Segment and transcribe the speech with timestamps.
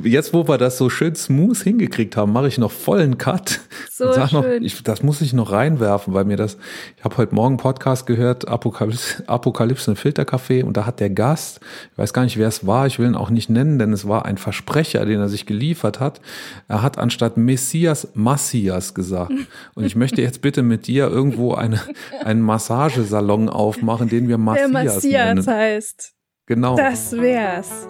[0.00, 3.60] Jetzt, wo wir das so schön smooth hingekriegt haben, mache ich noch vollen Cut.
[3.90, 6.56] So und sag noch, ich, das muss ich noch reinwerfen, weil mir das,
[6.96, 11.60] ich habe heute Morgen Podcast gehört, Apokalypse, Apokalypse im Filtercafé und da hat der Gast,
[11.92, 14.08] ich weiß gar nicht, wer es war, ich will ihn auch nicht nennen, denn es
[14.08, 16.22] war ein Versprecher, den er sich geliefert hat.
[16.68, 19.32] Er hat anstatt Messias Massias gesagt.
[19.74, 21.80] Und ich möchte jetzt bitte mit dir irgendwo eine,
[22.24, 25.46] einen Massagesalon aufmachen, den wir Massias, der Massias nennen.
[25.46, 26.14] heißt.
[26.46, 26.76] Genau.
[26.76, 27.86] Das wär's.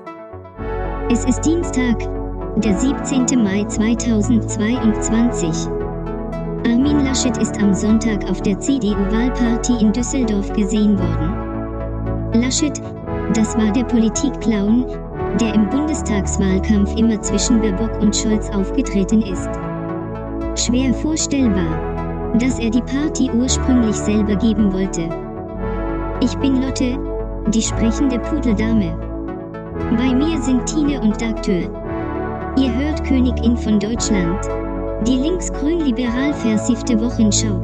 [1.12, 1.98] Es ist Dienstag,
[2.56, 3.44] der 17.
[3.44, 5.68] Mai 2022.
[6.64, 12.40] Armin Laschet ist am Sonntag auf der CDU-Wahlparty in Düsseldorf gesehen worden.
[12.40, 12.80] Laschet,
[13.34, 14.86] das war der Politikclown,
[15.38, 19.50] der im Bundestagswahlkampf immer zwischen Baerbock und Scholz aufgetreten ist.
[20.56, 25.10] Schwer vorstellbar, dass er die Party ursprünglich selber geben wollte.
[26.22, 26.98] Ich bin Lotte,
[27.48, 29.11] die sprechende Pudeldame.
[29.90, 31.70] Bei mir sind Tine und Dagtür.
[32.56, 34.44] Ihr hört Königin von Deutschland.
[35.06, 37.60] Die linksgrün-liberal versiffte Wochenschau.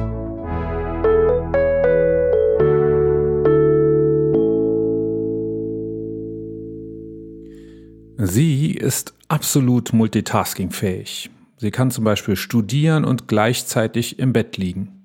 [8.17, 11.29] Sie ist absolut multitaskingfähig.
[11.57, 14.98] Sie kann zum Beispiel studieren und gleichzeitig im Bett liegen.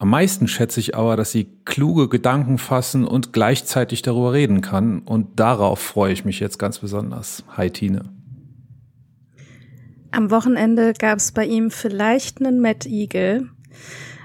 [0.00, 5.00] Am meisten schätze ich aber, dass sie kluge Gedanken fassen und gleichzeitig darüber reden kann.
[5.00, 7.42] Und darauf freue ich mich jetzt ganz besonders.
[7.56, 8.04] Hi Tine.
[10.12, 13.48] Am Wochenende gab es bei ihm vielleicht einen Mad Eagle,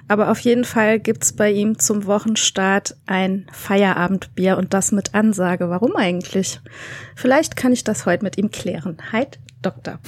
[0.08, 5.70] aber auf jeden Fall gibt's bei ihm zum Wochenstart ein Feierabendbier und das mit Ansage.
[5.72, 6.62] Warum eigentlich?
[7.16, 8.98] Vielleicht kann ich das heute mit ihm klären.
[9.12, 9.26] Hi,
[9.64, 10.00] Doktor.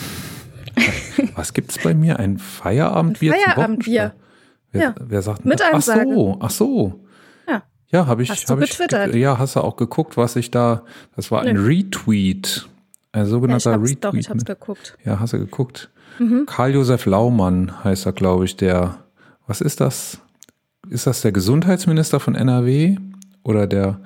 [1.35, 2.19] Was gibt's bei mir?
[2.19, 3.33] Ein Feierabendbier?
[3.33, 4.13] Ein Feierabendbier.
[4.75, 4.95] Wer, ja.
[4.99, 6.99] wer sagt Mit Ach so, ach so.
[7.47, 7.63] Ja.
[7.87, 8.29] Ja, habe ich.
[8.29, 9.15] Hast du hab getwittert?
[9.15, 10.83] Ich, ja, hast du auch geguckt, was ich da.
[11.15, 12.67] Das war ein Retweet.
[13.11, 14.03] Ein sogenannter ja, ich Retweet.
[14.03, 14.97] Doch, ich hab's geguckt.
[15.05, 15.89] Ja, hast du geguckt.
[16.19, 16.45] Mhm.
[16.45, 18.99] Karl-Josef Laumann heißt er, glaube ich, der.
[19.47, 20.19] Was ist das?
[20.89, 22.97] Ist das der Gesundheitsminister von NRW?
[23.43, 24.01] Oder der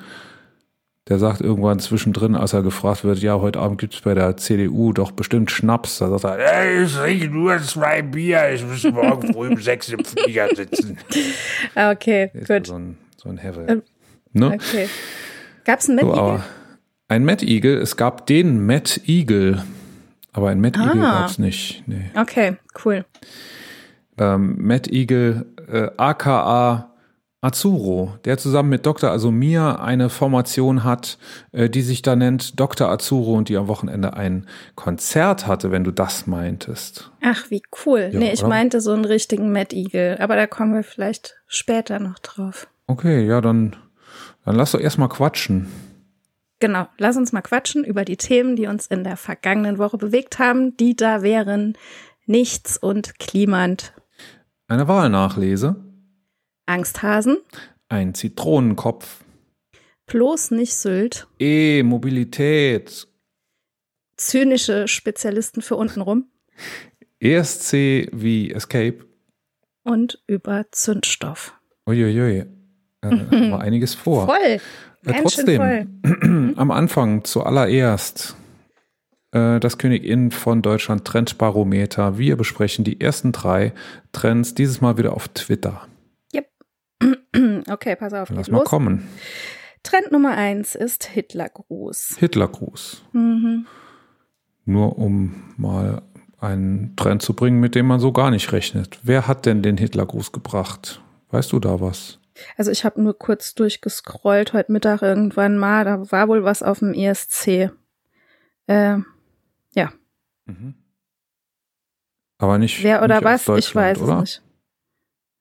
[1.09, 4.37] der sagt irgendwann zwischendrin, als er gefragt wird, ja, heute Abend gibt es bei der
[4.37, 5.97] CDU doch bestimmt Schnaps.
[5.97, 9.89] Da sagt er, ey, ich trinke nur zwei Bier, ich muss morgen früh um sechs
[9.89, 10.97] im Flieger sitzen.
[11.73, 12.67] Ah, okay, gut.
[12.67, 13.65] So ein, so ein Hevel.
[13.67, 13.81] Ähm,
[14.33, 14.53] ne?
[14.53, 14.87] Okay.
[15.65, 16.43] Gab es einen Mad so, Eagle?
[17.07, 19.63] Ein Mad Eagle, es gab den Mad Eagle,
[20.31, 20.85] aber ein Mad ah.
[20.85, 21.83] Eagle gab es nicht.
[21.87, 22.11] Nee.
[22.15, 23.03] Okay, cool.
[24.19, 26.88] Ähm, Mad Eagle, äh, aka
[27.41, 29.11] Azuro, der zusammen mit Dr.
[29.11, 31.17] Asumir eine Formation hat,
[31.53, 32.89] äh, die sich da nennt Dr.
[32.89, 34.45] Azuro und die am Wochenende ein
[34.75, 37.11] Konzert hatte, wenn du das meintest.
[37.21, 38.09] Ach, wie cool.
[38.11, 38.49] Ja, nee, ich oder?
[38.49, 42.67] meinte so einen richtigen Mad Eagle, aber da kommen wir vielleicht später noch drauf.
[42.87, 43.77] Okay, ja, dann,
[44.43, 45.67] dann lass doch erstmal quatschen.
[46.59, 50.39] Genau, lass uns mal quatschen über die Themen, die uns in der vergangenen Woche bewegt
[50.39, 51.77] haben, die da wären
[52.25, 53.93] Nichts und Klimand.
[54.67, 55.77] Eine Wahlnachlese.
[56.69, 57.37] Angsthasen.
[57.89, 59.23] Ein Zitronenkopf.
[60.05, 61.27] Bloß nicht Sylt.
[61.39, 63.07] E-Mobilität.
[64.17, 66.25] Zynische Spezialisten für untenrum.
[67.19, 69.05] ESC wie Escape.
[69.83, 71.53] Und über Zündstoff.
[71.87, 72.45] Uiuiui.
[73.01, 73.09] Äh,
[73.51, 74.27] war einiges vor.
[74.27, 74.59] Voll.
[75.05, 76.53] Äh, trotzdem, voll.
[76.55, 78.35] am Anfang zuallererst
[79.31, 82.17] äh, das Königin von Deutschland Trendbarometer.
[82.17, 83.73] Wir besprechen die ersten drei
[84.11, 85.87] Trends, dieses Mal wieder auf Twitter.
[87.69, 88.29] Okay, pass auf.
[88.29, 88.67] Lass mal los.
[88.69, 89.07] kommen.
[89.83, 92.17] Trend Nummer eins ist Hitlergruß.
[92.19, 93.03] Hitlergruß.
[93.13, 93.67] Mhm.
[94.65, 96.01] Nur um mal
[96.39, 98.99] einen Trend zu bringen, mit dem man so gar nicht rechnet.
[99.03, 101.01] Wer hat denn den Hitlergruß gebracht?
[101.29, 102.19] Weißt du da was?
[102.57, 105.85] Also ich habe nur kurz durchgescrollt heute Mittag irgendwann mal.
[105.85, 107.71] Da war wohl was auf dem ESC.
[108.67, 108.97] Äh,
[109.73, 109.91] ja.
[110.45, 110.75] Mhm.
[112.37, 112.81] Aber nicht.
[112.83, 113.57] Wer oder nicht was?
[113.57, 114.15] Ich weiß oder?
[114.15, 114.41] es nicht.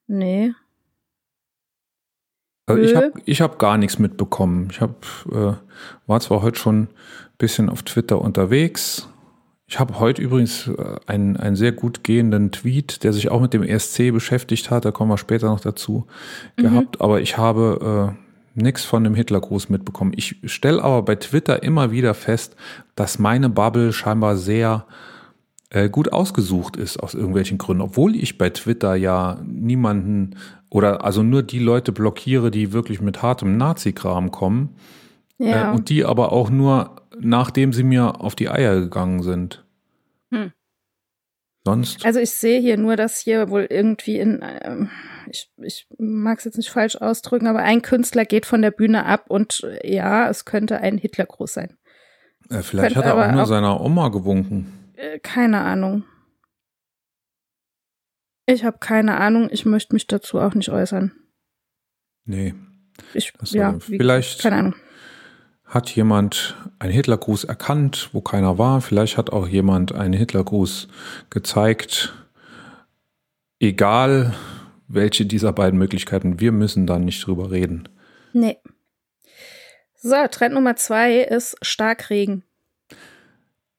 [0.08, 0.52] Nee.
[2.68, 4.68] Also ich habe ich hab gar nichts mitbekommen.
[4.70, 5.54] Ich hab, äh,
[6.06, 6.88] war zwar heute schon ein
[7.38, 9.08] bisschen auf Twitter unterwegs.
[9.66, 13.52] Ich habe heute übrigens äh, einen, einen sehr gut gehenden Tweet, der sich auch mit
[13.52, 16.06] dem ESC beschäftigt hat, da kommen wir später noch dazu,
[16.56, 16.62] mhm.
[16.62, 17.00] gehabt.
[17.00, 20.12] Aber ich habe äh, nichts von dem Hitlergruß mitbekommen.
[20.16, 22.56] Ich stelle aber bei Twitter immer wieder fest,
[22.94, 24.86] dass meine Bubble scheinbar sehr
[25.70, 30.36] äh, gut ausgesucht ist aus irgendwelchen Gründen, obwohl ich bei Twitter ja niemanden
[30.70, 34.76] oder also nur die Leute blockiere, die wirklich mit hartem Nazi-Kram kommen.
[35.38, 35.70] Ja.
[35.70, 39.64] Äh, und die aber auch nur, nachdem sie mir auf die Eier gegangen sind.
[40.30, 40.52] Hm.
[41.64, 42.04] Sonst?
[42.04, 44.90] Also ich sehe hier nur, dass hier wohl irgendwie in, ähm,
[45.30, 49.04] ich, ich mag es jetzt nicht falsch ausdrücken, aber ein Künstler geht von der Bühne
[49.04, 51.76] ab und äh, ja, es könnte ein Hitlergruß sein.
[52.50, 54.77] Äh, vielleicht könnte hat er auch nur auch, seiner Oma gewunken.
[54.98, 56.04] Äh, keine Ahnung.
[58.46, 59.48] Ich habe keine Ahnung.
[59.52, 61.12] Ich möchte mich dazu auch nicht äußern.
[62.24, 62.54] Nee.
[63.14, 64.74] Ich, Das ja, wie, vielleicht keine Ahnung.
[65.64, 68.80] hat jemand einen Hitlergruß erkannt, wo keiner war.
[68.80, 70.88] Vielleicht hat auch jemand einen Hitlergruß
[71.30, 72.12] gezeigt.
[73.60, 74.34] Egal,
[74.88, 77.88] welche dieser beiden Möglichkeiten, wir müssen da nicht drüber reden.
[78.32, 78.58] Nee.
[79.94, 82.42] So, Trend Nummer zwei ist Starkregen.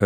[0.02, 0.06] Äh,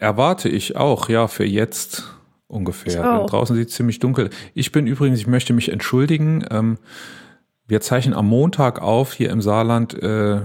[0.00, 2.04] erwarte ich auch, ja, für jetzt
[2.46, 2.92] ungefähr.
[3.26, 4.30] Draußen sieht es ziemlich dunkel.
[4.54, 6.44] Ich bin übrigens, ich möchte mich entschuldigen.
[6.50, 6.78] Ähm,
[7.66, 9.94] wir zeichnen am Montag auf hier im Saarland.
[10.02, 10.40] Äh,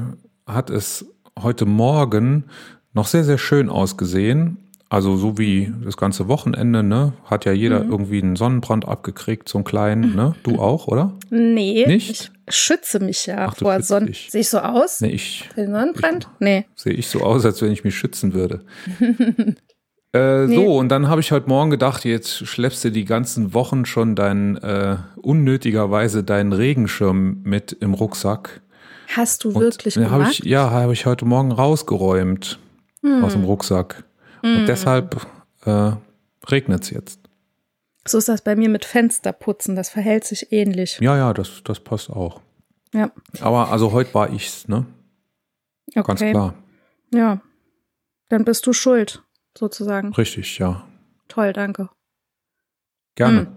[0.45, 1.05] hat es
[1.37, 2.45] heute Morgen
[2.93, 4.68] noch sehr, sehr schön ausgesehen.
[4.91, 7.13] Also so wie das ganze Wochenende, ne?
[7.25, 7.91] Hat ja jeder Mhm.
[7.91, 10.33] irgendwie einen Sonnenbrand abgekriegt, so einen kleinen, ne?
[10.41, 11.13] Du auch, oder?
[11.29, 12.09] Nee, Nicht?
[12.09, 14.13] ich schütze mich ja Ach, vor Sonnen.
[14.29, 14.99] Sehe ich so aus?
[15.01, 16.27] Nee, ich Für den Sonnenbrand?
[16.39, 16.65] Nee.
[16.75, 18.61] sehe ich so aus, als wenn ich mich schützen würde.
[20.13, 20.55] äh, Nee.
[20.55, 24.15] So, und dann habe ich heute Morgen gedacht, jetzt schleppst du die ganzen Wochen schon
[24.15, 28.61] deinen, äh, unnötigerweise deinen Regenschirm mit im Rucksack.
[29.15, 30.39] Hast du Und wirklich den hab gemacht?
[30.39, 32.57] ich, ja, habe ich heute Morgen rausgeräumt
[33.03, 33.41] aus Hm.
[33.41, 34.03] dem Rucksack.
[34.41, 35.25] Und deshalb
[35.65, 35.91] äh,
[36.47, 37.19] regnet es jetzt.
[38.07, 39.75] So ist das bei mir mit Fensterputzen.
[39.75, 40.99] Das verhält sich ähnlich.
[40.99, 42.41] Ja, ja, das, das passt auch.
[42.93, 43.11] Ja.
[43.41, 44.85] Aber also heute war ich's, ne?
[45.89, 46.03] Okay.
[46.03, 46.55] Ganz klar.
[47.13, 47.41] Ja.
[48.29, 49.23] Dann bist du schuld,
[49.57, 50.13] sozusagen.
[50.13, 50.87] Richtig, ja.
[51.27, 51.89] Toll, danke.
[53.15, 53.39] Gerne.
[53.41, 53.47] Hm.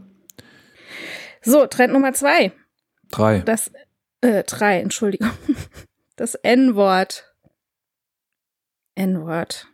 [1.43, 2.53] So, Trend Nummer zwei.
[3.11, 3.41] Drei.
[3.41, 3.71] Das,
[4.21, 5.31] äh, drei, Entschuldigung.
[6.17, 7.35] Das N-Wort.
[8.95, 9.72] N-Wort.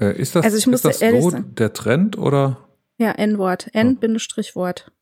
[0.00, 2.68] Äh, ist das, Also ich muss ist das so der Trend oder?
[2.98, 3.68] Ja, N-Wort.
[3.72, 4.92] N-Wort.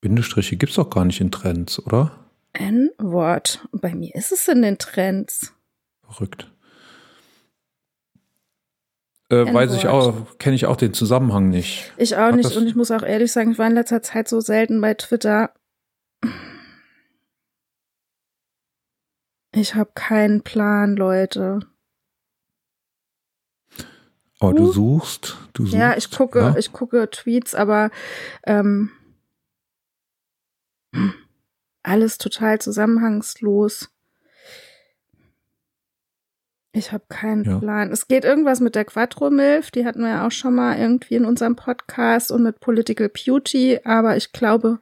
[0.00, 2.30] Bindestriche gibt's doch gar nicht in Trends, oder?
[2.52, 3.66] N-Wort.
[3.72, 5.54] Bei mir ist es in den Trends.
[6.02, 6.50] Verrückt.
[9.30, 11.92] Äh, weiß ich auch, kenne ich auch den Zusammenhang nicht.
[11.96, 14.28] Ich auch Hat nicht und ich muss auch ehrlich sagen, ich war in letzter Zeit
[14.28, 15.52] so selten bei Twitter.
[19.52, 21.60] Ich habe keinen Plan, Leute.
[24.40, 24.72] Aber du Uh.
[24.72, 25.74] suchst, du suchst.
[25.78, 26.56] Ja, ich gucke, ja?
[26.56, 27.90] ich gucke Tweets, aber
[28.44, 28.90] ähm,
[31.82, 33.90] alles total zusammenhangslos.
[36.72, 37.58] Ich habe keinen Ja.
[37.60, 37.92] Plan.
[37.92, 41.24] Es geht irgendwas mit der Quattro-Milf, die hatten wir ja auch schon mal irgendwie in
[41.24, 44.80] unserem Podcast und mit Political Beauty, aber ich glaube,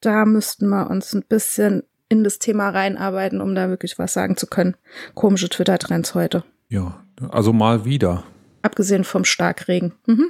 [0.00, 4.36] da müssten wir uns ein bisschen in das Thema reinarbeiten, um da wirklich was sagen
[4.36, 4.76] zu können.
[5.14, 6.44] Komische Twitter-Trends heute.
[6.68, 8.24] ja, also mal wieder.
[8.66, 9.92] Abgesehen vom Starkregen.
[10.06, 10.26] Mhm.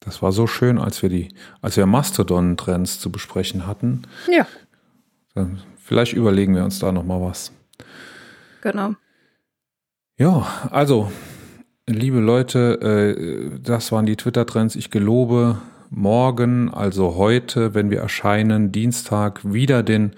[0.00, 1.28] Das war so schön, als wir die,
[1.60, 4.02] als wir Mastodon-Trends zu besprechen hatten.
[4.30, 4.46] Ja,
[5.34, 7.52] Dann vielleicht überlegen wir uns da noch mal was.
[8.62, 8.94] genau.
[10.16, 11.12] Ja, also,
[11.86, 14.74] liebe Leute, äh, das waren die Twitter-Trends.
[14.76, 15.60] Ich gelobe,
[15.90, 20.12] morgen, also heute, wenn wir erscheinen, Dienstag, wieder den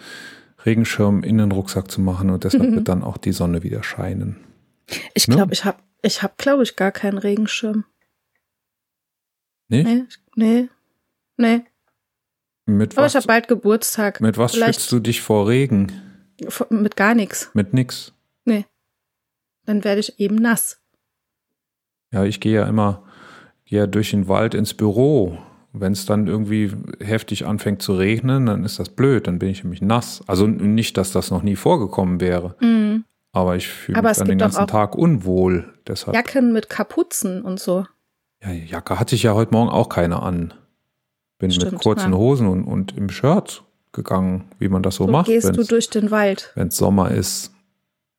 [0.64, 4.37] Regenschirm in den Rucksack zu machen und deshalb wird dann auch die Sonne wieder scheinen.
[5.14, 5.35] Ich Ne?
[5.37, 7.84] glaube, ich habe, ich habe, glaube ich, gar keinen Regenschirm.
[9.68, 9.86] Nicht?
[9.86, 10.04] Nee,
[10.36, 10.68] nee,
[11.36, 11.64] nee.
[12.66, 14.20] Mit Aber was, ich habe bald Geburtstag.
[14.20, 15.92] mit was vielleicht- schützt du dich vor Regen?
[16.70, 17.50] Mit gar nichts.
[17.54, 18.12] Mit nix.
[18.44, 18.66] Nee.
[19.66, 20.80] Dann werde ich eben nass.
[22.12, 23.04] Ja, ich gehe ja immer
[23.64, 25.38] gehe ja durch den Wald ins Büro.
[25.73, 26.70] Wenn es dann irgendwie
[27.00, 30.23] heftig anfängt zu regnen, dann ist das blöd, dann bin ich nämlich nass.
[30.28, 33.04] Also nicht, dass das noch nie vorgekommen wäre, Mhm.
[33.35, 35.75] Aber ich fühle mich dann den ganzen Tag unwohl.
[35.87, 37.87] Deshalb, Jacken mit Kapuzen und so.
[38.43, 40.55] ja, Jacke hatte ich ja heute Morgen auch keine an.
[41.38, 42.19] Bin mit Stimmt, kurzen ja.
[42.19, 43.62] Hosen und, und im Shirt
[43.93, 46.53] gegangen, wie man das so, So macht, gehst du wenn durch den Wald.
[46.57, 47.53] es Sommer ist.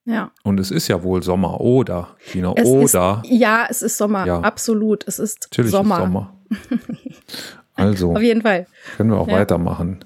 [0.07, 0.31] Ja.
[0.43, 2.09] Und es ist ja wohl Sommer, oder?
[2.31, 3.21] Tina, Es oder?
[3.23, 4.27] Ist, ja, es ist Sommer.
[4.27, 4.39] Ja.
[4.41, 5.07] Absolut.
[5.07, 5.95] Es ist Natürlich Sommer.
[5.95, 6.33] ist Sommer.
[7.77, 8.13] Also.
[8.15, 8.67] Auf jeden Fall.
[8.95, 9.39] Können wir auch Ja.
[9.39, 10.05] weitermachen.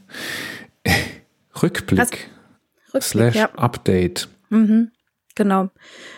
[1.61, 3.37] Rückblick Rückblick, slash.
[3.55, 4.27] Update.
[4.49, 4.91] Mhm,
[5.39, 5.69] genau.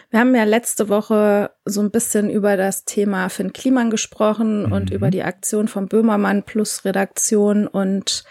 [0.10, 4.90] Wir haben ja letzte Woche so ein bisschen über das Thema Finn Kliman gesprochen und
[4.90, 4.96] Mhm.
[4.96, 8.26] über die Aktion von Böhmermann plus Redaktion und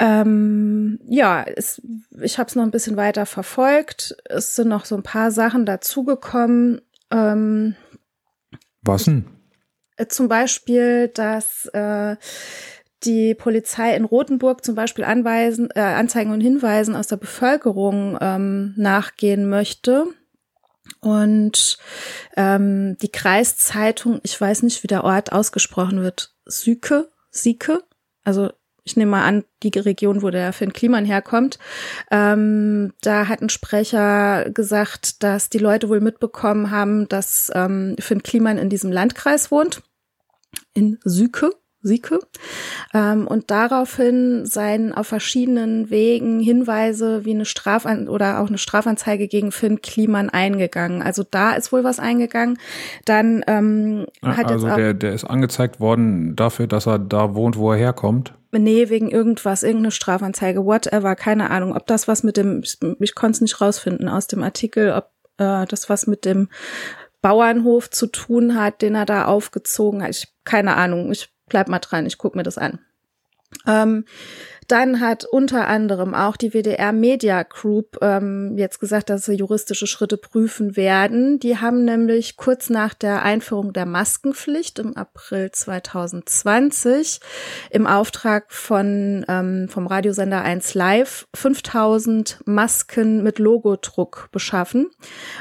[0.00, 1.80] ähm, ja, es,
[2.20, 4.16] ich habe es noch ein bisschen weiter verfolgt.
[4.26, 6.80] Es sind noch so ein paar Sachen dazugekommen.
[7.10, 7.76] Ähm,
[8.82, 9.24] Was denn?
[9.96, 12.16] äh, zum Beispiel, dass äh,
[13.04, 18.74] die Polizei in Rothenburg zum Beispiel Anweisen, äh, Anzeigen und Hinweisen aus der Bevölkerung ähm,
[18.76, 20.06] nachgehen möchte.
[21.00, 21.78] Und
[22.36, 27.82] ähm, die Kreiszeitung, ich weiß nicht, wie der Ort ausgesprochen wird, Süke, Sieke,
[28.22, 28.50] also
[28.84, 31.58] ich nehme mal an, die Region, wo der Finn Kliman herkommt.
[32.10, 38.22] Ähm, da hat ein Sprecher gesagt, dass die Leute wohl mitbekommen haben, dass ähm, Finn
[38.22, 39.82] Kliman in diesem Landkreis wohnt,
[40.74, 41.50] in Süke.
[41.84, 42.18] Sieke.
[42.94, 49.28] Ähm, und daraufhin seien auf verschiedenen Wegen Hinweise wie eine Strafan oder auch eine Strafanzeige
[49.28, 51.02] gegen Finn Kliman eingegangen.
[51.02, 52.58] Also da ist wohl was eingegangen.
[53.04, 57.34] Dann ähm, hat also jetzt auch, der, der ist angezeigt worden dafür, dass er da
[57.34, 58.32] wohnt, wo er herkommt.
[58.50, 61.76] Nee, wegen irgendwas, irgendeine Strafanzeige, whatever, keine Ahnung.
[61.76, 65.10] Ob das was mit dem, ich, ich konnte es nicht rausfinden aus dem Artikel, ob
[65.38, 66.48] äh, das was mit dem
[67.20, 70.10] Bauernhof zu tun hat, den er da aufgezogen hat.
[70.10, 71.10] Ich keine Ahnung.
[71.10, 72.78] Ich bleib mal dran, ich guck mir das an.
[73.66, 74.04] Ähm,
[74.68, 79.86] dann hat unter anderem auch die WDR Media Group ähm, jetzt gesagt, dass sie juristische
[79.86, 81.38] Schritte prüfen werden.
[81.38, 87.20] Die haben nämlich kurz nach der Einführung der Maskenpflicht im April 2020
[87.70, 94.90] im Auftrag von ähm, vom Radiosender 1 Live 5000 Masken mit Logodruck beschaffen.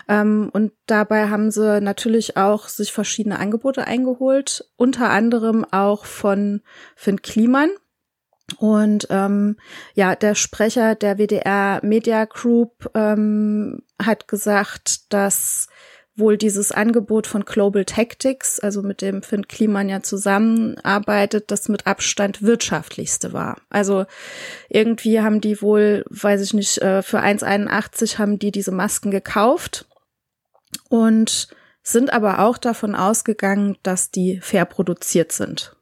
[0.08, 6.62] Ähm, und dabei haben sie natürlich auch sich verschiedene Angebote eingeholt, unter anderem auch von
[6.96, 7.70] Finn Kliman
[8.58, 9.58] und ähm,
[9.94, 15.68] ja, der Sprecher der WDR Media Group ähm, hat gesagt, dass
[16.16, 21.88] wohl dieses Angebot von Global Tactics, also mit dem Finn Kliman ja zusammenarbeitet, das mit
[21.88, 23.62] Abstand wirtschaftlichste war.
[23.70, 24.06] Also
[24.70, 29.88] irgendwie haben die wohl, weiß ich nicht, äh, für 1,81 haben die diese Masken gekauft
[30.90, 31.48] und
[31.82, 35.76] sind aber auch davon ausgegangen, dass die fair produziert sind.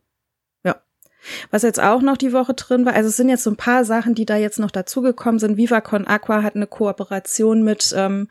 [1.50, 3.86] Was jetzt auch noch die Woche drin war, also es sind jetzt so ein paar
[3.86, 5.58] Sachen, die da jetzt noch dazugekommen sind.
[5.58, 8.28] Viva Aqua hat eine Kooperation mit, ähm,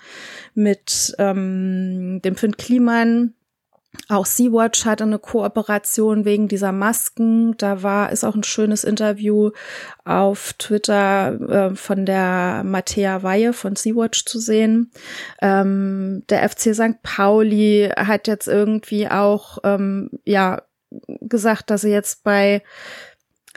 [0.54, 3.34] mit ähm, dem Finn Kliman.
[4.08, 7.56] Auch Sea-Watch hatte eine Kooperation wegen dieser Masken.
[7.56, 9.50] Da war, ist auch ein schönes Interview
[10.04, 14.92] auf Twitter äh, von der Mattea Weihe von Sea-Watch zu sehen.
[15.42, 17.02] Ähm, der FC St.
[17.02, 20.62] Pauli hat jetzt irgendwie auch, ähm, ja,
[21.20, 22.62] gesagt, dass sie jetzt bei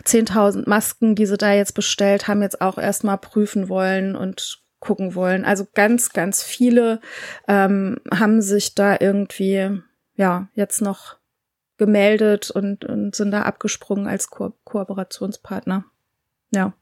[0.03, 5.15] 10.000 Masken, die sie da jetzt bestellt haben, jetzt auch erstmal prüfen wollen und gucken
[5.15, 5.45] wollen.
[5.45, 6.99] Also ganz, ganz viele
[7.47, 9.81] ähm, haben sich da irgendwie,
[10.15, 11.17] ja, jetzt noch
[11.77, 15.85] gemeldet und, und sind da abgesprungen als Ko Kooperationspartner.
[16.51, 16.73] Ja.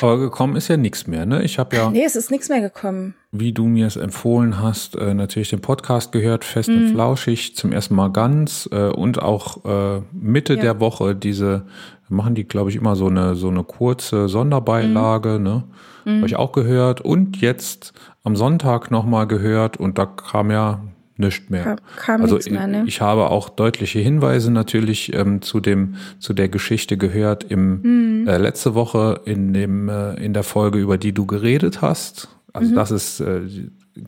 [0.00, 1.42] Aber gekommen ist ja nichts mehr, ne?
[1.42, 1.90] Ich habe ja.
[1.90, 3.14] Nee, es ist nichts mehr gekommen.
[3.32, 6.92] Wie du mir es empfohlen hast, äh, natürlich den Podcast gehört, fest und mhm.
[6.92, 10.60] flauschig, zum ersten Mal ganz äh, und auch äh, Mitte ja.
[10.60, 11.64] der Woche diese,
[12.08, 15.42] machen die, glaube ich, immer so eine, so eine kurze Sonderbeilage, mhm.
[15.42, 15.64] ne?
[16.04, 16.16] Mhm.
[16.18, 17.00] Habe ich auch gehört.
[17.00, 17.92] Und jetzt
[18.24, 20.80] am Sonntag nochmal gehört und da kam ja
[21.18, 21.76] nichts mehr.
[21.96, 22.84] Kam also mehr, ne?
[22.86, 28.28] ich habe auch deutliche Hinweise natürlich ähm, zu dem zu der Geschichte gehört im mhm.
[28.28, 32.28] äh, letzte Woche in dem äh, in der Folge über die du geredet hast.
[32.52, 32.76] Also mhm.
[32.76, 33.40] das ist äh,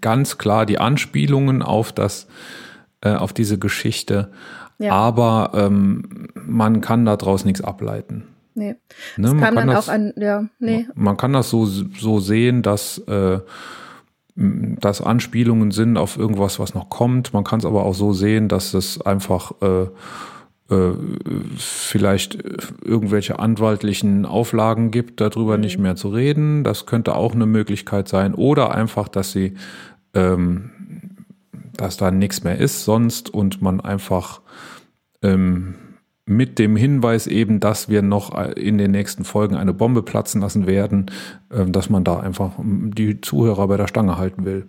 [0.00, 2.29] ganz klar die Anspielungen auf das
[3.02, 4.31] äh, auf diese Geschichte.
[4.79, 4.93] Ja.
[4.93, 8.25] Aber ähm, man kann daraus nichts ableiten.
[8.55, 8.76] Nee.
[9.17, 10.87] Ne, das kam dann das, auch an, ja, nee.
[10.95, 13.40] Man kann das so, so sehen, dass äh,
[14.41, 17.35] dass Anspielungen sind auf irgendwas, was noch kommt.
[17.35, 19.83] Man kann es aber auch so sehen, dass es einfach äh,
[20.75, 20.93] äh,
[21.59, 22.39] vielleicht
[22.83, 25.63] irgendwelche anwaltlichen Auflagen gibt, darüber mhm.
[25.63, 26.65] nicht mehr zu reden.
[26.65, 28.35] Das könnte auch eine Möglichkeit sein.
[28.35, 29.55] Oder einfach, dass sie,
[30.15, 30.71] ähm,
[31.77, 34.41] dass da nichts mehr ist sonst und man einfach
[35.23, 35.75] ähm,
[36.31, 40.67] mit dem Hinweis eben, dass wir noch in den nächsten Folgen eine Bombe platzen lassen
[40.67, 41.11] werden,
[41.53, 44.69] ähm, dass man da einfach die Zuhörer bei der Stange halten will.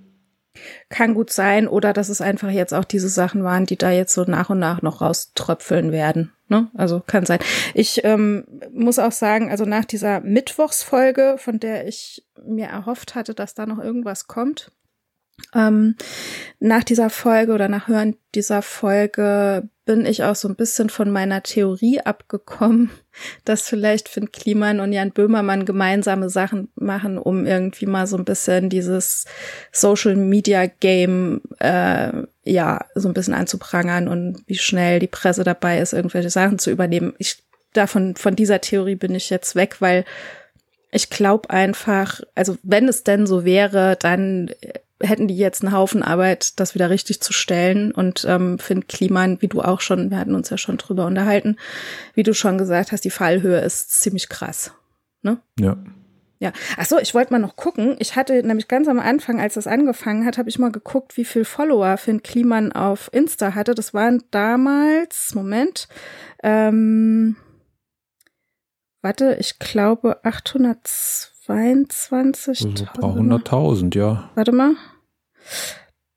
[0.89, 4.13] Kann gut sein, oder dass es einfach jetzt auch diese Sachen waren, die da jetzt
[4.13, 6.33] so nach und nach noch rauströpfeln werden.
[6.49, 6.69] Ne?
[6.73, 7.39] Also kann sein.
[7.73, 13.33] Ich ähm, muss auch sagen, also nach dieser Mittwochsfolge, von der ich mir erhofft hatte,
[13.33, 14.71] dass da noch irgendwas kommt,
[15.53, 15.95] ähm,
[16.59, 21.09] nach dieser Folge oder nach Hören dieser Folge bin ich auch so ein bisschen von
[21.09, 22.91] meiner Theorie abgekommen,
[23.45, 28.25] dass vielleicht Finn Kliman und Jan Böhmermann gemeinsame Sachen machen, um irgendwie mal so ein
[28.25, 29.25] bisschen dieses
[29.71, 32.11] Social Media Game äh,
[32.43, 36.71] ja so ein bisschen anzuprangern und wie schnell die Presse dabei ist, irgendwelche Sachen zu
[36.71, 37.13] übernehmen.
[37.17, 40.05] Ich davon von dieser Theorie bin ich jetzt weg, weil
[40.91, 44.51] ich glaube einfach, also wenn es denn so wäre, dann
[45.01, 47.91] hätten die jetzt einen Haufen Arbeit, das wieder richtig zu stellen.
[47.91, 51.57] Und ähm, Finn Kliman, wie du auch schon, wir hatten uns ja schon drüber unterhalten,
[52.13, 54.73] wie du schon gesagt hast, die Fallhöhe ist ziemlich krass.
[55.21, 55.37] Ne?
[55.59, 55.77] Ja.
[56.41, 56.51] Ja.
[56.75, 57.95] Ach so, ich wollte mal noch gucken.
[57.99, 61.23] Ich hatte nämlich ganz am Anfang, als das angefangen hat, habe ich mal geguckt, wie
[61.23, 63.75] viel Follower Finn Kliman auf Insta hatte.
[63.75, 65.87] Das waren damals, Moment,
[66.41, 67.35] ähm,
[69.03, 72.49] warte, ich glaube 822.000.
[72.49, 74.31] Also ein paar hunderttausend, ja.
[74.33, 74.73] Warte mal.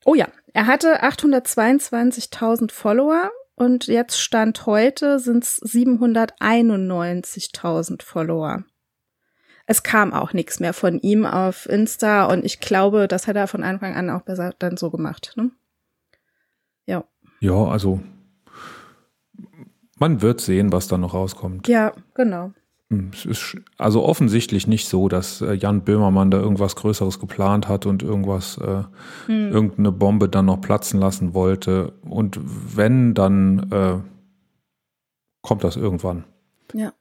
[0.05, 8.65] Oh ja, er hatte 822.000 Follower und jetzt Stand heute sind es 791.000 Follower.
[9.67, 13.49] Es kam auch nichts mehr von ihm auf Insta und ich glaube, das hat er
[13.49, 15.33] von Anfang an auch besser dann so gemacht.
[15.37, 15.51] Ne?
[16.87, 17.05] Ja.
[17.41, 18.01] Ja, also
[19.99, 21.69] man wird sehen, was da noch rauskommt.
[21.69, 22.53] Ja, genau.
[22.91, 27.69] Hm, Es ist also offensichtlich nicht so, dass äh, Jan Böhmermann da irgendwas Größeres geplant
[27.69, 28.85] hat und irgendwas, äh,
[29.27, 29.53] Hm.
[29.53, 31.93] irgendeine Bombe dann noch platzen lassen wollte.
[32.03, 32.39] Und
[32.77, 33.99] wenn, dann äh,
[35.43, 36.25] kommt das irgendwann.
[36.75, 36.93] Ja.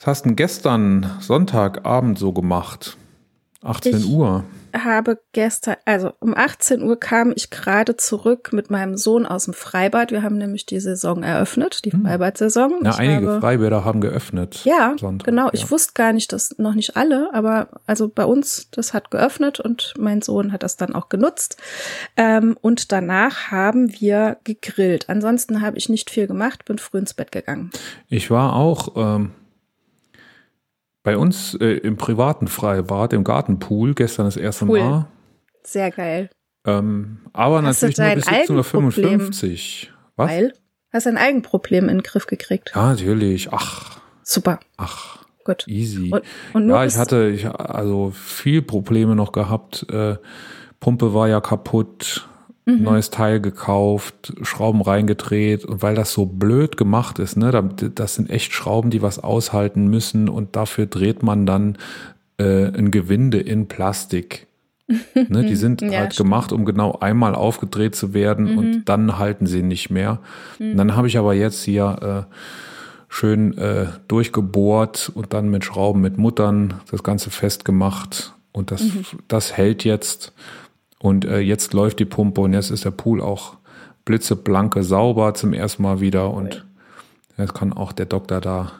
[0.00, 2.98] Was hast du denn gestern Sonntagabend so gemacht?
[3.64, 4.44] 18 Ich- Uhr.
[4.76, 9.54] habe gestern, also um 18 Uhr kam ich gerade zurück mit meinem Sohn aus dem
[9.54, 10.10] Freibad.
[10.10, 12.02] Wir haben nämlich die Saison eröffnet, die Hm.
[12.04, 12.80] Freibad-Saison.
[12.82, 14.62] Ja, Ich einige habe, Freibäder haben geöffnet.
[14.64, 15.48] Ja, Sonntag, genau.
[15.52, 15.70] Ich ja.
[15.70, 19.94] wusste gar nicht, dass noch nicht alle, aber also bei uns, das hat geöffnet und
[19.96, 21.56] mein Sohn hat das dann auch genutzt.
[22.16, 25.08] Ähm, und danach haben wir gegrillt.
[25.08, 27.70] Ansonsten habe ich nicht viel gemacht, bin früh ins Bett gegangen.
[28.08, 29.30] Ich war auch ähm,
[31.04, 34.80] bei uns äh, im privaten Freibad, im Gartenpool, gestern das erste Cool.
[34.80, 35.06] Mal.
[35.62, 36.30] Sehr geil.
[36.66, 39.32] Ähm, aber Hast natürlich nur bis 17.55 Eigenproblem?
[40.16, 40.30] Was?
[40.30, 40.52] Weil
[40.92, 42.72] hast ein Eigenproblem in den Griff gekriegt.
[42.74, 43.52] Ja, natürlich.
[43.52, 45.68] Ach, Super, ach, gut.
[45.68, 46.10] easy.
[46.10, 46.22] Und,
[46.54, 49.86] und ja, ich hatte ich, also viel Probleme noch gehabt.
[49.90, 50.16] Äh,
[50.80, 52.26] Pumpe war ja kaputt,
[52.66, 52.82] Mhm.
[52.82, 58.14] neues Teil gekauft, Schrauben reingedreht und weil das so blöd gemacht ist, ne, da- das
[58.14, 61.76] sind echt Schrauben, die was aushalten müssen und dafür dreht man dann
[62.38, 64.46] äh, ein Gewinde in Plastik.
[65.14, 66.26] Ne, die sind Ja, halt stimmt.
[66.26, 68.58] gemacht, um genau einmal aufgedreht zu werden Mhm.
[68.58, 70.18] und dann halten sie nicht mehr.
[70.58, 72.34] Und dann habe ich aber jetzt hier äh,
[73.08, 78.82] schön äh, durchgebohrt und dann mit Schrauben mit Muttern das Ganze festgemacht und das,
[79.28, 80.32] das hält jetzt
[81.04, 83.58] und äh, jetzt läuft die Pumpe und jetzt ist der Pool auch
[84.06, 86.64] blitzeblanke sauber zum ersten Mal wieder und
[87.36, 88.72] jetzt kann auch der Doktor da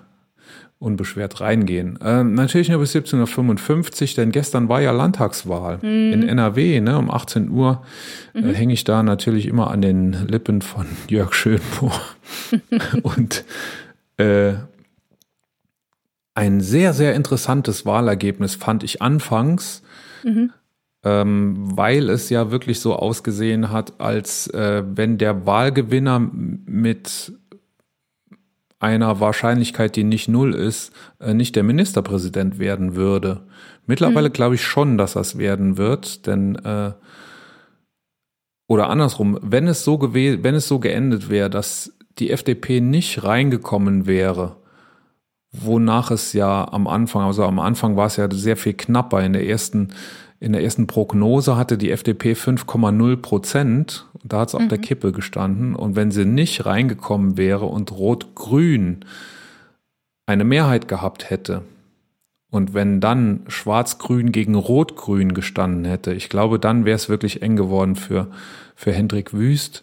[0.79, 1.99] unbeschwert reingehen.
[2.03, 7.11] Ähm, natürlich nur bis 17.55 Uhr, denn gestern war ja Landtagswahl in NRW, ne, um
[7.11, 7.83] 18 Uhr.
[8.33, 12.01] Äh, hänge ich da natürlich immer an den Lippen von Jörg Schönbohr.
[13.03, 13.45] und
[14.17, 14.55] äh,
[16.35, 19.83] ein sehr, sehr interessantes Wahlergebnis fand ich anfangs,
[21.05, 27.33] ähm, weil es ja wirklich so ausgesehen hat, als äh, wenn der Wahlgewinner mit
[28.79, 33.47] einer Wahrscheinlichkeit, die nicht null ist, äh, nicht der Ministerpräsident werden würde.
[33.87, 36.93] Mittlerweile glaube ich schon, dass das werden wird, denn äh,
[38.67, 43.25] oder andersrum, wenn es so gewesen, wenn es so geendet wäre, dass die FDP nicht
[43.25, 44.57] reingekommen wäre,
[45.53, 49.23] wonach es ja am Anfang, also am Anfang war es ja sehr viel knapper.
[49.23, 49.89] In der ersten,
[50.45, 54.07] in der ersten Prognose hatte die FDP 5,0 Prozent.
[54.23, 55.75] Da hat es auf der Kippe gestanden.
[55.75, 59.07] Und wenn sie nicht reingekommen wäre und Rot-Grün
[60.27, 61.63] eine Mehrheit gehabt hätte,
[62.51, 67.57] und wenn dann Schwarz-Grün gegen Rot-Grün gestanden hätte, ich glaube, dann wäre es wirklich eng
[67.57, 68.29] geworden für,
[68.77, 69.83] für Hendrik Wüst.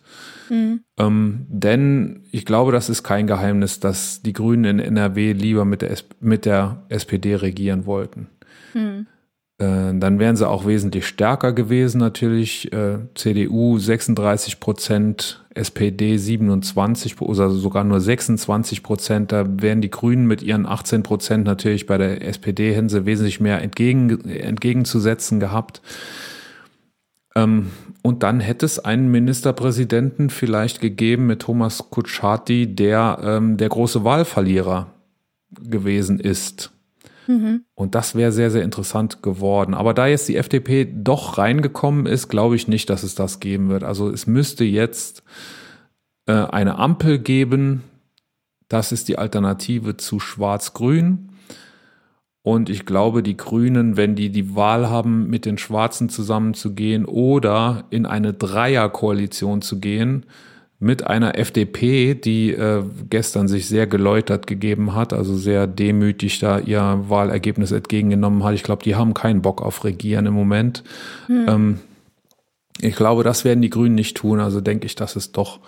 [0.98, 5.82] Ähm, denn ich glaube, das ist kein Geheimnis, dass die Grünen in NRW lieber mit
[5.82, 8.28] der, mit der SPD regieren wollten.
[8.76, 9.21] Äh,
[9.62, 12.74] dann wären sie auch wesentlich stärker gewesen natürlich.
[12.74, 19.32] Äh, CDU 36 Prozent, SPD 27 oder sogar nur 26 Prozent.
[19.32, 23.40] Da wären die Grünen mit ihren 18 Prozent natürlich bei der SPD hätten sie wesentlich
[23.40, 25.82] mehr entgegen, entgegenzusetzen gehabt.
[27.36, 27.72] Ähm,
[28.02, 34.04] und dann hätte es einen Ministerpräsidenten vielleicht gegeben mit Thomas Kutschaty, der ähm, der große
[34.04, 34.88] Wahlverlierer
[35.52, 36.72] gewesen ist.
[37.76, 39.74] Und das wäre sehr, sehr interessant geworden.
[39.74, 43.70] Aber da jetzt die FDP doch reingekommen ist, glaube ich nicht, dass es das geben
[43.70, 43.84] wird.
[43.84, 45.24] Also es müsste jetzt
[46.26, 47.84] äh, eine Ampel geben.
[48.68, 51.30] Das ist die Alternative zu Schwarz-Grün.
[52.44, 57.86] Und ich glaube, die Grünen, wenn die die Wahl haben, mit den Schwarzen zusammenzugehen oder
[57.92, 60.26] in eine Dreierkoalition zu gehen,
[60.82, 66.58] mit einer FDP, die äh, gestern sich sehr geläutert gegeben hat, also sehr demütig da
[66.58, 68.56] ihr Wahlergebnis entgegengenommen hat.
[68.56, 70.84] Ich glaube, die haben keinen Bock auf Regieren im Moment.
[71.30, 71.80] Ähm,
[72.80, 74.40] ich glaube, das werden die Grünen nicht tun.
[74.40, 75.60] Also denke ich, dass es doch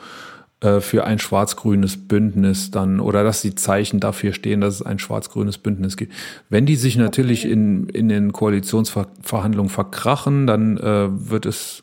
[0.62, 4.98] äh, für ein schwarz-grünes Bündnis dann oder dass die Zeichen dafür stehen, dass es ein
[4.98, 6.14] schwarz-grünes Bündnis gibt.
[6.50, 11.83] Wenn die sich natürlich in, in den Koalitionsverhandlungen verkrachen, dann äh, wird es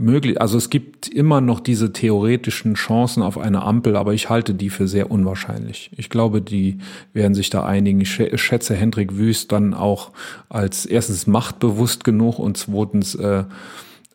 [0.00, 0.40] möglich.
[0.40, 4.70] Also es gibt immer noch diese theoretischen Chancen auf eine Ampel, aber ich halte die
[4.70, 5.90] für sehr unwahrscheinlich.
[5.96, 6.78] Ich glaube, die
[7.12, 8.00] werden sich da einigen.
[8.00, 10.10] Ich schätze Hendrik Wüst dann auch
[10.48, 13.44] als erstens machtbewusst genug und zweitens äh,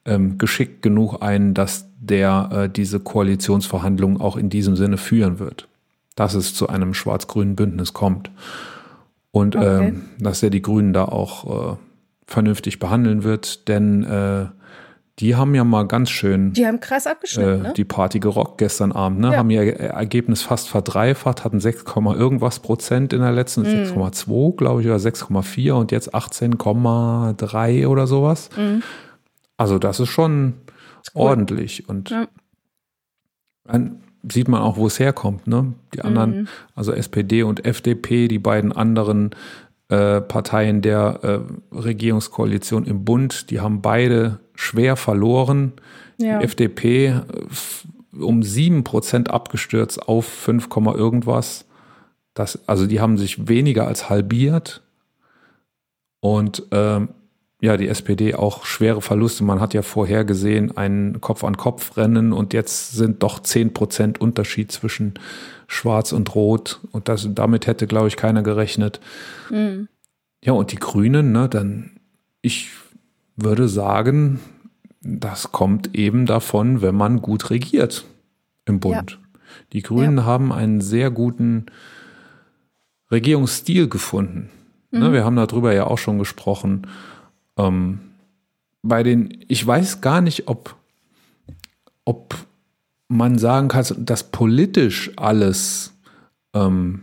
[0.05, 5.67] ähm, geschickt genug ein, dass der äh, diese Koalitionsverhandlungen auch in diesem Sinne führen wird,
[6.15, 8.29] dass es zu einem schwarz-grünen Bündnis kommt
[9.31, 9.87] und okay.
[9.87, 11.77] ähm, dass er die Grünen da auch äh,
[12.27, 14.45] vernünftig behandeln wird, denn äh,
[15.19, 16.51] die haben ja mal ganz schön.
[16.51, 17.73] Die haben krass abgeschnitten, äh, ne?
[17.73, 19.31] Die Party gerockt gestern Abend, ne?
[19.31, 19.37] Ja.
[19.37, 23.93] Haben ihr Ergebnis fast verdreifacht, hatten 6, irgendwas Prozent in der letzten, mm.
[23.93, 28.49] 6,2, glaube ich, oder 6,4 und jetzt 18,3 oder sowas.
[28.57, 28.79] Mm.
[29.55, 30.55] Also das ist schon
[31.01, 31.21] ist cool.
[31.21, 32.27] ordentlich und ja.
[33.63, 35.73] dann sieht man auch, wo es herkommt, ne?
[35.93, 36.47] Die anderen, mm.
[36.75, 39.29] also SPD und FDP, die beiden anderen
[39.89, 45.73] äh, Parteien der äh, Regierungskoalition im Bund, die haben beide schwer verloren.
[46.17, 46.39] Ja.
[46.39, 47.21] Die FDP äh,
[48.19, 51.65] um sieben Prozent abgestürzt auf 5, irgendwas.
[52.33, 54.81] Das, also die haben sich weniger als halbiert.
[56.19, 57.09] Und ähm,
[57.65, 59.43] ja, die SPD auch schwere Verluste.
[59.43, 65.15] Man hat ja vorher gesehen, ein Kopf-an-Kopf-Rennen und jetzt sind doch zehn Prozent Unterschied zwischen
[65.67, 66.79] Schwarz und Rot.
[66.91, 68.99] Und das, damit hätte, glaube ich, keiner gerechnet.
[69.49, 69.87] Mhm.
[70.43, 71.99] Ja, und die Grünen, ne, dann,
[72.43, 72.69] ich
[73.35, 74.39] würde sagen,
[75.01, 78.05] das kommt eben davon, wenn man gut regiert
[78.65, 79.11] im Bund.
[79.11, 79.39] Ja.
[79.73, 80.25] Die Grünen ja.
[80.25, 81.65] haben einen sehr guten
[83.09, 84.51] Regierungsstil gefunden.
[84.91, 85.13] Ne, mhm.
[85.13, 86.85] wir haben darüber ja auch schon gesprochen.
[87.57, 87.99] Ähm,
[88.83, 90.75] bei den, ich weiß gar nicht, ob,
[92.03, 92.35] ob
[93.07, 95.93] man sagen kann, dass politisch alles
[96.53, 97.01] ähm,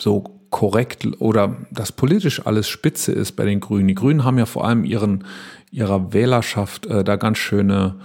[0.00, 3.88] so korrekt oder dass politisch alles spitze ist bei den Grünen.
[3.88, 5.24] Die Grünen haben ja vor allem ihren,
[5.70, 7.96] ihrer Wählerschaft äh, da ganz schöne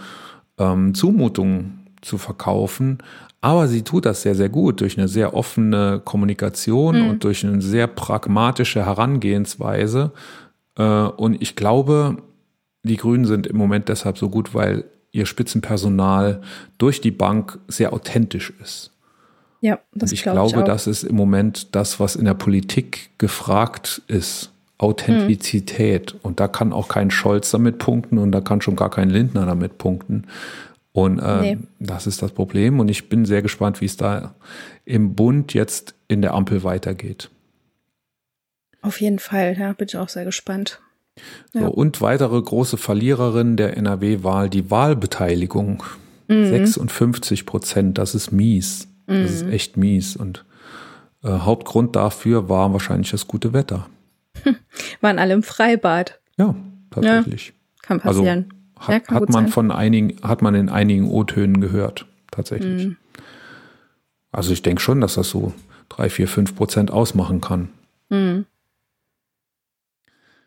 [0.58, 3.00] ähm, Zumutungen zu verkaufen.
[3.42, 7.10] Aber sie tut das sehr, sehr gut durch eine sehr offene Kommunikation mhm.
[7.10, 10.12] und durch eine sehr pragmatische Herangehensweise.
[10.78, 12.18] Äh, und ich glaube,
[12.84, 16.42] die Grünen sind im Moment deshalb so gut, weil ihr Spitzenpersonal
[16.78, 18.92] durch die Bank sehr authentisch ist.
[19.62, 22.36] Ja, das Und ich glaub glaube, ich das ist im Moment das, was in der
[22.36, 24.52] Politik gefragt ist.
[24.80, 26.14] Authentizität.
[26.14, 26.20] Mhm.
[26.22, 29.46] Und da kann auch kein Scholz damit punkten und da kann schon gar kein Lindner
[29.46, 30.26] damit punkten.
[30.92, 31.58] Und äh, nee.
[31.80, 32.80] das ist das Problem.
[32.80, 34.36] Und ich bin sehr gespannt, wie es da
[34.86, 37.30] im Bund jetzt in der Ampel weitergeht.
[38.82, 40.80] Auf jeden Fall, ja, bin ich auch sehr gespannt.
[41.54, 41.62] Ja.
[41.62, 45.84] So, und weitere große Verliererin der NRW-Wahl, die Wahlbeteiligung.
[46.28, 46.46] Mhm.
[46.48, 48.88] 56 Prozent, das ist mies.
[49.08, 49.24] Mhm.
[49.24, 49.52] Das ist mhm.
[49.52, 50.16] echt mies.
[50.16, 50.46] Und
[51.24, 53.90] äh, Hauptgrund dafür war wahrscheinlich das gute Wetter.
[55.02, 56.20] Waren alle im Freibad.
[56.38, 56.56] Ja,
[56.92, 57.48] tatsächlich.
[57.48, 58.46] Ja, kann also passieren.
[58.76, 59.48] Also, hat, ja, hat man sein.
[59.48, 62.88] von einigen, hat man in einigen O-Tönen gehört, tatsächlich.
[62.88, 62.98] Mhm.
[64.32, 65.54] Also ich denke schon, dass das so
[65.90, 67.70] drei, vier, fünf Prozent ausmachen kann.
[68.10, 68.46] Mhm.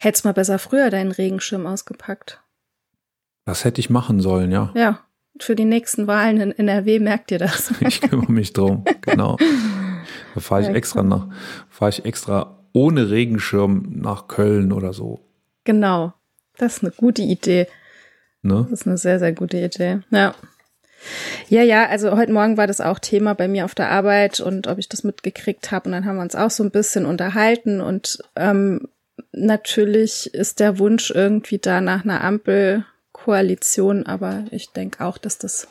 [0.02, 2.40] Hättest mal besser früher deinen Regenschirm ausgepackt.
[3.44, 4.72] Das hätte ich machen sollen, ja.
[4.74, 5.00] Ja,
[5.38, 7.70] für die nächsten Wahlen in NRW merkt ihr das.
[7.80, 9.36] ich kümmere mich drum, genau.
[10.34, 11.26] Da fahre ich ja, extra nach,
[11.68, 15.20] fahre ich extra ohne Regenschirm nach Köln oder so.
[15.64, 16.14] Genau.
[16.56, 17.66] Das ist eine gute Idee.
[18.42, 18.66] Ne?
[18.70, 20.00] Das ist eine sehr, sehr gute Idee.
[20.10, 20.34] Ja.
[21.48, 24.68] Ja, ja, also heute Morgen war das auch Thema bei mir auf der Arbeit und
[24.68, 25.88] ob ich das mitgekriegt habe.
[25.88, 28.86] Und dann haben wir uns auch so ein bisschen unterhalten und ähm,
[29.32, 35.68] natürlich ist der Wunsch irgendwie da nach einer Ampelkoalition, aber ich denke auch, dass das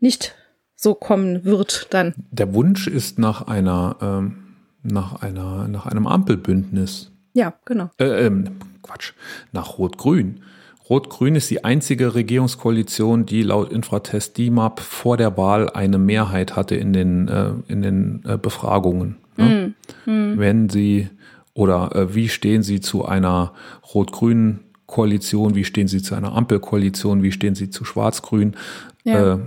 [0.00, 0.34] nicht
[0.74, 2.14] so kommen wird dann.
[2.30, 4.36] Der Wunsch ist nach einer, ähm,
[4.82, 7.12] nach einer, nach einem Ampelbündnis.
[7.34, 7.90] Ja, genau.
[7.98, 9.12] Äh, ähm, Quatsch,
[9.52, 10.42] nach Rot-Grün.
[10.90, 16.74] Rot-Grün ist die einzige Regierungskoalition, die laut Infratest DIMAP vor der Wahl eine Mehrheit hatte
[16.74, 19.16] in den, äh, in den äh, Befragungen.
[19.36, 19.74] Ne?
[20.06, 20.38] Mm, mm.
[20.38, 21.08] Wenn sie
[21.54, 23.54] oder äh, wie stehen Sie zu einer
[23.94, 25.54] rot-grünen Koalition?
[25.54, 27.22] Wie stehen Sie zu einer Ampelkoalition?
[27.22, 28.56] Wie stehen Sie zu schwarz-grün?
[29.04, 29.34] Ja.
[29.34, 29.38] Äh,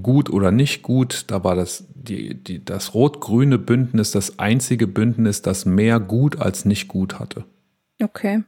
[0.00, 1.24] gut oder nicht gut?
[1.28, 6.64] Da war das, die, die, das rot-grüne Bündnis das einzige Bündnis, das mehr gut als
[6.64, 7.44] nicht gut hatte.
[8.02, 8.44] Okay.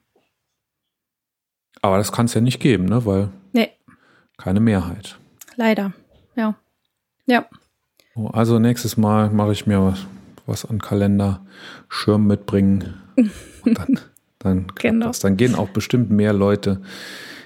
[1.82, 3.04] Aber das kann es ja nicht geben, ne?
[3.04, 3.70] Weil nee.
[4.38, 5.18] keine Mehrheit.
[5.56, 5.92] Leider,
[6.34, 6.56] ja.
[7.26, 7.46] Ja.
[8.32, 9.94] Also nächstes Mal mache ich mir
[10.46, 11.44] was an Kalender,
[11.88, 12.94] Schirm mitbringen.
[13.64, 14.00] Und dann,
[14.38, 15.06] dann, genau.
[15.06, 15.20] das.
[15.20, 16.80] dann gehen auch bestimmt mehr Leute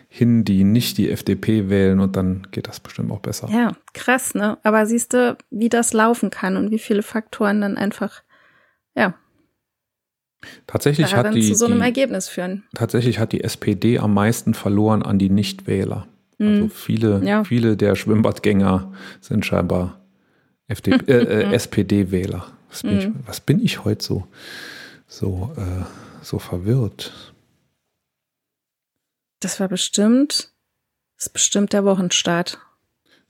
[0.08, 3.48] hin, die nicht die FDP wählen und dann geht das bestimmt auch besser.
[3.50, 4.58] Ja, krass, ne?
[4.64, 8.22] Aber siehst du, wie das laufen kann und wie viele Faktoren dann einfach,
[8.96, 9.14] ja.
[10.66, 12.64] Tatsächlich hat die, zu so einem die, Ergebnis führen.
[12.74, 16.08] Tatsächlich hat die SPD am meisten verloren an die Nichtwähler.
[16.40, 17.44] Also viele, Ja.
[17.44, 20.00] viele der Schwimmbadgänger sind scheinbar
[20.66, 22.46] FDP, äh, äh, SPD-Wähler.
[22.70, 24.26] Was, bin ich- was bin ich heute so,
[25.08, 25.84] so, äh,
[26.22, 27.34] so verwirrt?
[29.40, 30.52] Das war bestimmt,
[31.16, 32.58] das ist bestimmt der Wochenstart.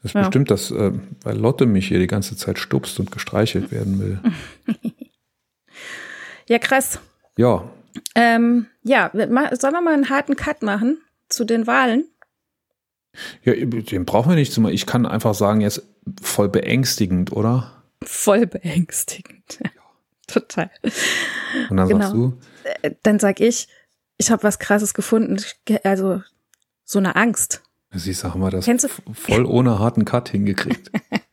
[0.03, 0.21] Das ist Ja.
[0.23, 4.21] bestimmt, dass, äh, weil Lotte mich hier die ganze Zeit stupst und gestreichelt werden will.
[6.49, 6.99] Ja, krass.
[7.37, 7.71] Ja,
[8.17, 9.33] Ähm, ja, sollen
[9.75, 10.99] wir mal einen harten Cut machen
[11.29, 12.05] zu den Wahlen?
[13.45, 14.73] ja, den brauchen wir nicht zu machen.
[14.75, 15.83] Ich kann einfach sagen, jetzt
[16.23, 17.80] voll beängstigend, oder?
[18.05, 19.59] Voll beängstigend.
[20.27, 20.71] Total.
[21.71, 22.13] Und dann sagst Genau.
[22.13, 22.39] du,
[22.83, 23.69] Äh, Dann sag ich,
[24.17, 25.43] ich habe was Krasses gefunden.
[25.83, 26.23] Also
[26.85, 27.63] so eine Angst.
[27.93, 30.91] siehst du, haben wir das Kennst du- voll ohne harten Cut hingekriegt.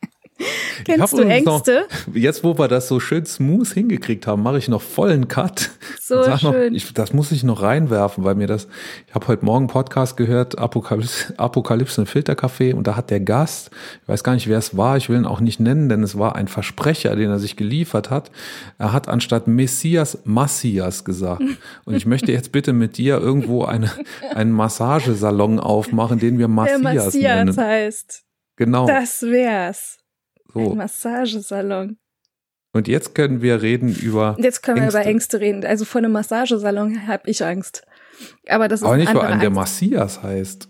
[0.86, 1.88] Kennst du übrigens noch- Ängste?
[2.13, 5.71] Jetzt, wo wir das so schön smooth hingekriegt haben, mache ich noch vollen Cut.
[6.00, 6.76] So Und sag noch, schön.
[6.76, 8.67] ich, das muss ich noch reinwerfen, weil mir das,
[9.08, 13.19] ich habe heute Morgen einen Podcast gehört, Apokalypse, Apokalypse ein Filtercafé und da hat der
[13.19, 13.71] Gast,
[14.04, 16.17] ich weiß gar nicht, wer es war, ich will ihn auch nicht nennen, denn es
[16.17, 18.32] war ein Versprecher, den er sich geliefert hat.
[18.78, 21.41] Er hat anstatt Messias Massias gesagt.
[21.86, 23.91] Und ich möchte jetzt bitte mit dir irgendwo eine,
[24.36, 27.58] einen Massagesalon aufmachen, den wir Der Massias Massias nennen.
[27.58, 28.23] heißt.
[28.56, 28.88] Genau.
[28.88, 29.96] Das wär's.
[30.65, 30.72] So.
[30.72, 31.98] Ein Massagesalon.
[32.74, 34.36] Und jetzt können wir reden über.
[34.39, 35.00] Jetzt können wir Ängste.
[35.00, 35.65] über Ängste reden.
[35.65, 37.84] Also vor einem Massagesalon habe ich Angst.
[38.48, 39.50] Aber das ist Aber nicht, andere einem der.
[39.50, 40.70] Massias heißt.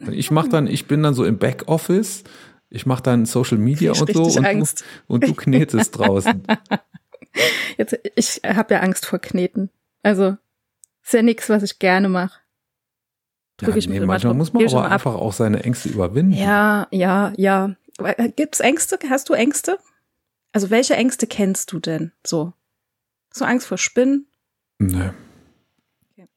[0.00, 2.24] Und ich mach dann, ich bin dann so im Backoffice,
[2.70, 4.80] ich mache dann Social Media und so und Angst.
[5.06, 6.42] du, und du knetest draußen.
[7.78, 9.70] Jetzt, ich habe ja Angst vor Kneten.
[10.02, 10.36] Also
[11.02, 12.40] ist ja nichts, was ich gerne mache.
[13.60, 14.92] Ja, nee, manchmal muss man aber ab.
[14.92, 16.32] einfach auch seine Ängste überwinden.
[16.32, 17.76] Ja, ja, ja.
[18.04, 18.98] Äh, Gibt's Ängste?
[19.08, 19.78] Hast du Ängste?
[20.52, 22.12] Also welche Ängste kennst du denn?
[22.26, 22.52] So.
[23.30, 24.26] Hast du Angst vor Spinnen?
[24.78, 25.10] Nee.
[26.12, 26.28] Okay.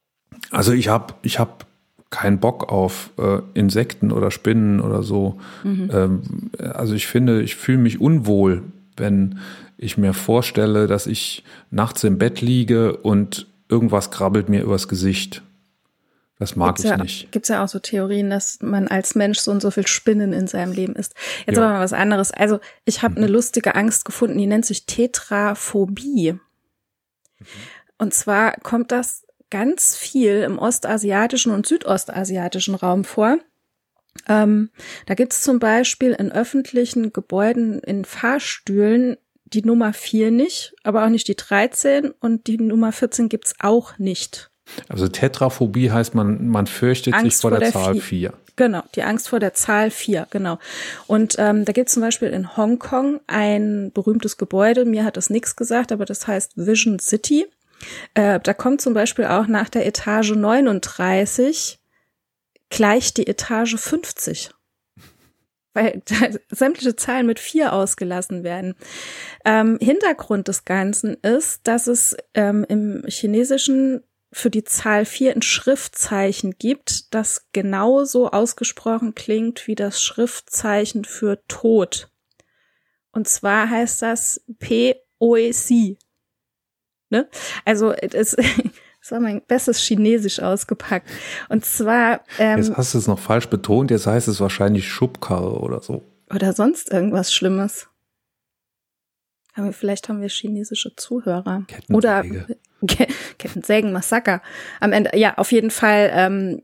[0.50, 1.66] Also ich habe ich hab
[2.10, 5.38] keinen Bock auf äh, Insekten oder Spinnen oder so.
[5.64, 5.90] Mhm.
[5.92, 6.22] Ähm,
[6.58, 8.62] also ich finde, ich fühle mich unwohl,
[8.96, 9.38] wenn
[9.76, 15.42] ich mir vorstelle, dass ich nachts im Bett liege und irgendwas krabbelt mir übers Gesicht.
[16.38, 17.32] Das mag Gibt's ich ja, nicht.
[17.32, 20.46] Gibt's ja auch so Theorien, dass man als Mensch so und so viel Spinnen in
[20.46, 21.14] seinem Leben ist.
[21.46, 21.64] Jetzt Ja.
[21.64, 22.30] aber mal was anderes.
[22.30, 26.38] Also ich habe eine lustige Angst gefunden, die nennt sich Tetraphobie.
[27.98, 33.38] Und zwar kommt das ganz viel im ostasiatischen und südostasiatischen Raum vor.
[34.28, 34.70] Ähm,
[35.06, 41.08] da gibt's zum Beispiel in öffentlichen Gebäuden in Fahrstühlen die Nummer 4 nicht, aber auch
[41.08, 44.50] nicht die 13 und die Nummer 14 gibt's auch nicht.
[44.88, 48.32] Also Tetraphobie heißt, man, man fürchtet sich Angst vor vor der, der Zahl Vie- 4.
[48.56, 50.58] Genau, die Angst vor der Zahl 4, genau.
[51.06, 55.28] Und ähm, da gibt es zum Beispiel in Hongkong ein berühmtes Gebäude, mir hat das
[55.28, 57.46] nichts gesagt, aber das heißt Vision City.
[58.14, 61.78] Äh, da kommt zum Beispiel auch nach der Etage 39
[62.70, 64.50] gleich die Etage 50.
[65.74, 68.74] Weil da sämtliche Zahlen mit 4 ausgelassen werden.
[69.44, 75.42] Ähm, Hintergrund des Ganzen ist, dass es ähm, im Chinesischen für die Zahl 4 ein
[75.42, 82.10] Schriftzeichen gibt, das genauso ausgesprochen klingt wie das Schriftzeichen für Tod.
[83.12, 85.96] Und zwar heißt das P-O-E-C.
[87.08, 87.28] Ne?
[87.64, 88.36] Also, es
[89.00, 91.08] das war mein bestes Chinesisch ausgepackt.
[91.48, 95.60] Und zwar, ähm, Jetzt hast du es noch falsch betont, jetzt heißt es wahrscheinlich Schubkarre
[95.60, 96.02] oder so.
[96.28, 97.88] oder sonst irgendwas Schlimmes.
[99.54, 101.64] Aber vielleicht haben wir chinesische Zuhörer.
[101.88, 102.24] Oder
[102.86, 104.42] Ke- Kettensägen, Massaker.
[104.80, 106.62] Am Ende, ja, auf jeden Fall ähm,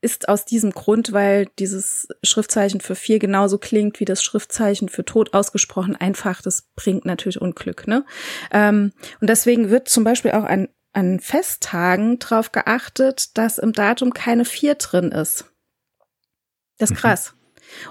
[0.00, 5.04] ist aus diesem Grund, weil dieses Schriftzeichen für vier genauso klingt wie das Schriftzeichen für
[5.04, 7.86] Tod ausgesprochen, einfach, das bringt natürlich Unglück.
[7.86, 8.04] Ne?
[8.52, 14.12] Ähm, und deswegen wird zum Beispiel auch an, an Festtagen darauf geachtet, dass im Datum
[14.12, 15.46] keine vier drin ist.
[16.78, 17.34] Das ist Mhm.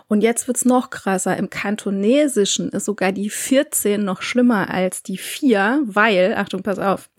[0.07, 1.35] Und jetzt wird's noch krasser.
[1.37, 7.09] Im Kantonesischen ist sogar die 14 noch schlimmer als die 4, weil, Achtung, pass auf,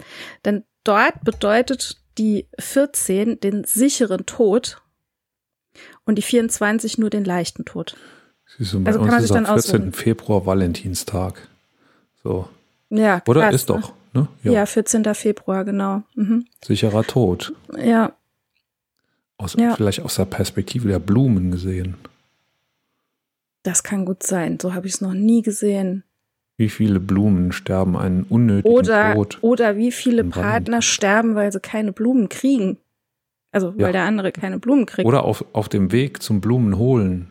[0.44, 4.80] denn dort bedeutet die 14 den sicheren Tod
[6.04, 7.96] und die 24 nur den leichten Tod.
[8.56, 9.74] Siehst du, Also kann man ist sich am dann 14.
[9.76, 9.92] aussuchen.
[9.92, 11.48] Februar Valentinstag.
[12.22, 12.48] So.
[12.90, 13.80] Ja, Oder krass, ist ne?
[13.80, 14.28] doch, ne?
[14.44, 14.64] Ja.
[14.66, 15.04] 14.
[15.14, 16.02] Februar, genau.
[16.14, 16.46] Mhm.
[16.64, 17.52] Sicherer Tod.
[17.76, 18.12] Ja,
[19.36, 19.74] Aus, Ja.
[19.74, 21.96] Vielleicht aus der Perspektive der Blumen gesehen.
[23.64, 24.58] Das kann gut sein.
[24.60, 26.04] So habe ich es noch nie gesehen.
[26.56, 29.38] Wie viele Blumen sterben einen unnötigen Oder, Tod?
[29.40, 30.22] oder wie viele.
[30.22, 32.78] Partner sterben, weil sie keine Blumen kriegen.
[33.50, 33.92] Also, weil Ja.
[33.92, 35.06] der andere keine Blumen kriegt.
[35.06, 37.28] Oder auf, auf dem Weg zum Blumenholen.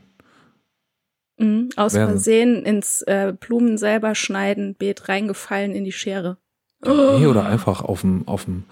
[1.38, 1.70] Mhm.
[1.76, 2.10] Aus werden.
[2.10, 6.38] Versehen ins äh, Blumen selber schneiden, Beet reingefallen in die Schere.
[6.86, 8.64] Ja, Nee, oder einfach auf dem, auf dem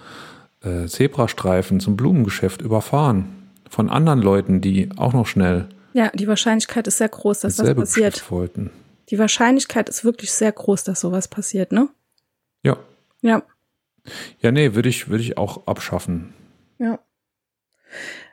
[0.63, 3.26] äh, Zebrastreifen zum Blumengeschäft überfahren
[3.69, 7.73] von anderen Leuten, die auch noch schnell Ja, die Wahrscheinlichkeit ist sehr groß, dass das
[7.75, 8.32] passiert.
[8.32, 8.71] Wollten.
[9.10, 11.89] Die Wahrscheinlichkeit ist wirklich sehr groß, dass sowas passiert, ne?
[12.63, 12.77] Ja.
[13.21, 13.43] Ja,
[14.39, 16.34] Ja, nee, würde ich, würde ich auch abschaffen.
[16.80, 16.99] ja.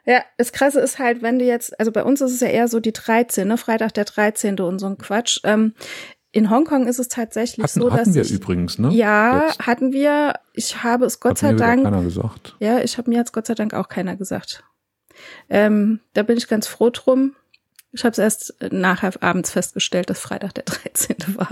[0.06, 2.66] Ja, das Krasse ist halt, wenn du jetzt, also bei uns ist es ja eher
[2.68, 3.58] so die 13, ne?
[3.58, 4.58] Freitag der 13.
[4.60, 5.40] und so ein Quatsch.
[5.44, 5.74] Ähm,
[6.32, 8.88] in Hongkong ist es tatsächlich Hatten, so, dass hatten wir ich, übrigens, ne?
[8.90, 9.66] Ja, Jetzt.
[9.66, 10.34] hatten wir.
[10.54, 11.82] Ich habe es Gott Hat sei mir Dank.
[11.82, 12.56] keiner gesagt.
[12.60, 14.64] Ja, ich habe mir jetzt Gott sei Dank auch keiner gesagt.
[15.50, 17.34] Ähm, da bin ich ganz froh drum.
[17.92, 21.16] Ich habe es erst nachher abends festgestellt, dass Freitag der 13.
[21.36, 21.48] war.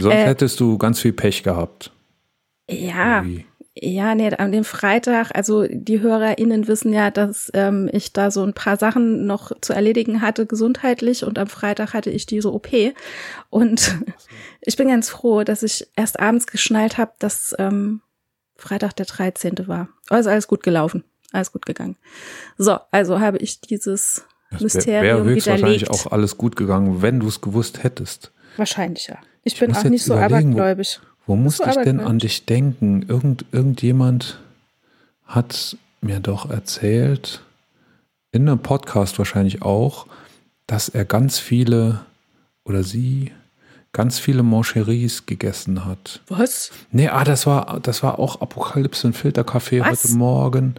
[0.00, 1.90] Sonst Äh, hättest du ganz viel Pech gehabt.
[2.70, 3.44] Ja, Irgendwie.
[3.74, 8.44] ja, nee, an dem Freitag, also die HörerInnen wissen ja, dass ähm, ich da so
[8.44, 12.68] ein paar Sachen noch zu erledigen hatte, gesundheitlich, und am Freitag hatte ich diese OP.
[13.50, 13.96] Und
[14.60, 18.00] ich bin ganz froh, dass ich erst abends geschnallt habe, dass ähm,
[18.56, 19.66] Freitag der 13.
[19.66, 19.88] war.
[20.10, 21.02] Ist alles gut gelaufen.
[21.32, 21.96] Alles gut gegangen.
[22.58, 26.06] So, also habe ich dieses Wär- Mysterium Wäre höchstwahrscheinlich widerlegt.
[26.06, 28.30] auch alles gut gegangen, wenn du es gewusst hättest.
[28.56, 29.16] Wahrscheinlich ja.
[29.44, 31.00] Ich, Ich bin auch nicht so überlegen, wo- abergläubig.
[31.26, 33.04] Wo musste ich denn an dich denken?
[33.08, 34.38] Irgend, irgendjemand
[35.24, 37.42] hat mir doch erzählt,
[38.32, 40.06] in einem Podcast wahrscheinlich auch,
[40.66, 42.00] dass er ganz viele
[42.64, 43.30] oder sie
[43.92, 46.20] ganz viele Mancheries gegessen hat.
[46.28, 46.70] Was?
[46.92, 50.74] Nee, ah, das war, das war auch Apokalypse und Filterkaffee heute Morgen.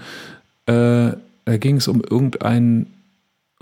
[0.66, 1.14] Äh,
[1.46, 2.92] da ging es um irgendeinen,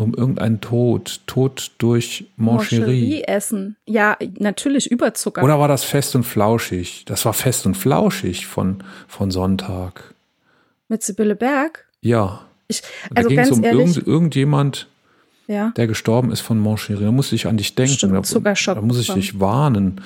[0.01, 1.21] um irgendeinen Tod.
[1.27, 3.23] Tod durch Mancherie.
[3.23, 3.75] Essen.
[3.85, 5.43] Ja, natürlich Überzucker.
[5.43, 7.05] Oder war das fest und flauschig?
[7.05, 10.13] Das war fest und flauschig von, von Sonntag.
[10.87, 11.85] Mit Sibylle Berg?
[12.01, 12.41] Ja.
[12.67, 14.87] Ich, Da also ging es um ehrlich, irgend, irgendjemand,
[15.47, 15.71] ja.
[15.75, 17.05] der gestorben ist von Mancherie.
[17.05, 17.93] Da muss ich an dich denken.
[17.93, 20.01] Stimmt, da, Zuckerschock da muss ich dich warnen.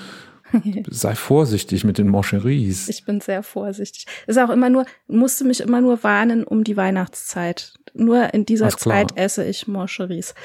[0.89, 2.89] Sei vorsichtig mit den Mancheries.
[2.89, 4.05] Ich bin sehr vorsichtig.
[4.27, 7.73] Ist auch immer nur, musste mich immer nur warnen um die Weihnachtszeit.
[7.97, 8.69] Nur in dieser.
[8.69, 10.35] Zeit esse ich Mancheries.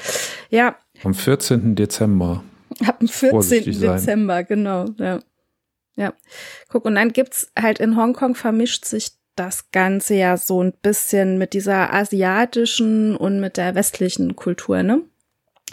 [0.49, 1.75] Ja, Am 14.
[1.75, 2.43] Dezember.
[2.85, 3.29] ab dem 14.
[3.29, 3.97] Vorsichtig sein.
[3.97, 4.85] Dezember, genau.
[4.97, 5.19] Ja.
[5.95, 6.13] ja.
[6.69, 11.37] Guck, und dann gibt's halt in Hongkong vermischt sich das Ganze ja so ein bisschen
[11.37, 15.01] mit dieser asiatischen und mit der westlichen Kultur, ne?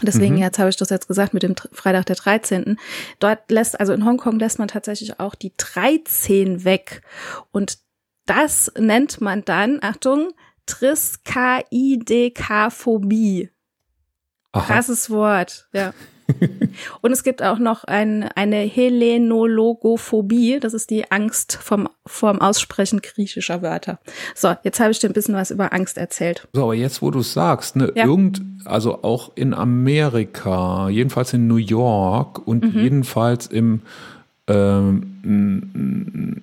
[0.00, 0.42] Deswegen, Mhm.
[0.42, 2.78] jetzt habe ich das jetzt gesagt, mit dem Freitag der 13.
[3.18, 7.02] Dort lässt, also in Hongkong lässt man tatsächlich auch die 13 weg.
[7.50, 7.78] Und
[8.26, 10.30] das nennt man dann, Achtung,
[10.68, 13.50] Triskaidekaphobie.
[14.52, 14.64] Aha.
[14.66, 15.92] Krasses Wort, ja.
[17.00, 23.00] Und es gibt auch noch ein, eine Helenologophobie, das ist die Angst vom, vorm Aussprechen
[23.00, 23.98] griechischer Wörter.
[24.34, 26.46] So, jetzt habe ich dir ein bisschen was über Angst erzählt.
[26.52, 28.04] So, aber jetzt, wo du es sagst, ne, Ja.
[28.04, 32.80] irgend, also auch in Amerika, jedenfalls in New York und Mhm.
[32.82, 33.80] jedenfalls im
[34.48, 36.42] ähm,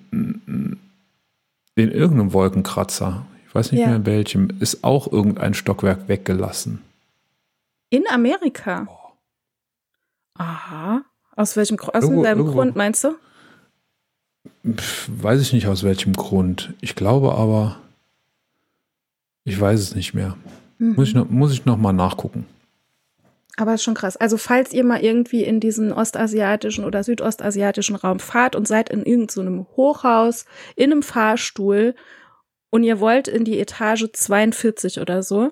[1.74, 3.88] in irgendeinem Wolkenkratzer, weiß nicht Ja.
[3.88, 6.82] mehr in welchem, ist auch irgendein Stockwerk weggelassen.
[7.90, 8.86] In Amerika.
[10.34, 11.02] Aha.
[11.34, 11.94] Aus welchem Grund?
[11.94, 12.56] Aus Irgendwo- welchem irgendwo.
[12.58, 13.14] Grund meinst du?
[14.74, 16.74] Pff, weiß ich nicht aus welchem Grund.
[16.80, 17.78] Ich glaube aber,
[19.44, 20.36] ich weiß es nicht mehr.
[20.78, 22.46] Muss ich noch, muss ich noch mal nachgucken.
[23.56, 24.18] Aber ist schon krass.
[24.18, 29.02] Also falls ihr mal irgendwie in diesen ostasiatischen oder südostasiatischen Raum fahrt und seid in
[29.04, 31.94] irgendeinem Hochhaus, in einem Fahrstuhl
[32.76, 35.50] und ihr wollt in die Etage 42 oder so,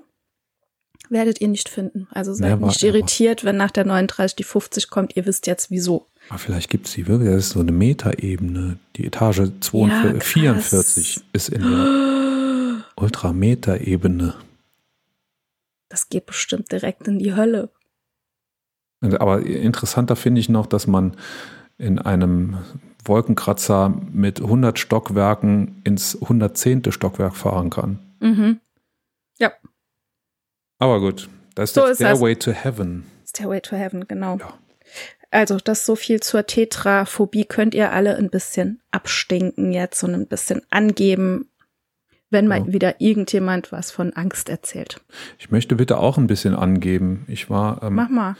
[1.08, 2.06] werdet ihr nicht finden.
[2.10, 5.16] Also seid Never nicht irritiert, wenn nach der 39 die 50 kommt.
[5.16, 6.06] Ihr wisst jetzt wieso.
[6.28, 7.30] Aber vielleicht gibt es die wirklich.
[7.30, 8.78] Das ist so eine Metaebene.
[8.96, 10.28] Die Etage 42, Ja, krass.
[10.28, 14.34] 44 ist in der Ultrameterebene.
[15.88, 17.70] Das geht bestimmt direkt in die Hölle.
[19.00, 21.16] Aber interessanter finde ich noch, dass man
[21.78, 22.58] in einem
[23.04, 26.90] Wolkenkratzer mit 100 Stockwerken ins 110.
[26.92, 27.98] Stockwerk fahren kann.
[28.20, 28.60] Mhm.
[29.38, 29.52] Ja,
[30.78, 31.98] Aber gut, das ist So der ist.
[31.98, 33.04] Stairway to Heaven.
[33.26, 34.36] Stairway to Heaven, genau.
[34.38, 34.54] Ja.
[35.30, 40.26] Also, das so viel zur Tetraphobie könnt ihr alle ein bisschen abstinken jetzt und ein
[40.28, 41.48] bisschen angeben,
[42.30, 42.72] wenn mal Ja.
[42.72, 45.00] wieder irgendjemand was von Angst erzählt.
[45.38, 47.24] Ich möchte bitte auch ein bisschen angeben.
[47.28, 48.36] Ich war, ähm, Mach mal.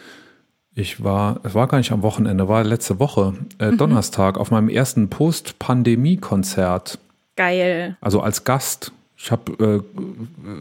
[0.75, 3.79] Ich war, es war gar nicht am Wochenende, war letzte Woche, äh, Mhm.
[3.79, 6.99] Donnerstag, auf meinem ersten Post-Pandemie-Konzert.
[7.37, 7.97] Geil.
[8.01, 8.93] Also als Gast.
[9.16, 9.83] Ich habe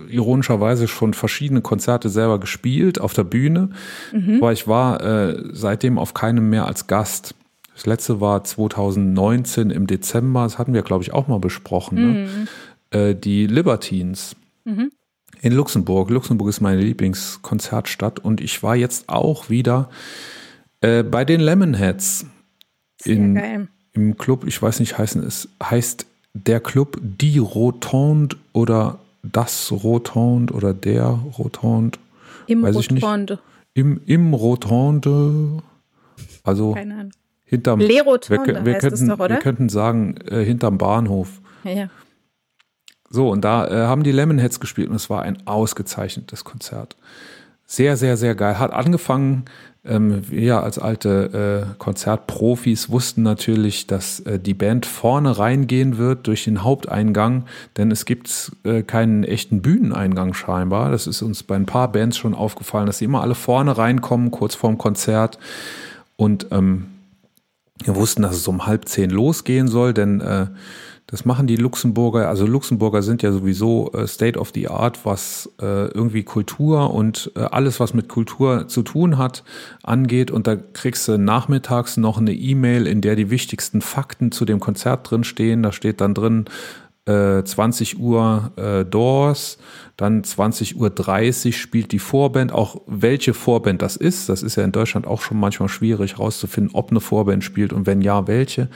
[0.07, 3.69] äh, ironischerweise schon verschiedene Konzerte selber gespielt auf der Bühne,
[4.37, 7.35] aber ich war äh, seitdem auf keinem mehr als Gast.
[7.73, 11.97] Das letzte war 2019 im Dezember, das hatten wir, glaube ich, auch mal besprochen.
[11.97, 12.47] Ne?
[12.91, 14.35] Äh, die Libertines
[15.43, 16.09] in Luxemburg.
[16.09, 19.89] Luxemburg ist meine Lieblingskonzertstadt und ich war jetzt auch wieder
[20.79, 22.25] äh, bei den Lemonheads
[23.03, 23.67] in, geil.
[23.91, 30.53] im Club, ich weiß nicht, heißen es heißt der Club Die Rotonde oder das Rotonde
[30.53, 31.99] oder der Rotonde.
[32.47, 33.03] Im Weiß ich nicht.
[33.03, 33.39] Rotonde.
[33.73, 35.61] Im, im Rotonde.
[36.43, 36.75] Also
[37.43, 37.79] hinterm.
[37.79, 39.35] Le wir, Rotonde wir, es könnten, doch, oder?
[39.35, 41.41] wir könnten sagen, äh, hinterm Bahnhof.
[41.65, 41.89] Ja.
[43.13, 46.95] So, und da äh, haben die Lemonheads gespielt und es war ein ausgezeichnetes Konzert.
[47.67, 48.57] Sehr, sehr, sehr geil.
[48.57, 49.45] Hat angefangen,
[49.85, 56.25] ähm, wir als alte äh, Konzertprofis wussten natürlich, dass äh, die Band vorne reingehen wird
[56.25, 57.45] durch den Haupteingang,
[57.77, 60.89] denn es gibt äh, keinen echten Bühneneingang scheinbar.
[60.89, 64.31] Das ist uns bei ein paar Bands schon aufgefallen, dass sie immer alle vorne reinkommen,
[64.31, 65.37] kurz vorm Konzert.
[66.15, 66.87] Und ähm,
[67.87, 70.47] wir wussten, dass es um halb zehn losgehen soll, denn äh,
[71.07, 72.27] das machen die Luxemburger.
[72.27, 77.31] Also Luxemburger sind ja sowieso äh, State of the Art, was äh, irgendwie Kultur und
[77.35, 79.43] äh, alles, was mit Kultur zu tun hat,
[79.83, 80.31] angeht.
[80.31, 84.59] Und da kriegst du nachmittags noch eine E-Mail, in der die wichtigsten Fakten zu dem
[84.59, 85.61] Konzert drin stehen.
[85.61, 86.45] Da steht dann drin,
[87.05, 89.57] äh, 20 Uhr äh, Doors,
[89.97, 94.29] dann 20 Uhr 30 spielt die Vorband, auch welche Vorband das ist.
[94.29, 97.85] Das ist ja in Deutschland auch schon manchmal schwierig herauszufinden, ob eine Vorband spielt und
[97.85, 98.69] wenn ja, welche.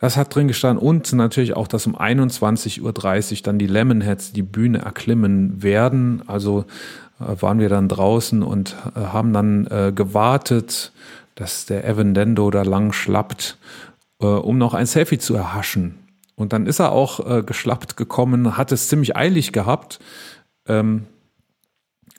[0.00, 4.42] Das hat drin gestanden und natürlich auch, dass um 21.30 Uhr dann die Lemonheads die
[4.42, 6.22] Bühne erklimmen werden.
[6.26, 6.64] Also
[7.20, 10.92] äh, waren wir dann draußen und äh, haben dann äh, gewartet,
[11.36, 13.58] dass der Evan Dendo da lang schlappt,
[14.20, 16.01] äh, um noch ein Selfie zu erhaschen.
[16.42, 20.00] Und dann ist er auch äh, geschlappt gekommen, hat es ziemlich eilig gehabt.
[20.66, 21.06] Ähm,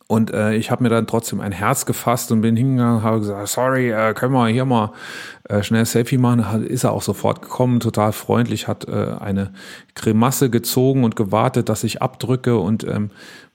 [0.08, 3.48] und äh, ich habe mir dann trotzdem ein Herz gefasst und bin hingegangen, habe gesagt,
[3.48, 4.94] sorry, äh, können wir hier mal
[5.50, 6.52] äh, schnell Selfie machen?
[6.52, 9.54] Hat, ist er auch sofort gekommen, total freundlich, hat äh, eine
[9.96, 13.12] Grimasse gezogen und gewartet, dass ich abdrücke und ähm,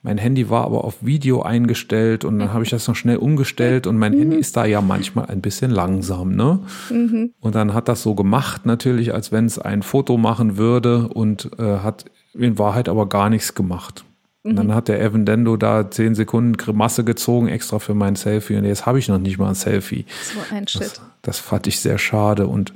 [0.08, 3.86] mein Handy war aber auf Video eingestellt und dann habe ich das noch schnell umgestellt
[3.86, 6.60] und mein Handy ist da ja manchmal ein bisschen langsam, ne?
[7.40, 11.50] Und dann hat das so gemacht natürlich, als wenn es ein Foto machen würde und
[11.58, 14.06] äh, hat in Wahrheit aber gar nichts gemacht.
[14.44, 18.56] Und dann hat der Evan Dendo da zehn Sekunden Grimasse gezogen, extra für mein Selfie.
[18.56, 20.06] Und jetzt habe ich noch nicht mal ein Selfie.
[20.22, 20.80] So ein Shit.
[20.80, 22.46] Das, das fand ich sehr schade.
[22.46, 22.72] Und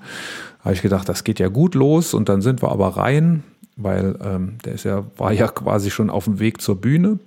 [0.63, 2.13] habe ich gedacht, das geht ja gut los.
[2.13, 3.43] Und dann sind wir aber rein,
[3.77, 7.19] weil ähm, der ist ja, war ja quasi schon auf dem Weg zur Bühne.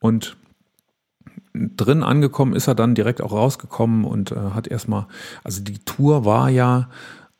[0.00, 0.36] Und
[1.54, 5.06] drin angekommen ist er dann direkt auch rausgekommen und äh, hat erstmal,
[5.42, 6.88] also die Tour war ja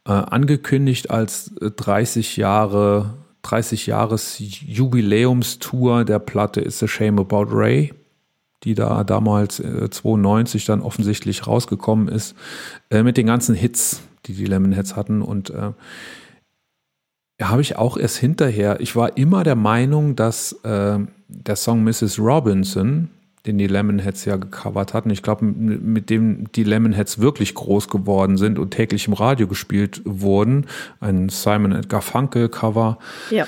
[0.07, 7.47] äh, angekündigt als äh, 30 Jahre, 30 Jahres Jubiläumstour der Platte It's a Shame About
[7.51, 7.93] Ray,
[8.65, 12.35] die da damals äh, 92 dann offensichtlich rausgekommen ist,
[12.91, 15.73] äh, mit den ganzen Hits, die die Lemonheads hatten und äh,
[17.43, 18.81] habe ich auch erst hinterher.
[18.81, 22.19] Ich war immer der Meinung, dass äh, der Song Mrs.
[22.19, 23.11] Robinson,
[23.47, 28.37] den die Lemonheads ja gecovert hatten, ich glaube, mit dem die Lemonheads wirklich groß geworden
[28.39, 30.67] sind und täglich im Radio gespielt wurden,
[31.01, 32.99] ein Simon Edgar Funkel Cover.
[33.31, 33.47] Ja.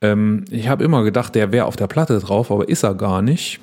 [0.00, 3.20] Ähm, ich habe immer gedacht, der wäre auf der Platte drauf, aber ist er gar
[3.20, 3.60] nicht.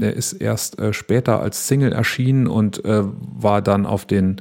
[0.00, 4.40] Der ist erst äh, später als Single erschienen und äh, war dann auf den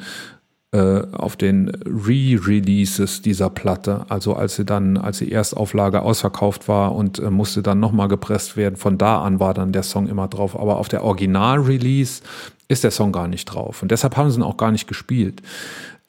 [0.78, 7.20] auf den Re-Releases dieser Platte, also als sie dann, als die Erstauflage ausverkauft war und
[7.20, 10.59] äh, musste dann nochmal gepresst werden, von da an war dann der Song immer drauf.
[10.59, 12.22] Aber auf der Original-Release
[12.68, 13.82] ist der Song gar nicht drauf.
[13.82, 15.41] Und deshalb haben sie ihn auch gar nicht gespielt.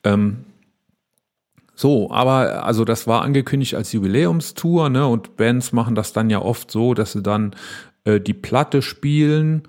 [0.02, 0.44] Ähm,
[1.74, 5.06] so, aber also das war angekündigt als Jubiläumstour, ne?
[5.06, 7.54] Und Bands machen das dann ja oft so, dass sie dann
[8.02, 9.62] äh, die Platte spielen,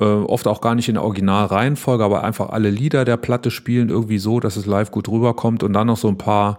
[0.00, 3.88] äh, oft auch gar nicht in der Originalreihenfolge, aber einfach alle Lieder der Platte spielen
[3.88, 6.58] irgendwie so, dass es live gut rüberkommt und dann noch so ein paar,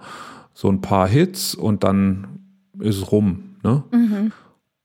[0.53, 2.39] so ein paar Hits und dann
[2.79, 3.83] ist es rum, ne?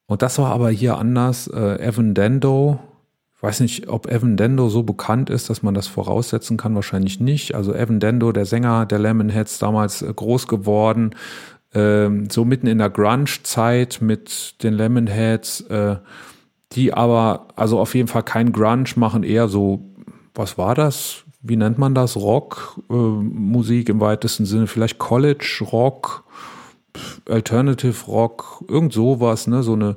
[0.06, 1.46] Und das war aber hier anders.
[1.46, 2.80] Äh, Evan Dando,
[3.36, 7.20] ich weiß nicht, ob Evan Dando so bekannt ist, dass man das voraussetzen kann, wahrscheinlich
[7.20, 7.54] nicht.
[7.54, 11.14] Also Evan Dando, der Sänger der Lemonheads, damals äh, groß geworden,
[11.72, 15.96] ähm, so mitten in der Grunge-Zeit mit den Lemonheads, äh,
[16.72, 19.80] die aber also auf jeden Fall kein Grunge machen, eher so,
[20.34, 21.24] was war das?
[21.42, 22.16] Wie nennt man das?
[22.16, 26.24] Rock, äh, Musik im weitesten Sinne, vielleicht College Rock,
[27.28, 29.62] Alternative Rock, irgend sowas, ne?
[29.62, 29.96] So eine,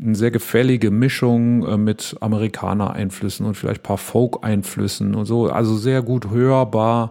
[0.00, 5.48] eine sehr gefällige Mischung äh, mit Amerikaner-Einflüssen und vielleicht ein paar Folk-Einflüssen und so.
[5.48, 7.10] Also sehr gut hörbar.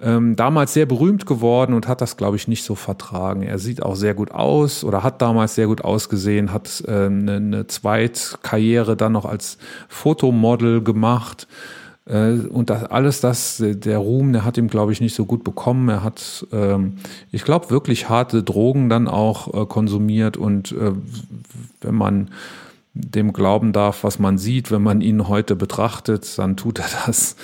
[0.00, 3.42] Ähm, damals sehr berühmt geworden und hat das, glaube ich, nicht so vertragen.
[3.42, 7.36] Er sieht auch sehr gut aus oder hat damals sehr gut ausgesehen, hat äh, eine,
[7.36, 11.48] eine Zweitkarriere dann noch als Fotomodel gemacht.
[12.06, 15.42] Äh, Und das, alles das, der Ruhm, der hat ihm, glaube ich, nicht so gut
[15.42, 15.88] bekommen.
[15.88, 16.98] Er hat, ähm,
[17.32, 20.36] ich glaube, wirklich harte Drogen dann auch äh, konsumiert.
[20.36, 20.92] Und äh,
[21.80, 22.30] wenn man
[22.94, 27.36] dem glauben darf, was man sieht, wenn man ihn heute betrachtet, dann tut er das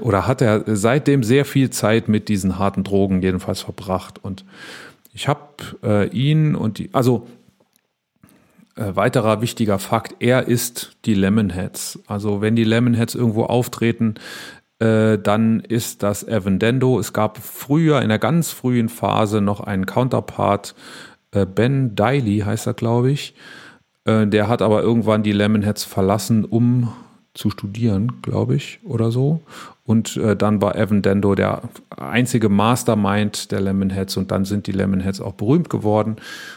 [0.00, 4.18] oder hat er seitdem sehr viel Zeit mit diesen harten Drogen jedenfalls verbracht.
[4.22, 4.44] Und
[5.12, 5.40] ich habe
[5.82, 7.26] äh, ihn und die, also
[8.76, 12.00] äh, weiterer wichtiger Fakt, er ist die Lemonheads.
[12.06, 14.14] Also wenn die Lemonheads irgendwo auftreten,
[14.78, 16.98] äh, dann ist das Evan Dendo.
[16.98, 20.74] Es gab früher, in der ganz frühen Phase, noch einen Counterpart,
[21.30, 23.34] äh, Ben Diley heißt er, glaube ich.
[24.04, 26.92] Äh, der hat aber irgendwann die Lemonheads verlassen, um
[27.36, 29.42] zu studieren, glaube ich, oder so.
[29.84, 31.62] Und äh, dann war Evan Dendo der
[31.96, 36.16] einzige Mastermind der Lemonheads und dann sind die Lemonheads auch berühmt geworden.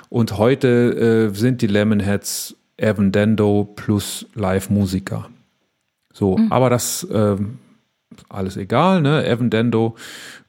[0.09, 5.29] Und heute äh, sind die Lemonheads Evan Dendo plus Live-Musiker.
[6.13, 6.51] So, mhm.
[6.51, 7.35] aber das äh,
[8.29, 9.25] alles egal, ne?
[9.25, 9.95] Evan Dendo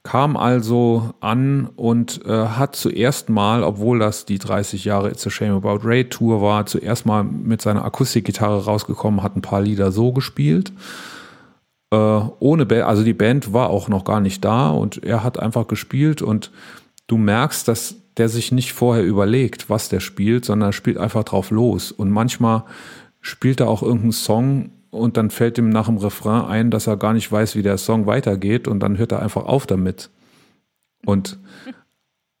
[0.03, 5.29] kam also an und äh, hat zuerst mal, obwohl das die 30 Jahre It's a
[5.29, 9.91] Shame About Ray Tour war, zuerst mal mit seiner Akustikgitarre rausgekommen, hat ein paar Lieder
[9.91, 10.73] so gespielt.
[11.91, 15.39] Äh, ohne Band, also die Band war auch noch gar nicht da und er hat
[15.39, 16.51] einfach gespielt und
[17.05, 21.23] du merkst, dass der sich nicht vorher überlegt, was der spielt, sondern er spielt einfach
[21.23, 21.91] drauf los.
[21.91, 22.63] Und manchmal
[23.21, 26.97] spielt er auch irgendeinen Song und dann fällt ihm nach dem Refrain ein, dass er
[26.97, 30.09] gar nicht weiß, wie der Song weitergeht und dann hört er einfach auf damit.
[31.05, 31.39] Und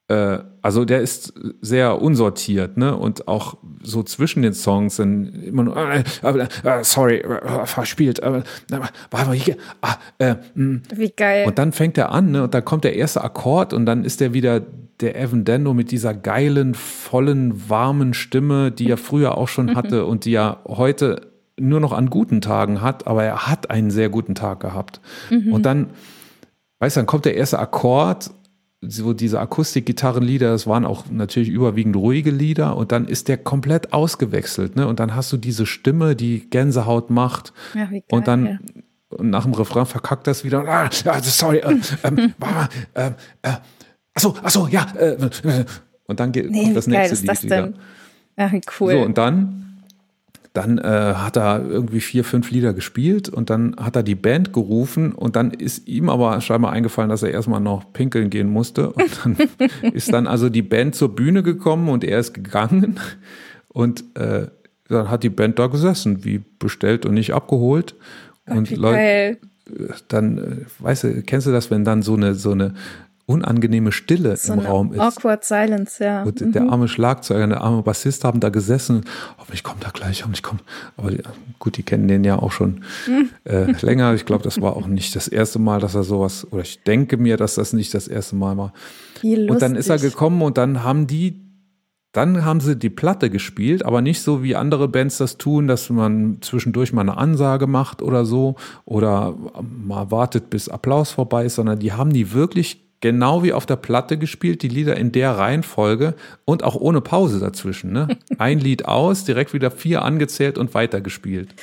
[0.09, 2.95] äh, also der ist sehr unsortiert, ne?
[2.95, 8.19] Und auch so zwischen den Songs sind immer nur äh, äh, äh sorry, äh, verspielt,
[8.19, 8.43] äh,
[9.09, 9.95] war hier, ah,
[10.53, 10.83] hm.
[10.93, 11.47] Wie geil.
[11.47, 12.43] Und dann fängt er an, ne?
[12.43, 14.61] Und dann kommt der erste Akkord und dann ist er wieder
[14.99, 20.05] der Evan Dendo mit dieser geilen, vollen, warmen Stimme, die er früher auch schon hatte
[20.05, 21.30] und die er heute
[21.61, 24.99] nur noch an guten Tagen hat, aber er hat einen sehr guten Tag gehabt.
[25.29, 25.53] Mhm.
[25.53, 25.91] Und dann,
[26.79, 28.31] weißt du, dann kommt der erste Akkord,
[28.81, 33.93] so diese Akustikgitarrenlieder, das waren auch natürlich überwiegend ruhige Lieder und dann ist der komplett
[33.93, 34.87] ausgewechselt, ne?
[34.87, 37.53] Und dann hast du diese Stimme, die Gänsehaut macht.
[37.75, 38.57] Ja, geil, und dann ja.
[39.09, 40.67] und nach dem Refrain verkackt das wieder.
[40.67, 40.89] Ah,
[41.21, 42.33] sorry, äh, ähm,
[42.95, 43.11] äh,
[43.43, 43.51] äh,
[44.15, 44.87] achso, achso, ja.
[44.97, 45.65] Äh, äh,
[46.07, 47.73] und dann geht nee, das nächste Lied wieder.
[48.35, 48.93] Ach, wie cool.
[48.93, 49.70] So, und dann
[50.53, 54.51] dann äh, hat er irgendwie vier, fünf Lieder gespielt und dann hat er die Band
[54.51, 58.91] gerufen und dann ist ihm aber scheinbar eingefallen, dass er erstmal noch pinkeln gehen musste.
[58.91, 59.37] Und dann
[59.93, 62.99] ist dann also die Band zur Bühne gekommen und er ist gegangen
[63.69, 64.47] und äh,
[64.89, 67.95] dann hat die Band da gesessen, wie bestellt und nicht abgeholt.
[68.45, 69.37] Gott, und Leute,
[70.09, 72.73] dann, äh, weißt du, kennst du das, wenn dann so eine, so eine
[73.31, 74.99] unangenehme Stille so im Raum ist.
[74.99, 76.23] Awkward Silence, ja.
[76.23, 76.51] Und mhm.
[76.51, 79.05] der arme Schlagzeuger, der arme Bassist haben da gesessen.
[79.37, 80.63] Hoffentlich kommt da gleich, hoffentlich kommt.
[80.97, 81.11] Aber
[81.59, 83.29] gut, die kennen den ja auch schon mhm.
[83.45, 84.13] äh, länger.
[84.13, 87.17] Ich glaube, das war auch nicht das erste Mal, dass er sowas, oder ich denke
[87.17, 88.73] mir, dass das nicht das erste Mal war.
[89.23, 91.51] Und dann ist er gekommen und dann haben die
[92.11, 95.89] dann haben sie die Platte gespielt, aber nicht so wie andere Bands das tun, dass
[95.89, 101.55] man zwischendurch mal eine Ansage macht oder so oder mal wartet, bis Applaus vorbei ist,
[101.55, 105.37] sondern die haben die wirklich genau wie auf der Platte gespielt, die Lieder in der
[105.37, 107.91] Reihenfolge und auch ohne Pause dazwischen.
[107.91, 108.07] Ne?
[108.37, 111.53] Ein Lied aus, direkt wieder vier angezählt und weitergespielt.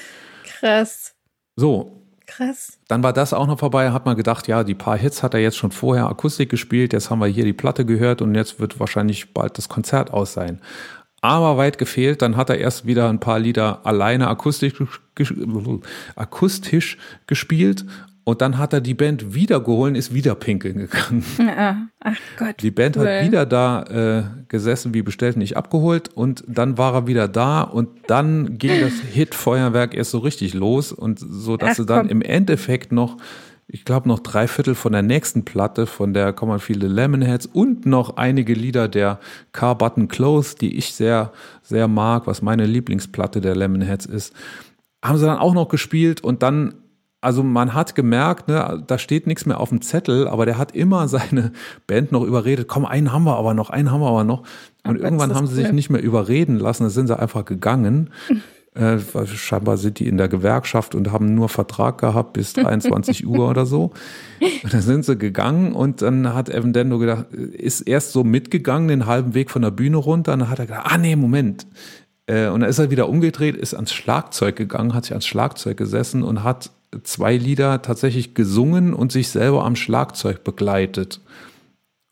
[0.45, 1.15] Krass.
[1.57, 1.95] So.
[2.27, 2.79] Krass.
[2.89, 5.41] Dann war das auch noch vorbei, hat man gedacht, ja, die paar Hits hat er
[5.41, 8.79] jetzt schon vorher Akustik gespielt, jetzt haben wir hier die Platte gehört und jetzt wird
[8.79, 10.61] wahrscheinlich bald das Konzert aus sein.
[11.21, 14.75] Aber weit gefehlt, dann hat er erst wieder ein paar Lieder alleine akustisch,
[16.17, 17.85] akustisch gespielt
[18.29, 21.25] und dann hat er die Band wiedergeholt, ist wieder pinkeln gegangen.
[21.39, 22.57] Ja, ach Gott.
[22.61, 23.09] Die Band cool.
[23.09, 26.11] hat wieder da äh, gesessen, wie bestellt, nicht abgeholt.
[26.15, 30.93] Und dann war er wieder da und dann ging das Hit-Feuerwerk erst so richtig los.
[30.93, 32.11] Und so, dass ach, sie dann komm.
[32.11, 33.17] im Endeffekt noch,
[33.67, 37.87] ich glaube, noch drei Viertel von der nächsten Platte, von der kommen viele Lemonheads und
[37.87, 39.21] noch einige Lieder der
[39.53, 44.35] Car Button Close, die ich sehr, sehr mag, was meine Lieblingsplatte der Lemonheads ist,
[45.03, 46.75] haben sie dann auch noch gespielt und dann
[47.21, 50.73] also man hat gemerkt, ne, da steht nichts mehr auf dem Zettel, aber der hat
[50.73, 51.53] immer seine
[51.87, 54.45] Band noch überredet, komm, einen haben wir aber noch, einen haben wir aber noch.
[54.85, 55.63] Und oh, irgendwann haben sie cool.
[55.65, 58.11] sich nicht mehr überreden lassen, da sind sie einfach gegangen.
[58.75, 63.51] äh, scheinbar sind die in der Gewerkschaft und haben nur Vertrag gehabt bis 23 Uhr
[63.51, 63.91] oder so.
[64.63, 68.89] Und dann sind sie gegangen und dann hat Evan Dendo gedacht, ist erst so mitgegangen,
[68.89, 70.35] den halben Weg von der Bühne runter.
[70.35, 71.67] Und dann hat er gedacht, ah nee, Moment,
[72.27, 75.77] äh, und dann ist er wieder umgedreht, ist ans Schlagzeug gegangen, hat sich ans Schlagzeug
[75.77, 76.71] gesessen und hat
[77.03, 81.21] zwei Lieder tatsächlich gesungen und sich selber am Schlagzeug begleitet.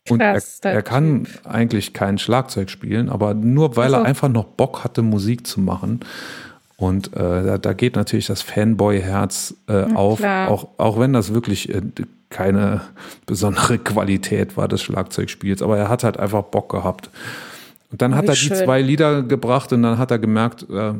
[0.09, 1.45] Und Krass, er, er kann typ.
[1.45, 3.97] eigentlich kein Schlagzeug spielen, aber nur weil also.
[3.97, 6.01] er einfach noch Bock hatte, Musik zu machen.
[6.77, 11.73] Und äh, da, da geht natürlich das Fanboy-Herz äh, auf, auch, auch wenn das wirklich
[11.73, 11.81] äh,
[12.29, 12.81] keine
[13.25, 15.61] besondere Qualität war des Schlagzeugspiels.
[15.61, 17.09] Aber er hat halt einfach Bock gehabt.
[17.89, 18.57] Und dann oh, hat er schön.
[18.57, 20.93] die zwei Lieder gebracht und dann hat er gemerkt, äh,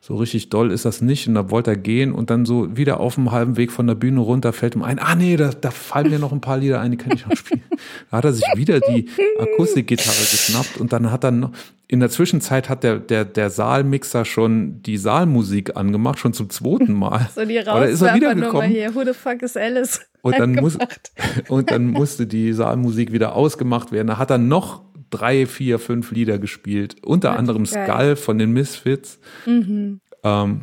[0.00, 1.28] so richtig doll ist das nicht.
[1.28, 3.94] Und da wollte er gehen und dann so wieder auf dem halben Weg von der
[3.94, 6.80] Bühne runter fällt ihm ein, ah nee, da, da fallen mir noch ein paar Lieder
[6.80, 7.62] ein, die kann ich noch spielen.
[8.10, 9.08] Da hat er sich wieder die
[9.40, 11.50] Akustikgitarre geschnappt und dann hat er noch,
[11.88, 16.92] in der Zwischenzeit hat der, der, der Saalmixer schon die Saalmusik angemacht, schon zum zweiten
[16.92, 17.28] Mal.
[17.34, 18.70] So die Aber da ist er wiedergekommen.
[18.70, 18.94] hier.
[18.94, 20.00] Who the fuck is Alice?
[20.22, 20.78] Und dann, muss,
[21.48, 24.06] und dann musste die Saalmusik wieder ausgemacht werden.
[24.06, 26.96] Da hat er noch drei, vier, fünf Lieder gespielt.
[27.04, 27.86] Unter Ja, anderem geil.
[27.86, 29.18] Skull von den Misfits.
[29.46, 30.00] Mhm.
[30.24, 30.60] Ähm,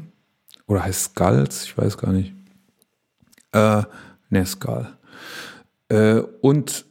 [0.68, 1.64] oder heißt Skulls?
[1.66, 2.34] Ich weiß gar nicht.
[3.54, 3.84] Äh,
[4.30, 4.88] ne, Skull.
[5.90, 6.86] Äh, und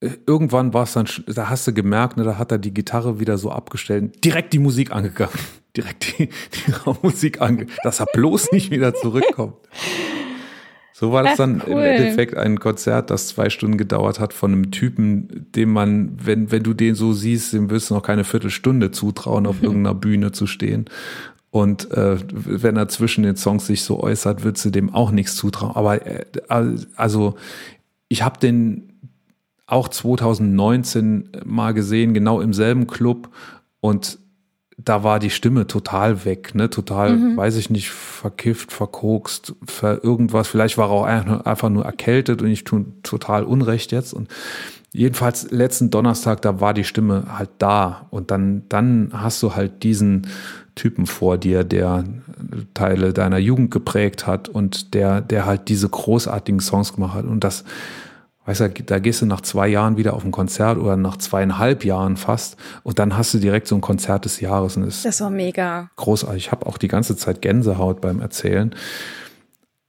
[0.00, 3.20] äh, irgendwann war es dann, da hast du gemerkt, ne, da hat er die Gitarre
[3.20, 5.38] wieder so abgestellt, direkt die Musik angegangen.
[5.76, 9.56] Direkt die, die Raummusik ange, dass er bloß nicht wieder zurückkommt.
[11.04, 11.82] So war das Ach, dann im cool.
[11.82, 16.62] Endeffekt ein Konzert, das zwei Stunden gedauert hat von einem Typen, dem man, wenn, wenn
[16.62, 20.46] du den so siehst, dem wirst du noch keine Viertelstunde zutrauen, auf irgendeiner Bühne zu
[20.46, 20.86] stehen.
[21.50, 25.36] Und äh, wenn er zwischen den Songs sich so äußert, würdest du dem auch nichts
[25.36, 25.76] zutrauen.
[25.76, 26.24] Aber äh,
[26.96, 27.34] also
[28.08, 28.94] ich habe den
[29.66, 33.28] auch 2019 mal gesehen, genau im selben Club
[33.80, 34.18] und
[34.76, 40.48] da war die Stimme total weg, ne, total, weiß ich nicht, verkifft, verkokst, ver irgendwas.
[40.48, 44.12] Vielleicht war er auch einfach- einfach nur erkältet und ich tue total Unrecht jetzt.
[44.12, 44.28] Und
[44.92, 49.82] jedenfalls letzten Donnerstag, da war die Stimme halt da und dann, dann hast du halt
[49.84, 50.26] diesen
[50.74, 52.02] Typen vor dir, der
[52.74, 57.44] Teile deiner Jugend geprägt hat und der, der halt diese großartigen Songs gemacht hat und
[57.44, 57.64] das,
[58.46, 61.84] Weißt du, da gehst du nach zwei Jahren wieder auf ein Konzert oder nach zweieinhalb
[61.84, 65.04] Jahren fast und dann hast du direkt so ein Konzert des Jahres und das ist
[65.06, 65.90] Das war mega.
[65.96, 66.46] großartig.
[66.46, 68.74] Ich habe auch die ganze Zeit Gänsehaut beim Erzählen.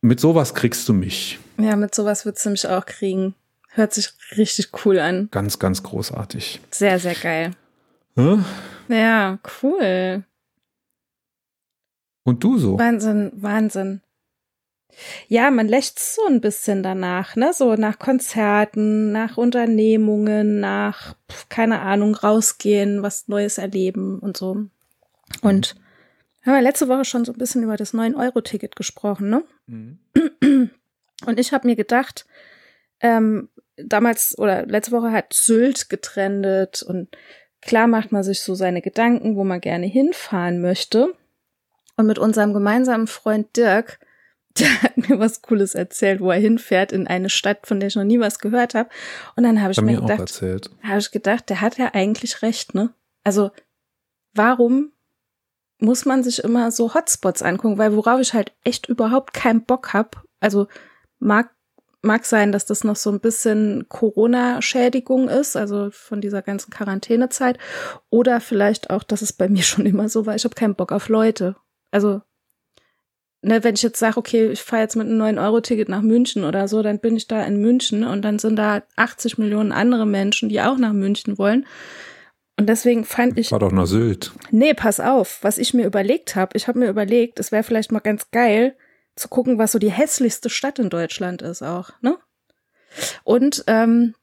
[0.01, 1.39] Mit sowas kriegst du mich.
[1.57, 3.33] Ja, mit sowas würdest du mich auch kriegen.
[3.71, 5.27] Hört sich richtig cool an.
[5.31, 6.61] Ganz, ganz großartig.
[6.71, 7.51] Sehr, sehr geil.
[8.15, 8.37] Hä?
[8.87, 10.23] Ja, cool.
[12.23, 12.79] Und du so?
[12.79, 14.01] Wahnsinn, Wahnsinn.
[15.27, 17.51] Ja, man lächzt so ein bisschen danach, ne?
[17.53, 21.15] So nach Konzerten, nach Unternehmungen, nach,
[21.49, 24.65] keine Ahnung, rausgehen, was Neues erleben und so.
[25.41, 25.75] Und
[26.43, 29.43] wir haben ja letzte Woche schon so ein bisschen über das 9-Euro-Ticket gesprochen, ne?
[29.67, 29.99] Mhm.
[31.25, 32.25] Und ich habe mir gedacht,
[32.99, 37.09] ähm, damals oder letzte Woche hat Sylt getrendet und
[37.61, 41.13] klar macht man sich so seine Gedanken, wo man gerne hinfahren möchte.
[41.97, 43.99] Und mit unserem gemeinsamen Freund Dirk,
[44.59, 47.95] der hat mir was Cooles erzählt, wo er hinfährt in eine Stadt, von der ich
[47.95, 48.89] noch nie was gehört habe.
[49.35, 52.93] Und dann habe ich mir gedacht, habe ich gedacht, der hat ja eigentlich recht, ne?
[53.23, 53.51] Also,
[54.33, 54.93] warum
[55.79, 57.77] muss man sich immer so Hotspots angucken?
[57.77, 60.67] Weil worauf ich halt echt überhaupt keinen Bock hab, also
[61.19, 61.49] mag,
[62.01, 67.57] mag sein, dass das noch so ein bisschen Corona-Schädigung ist, also von dieser ganzen Quarantänezeit,
[68.09, 70.93] oder vielleicht auch, dass es bei mir schon immer so war, ich habe keinen Bock
[70.93, 71.57] auf Leute.
[71.91, 72.21] Also,
[73.45, 76.67] ne, wenn ich jetzt sage, okay, ich fahre jetzt mit einem 9-Euro-Ticket nach München oder
[76.67, 80.49] so, dann bin ich da in München und dann sind da 80 Millionen andere Menschen,
[80.49, 81.65] die auch nach München wollen.
[82.57, 84.31] Und deswegen fand ich, War doch nach Sylt.
[84.49, 86.55] nee, pass auf, was ich mir überlegt habe.
[86.55, 88.75] Ich habe mir überlegt, es wäre vielleicht mal ganz geil
[89.15, 92.17] zu gucken, was so die hässlichste Stadt in Deutschland ist auch, ne?
[93.23, 94.15] Und ähm,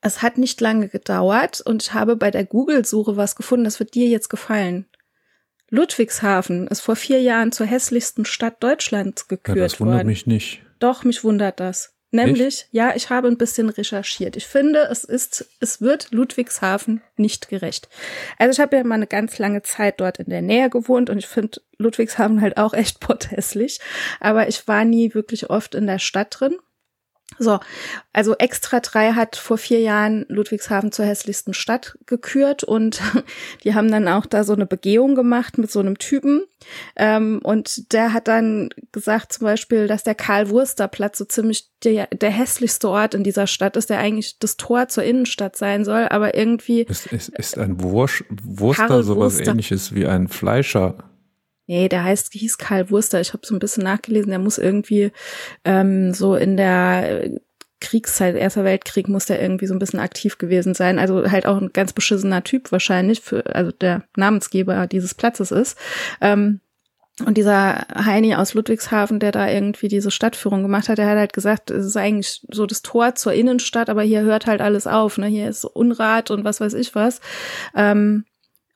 [0.00, 3.94] es hat nicht lange gedauert und ich habe bei der Google-Suche was gefunden, das wird
[3.94, 4.86] dir jetzt gefallen.
[5.70, 10.06] Ludwigshafen ist vor vier Jahren zur hässlichsten Stadt Deutschlands Ja, gekürt das wundert worden.
[10.08, 10.62] mich nicht.
[10.78, 11.94] Doch, mich wundert das.
[12.10, 14.36] Nämlich, ja, ich habe ein bisschen recherchiert.
[14.36, 17.90] Ich finde, es ist, es wird Ludwigshafen nicht gerecht.
[18.38, 21.18] Also ich habe ja mal eine ganz lange Zeit dort in der Nähe gewohnt und
[21.18, 23.80] ich finde Ludwigshafen halt auch echt potthässlich.
[24.20, 26.56] Aber ich war nie wirklich oft in der Stadt drin.
[27.38, 27.60] So,
[28.12, 33.00] also Extra 3 hat vor vier Jahren Ludwigshafen zur hässlichsten Stadt gekürt und
[33.64, 36.42] die haben dann auch da so eine Begehung gemacht mit so einem Typen.
[36.96, 42.30] Ähm, und der hat dann gesagt zum Beispiel, dass der Karl-Wurster-Platz so ziemlich der, der
[42.30, 46.34] hässlichste Ort in dieser Stadt ist, der eigentlich das Tor zur Innenstadt sein soll, aber
[46.34, 51.07] irgendwie Ist, ist, ist ein Wursch, Wurster sowas ähnliches wie ein Fleischer?
[51.68, 53.20] Nee, der heißt, hieß Karl Wurster.
[53.20, 54.30] Ich habe so ein bisschen nachgelesen.
[54.30, 55.12] Der muss irgendwie
[55.66, 57.30] ähm, so in der
[57.80, 60.98] Kriegszeit, Erster Weltkrieg, muss der irgendwie so ein bisschen aktiv gewesen sein.
[60.98, 65.78] Also halt auch ein ganz beschissener Typ wahrscheinlich, für, also der Namensgeber dieses Platzes ist.
[66.22, 66.60] Ähm,
[67.26, 71.34] und dieser Heini aus Ludwigshafen, der da irgendwie diese Stadtführung gemacht hat, der hat halt
[71.34, 75.18] gesagt, es ist eigentlich so das Tor zur Innenstadt, aber hier hört halt alles auf.
[75.18, 75.26] Ne?
[75.26, 77.20] Hier ist Unrat und was weiß ich was.
[77.74, 78.24] Ähm,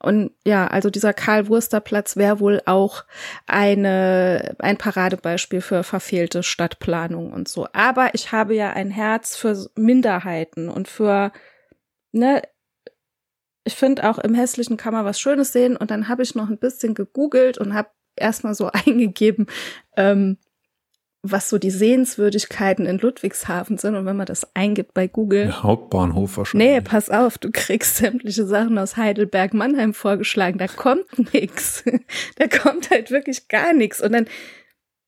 [0.03, 3.05] und ja, also dieser Karl-Wurster-Platz wäre wohl auch
[3.47, 7.69] eine, ein Paradebeispiel für verfehlte Stadtplanung und so.
[7.73, 11.33] Aber ich habe ja ein Herz für Minderheiten und für,
[12.11, 12.43] ne,
[13.65, 15.77] ich finde auch im Hässlichen kann man was Schönes sehen.
[15.77, 19.47] Und dann habe ich noch ein bisschen gegoogelt und habe erstmal so eingegeben,
[19.97, 20.39] ähm,
[21.23, 23.95] was so die Sehenswürdigkeiten in Ludwigshafen sind.
[23.95, 25.45] Und wenn man das eingibt bei Google.
[25.45, 26.69] Der Hauptbahnhof wahrscheinlich.
[26.69, 30.59] Nee, pass auf, du kriegst sämtliche Sachen aus Heidelberg, Mannheim vorgeschlagen.
[30.59, 31.85] Da kommt nix.
[32.37, 34.01] Da kommt halt wirklich gar nichts.
[34.01, 34.27] Und dann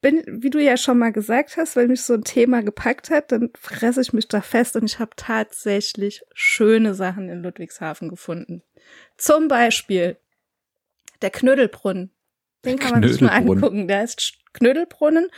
[0.04, 3.32] bin, wie du ja schon mal gesagt hast, wenn mich so ein Thema gepackt hat,
[3.32, 8.62] dann fresse ich mich da fest und ich habe tatsächlich schöne Sachen in Ludwigshafen gefunden.
[9.16, 10.18] Zum Beispiel
[11.22, 12.10] der Knödelbrunnen.
[12.64, 13.88] Den kann man sich mal angucken.
[13.88, 15.28] Der ist Knödelbrunnen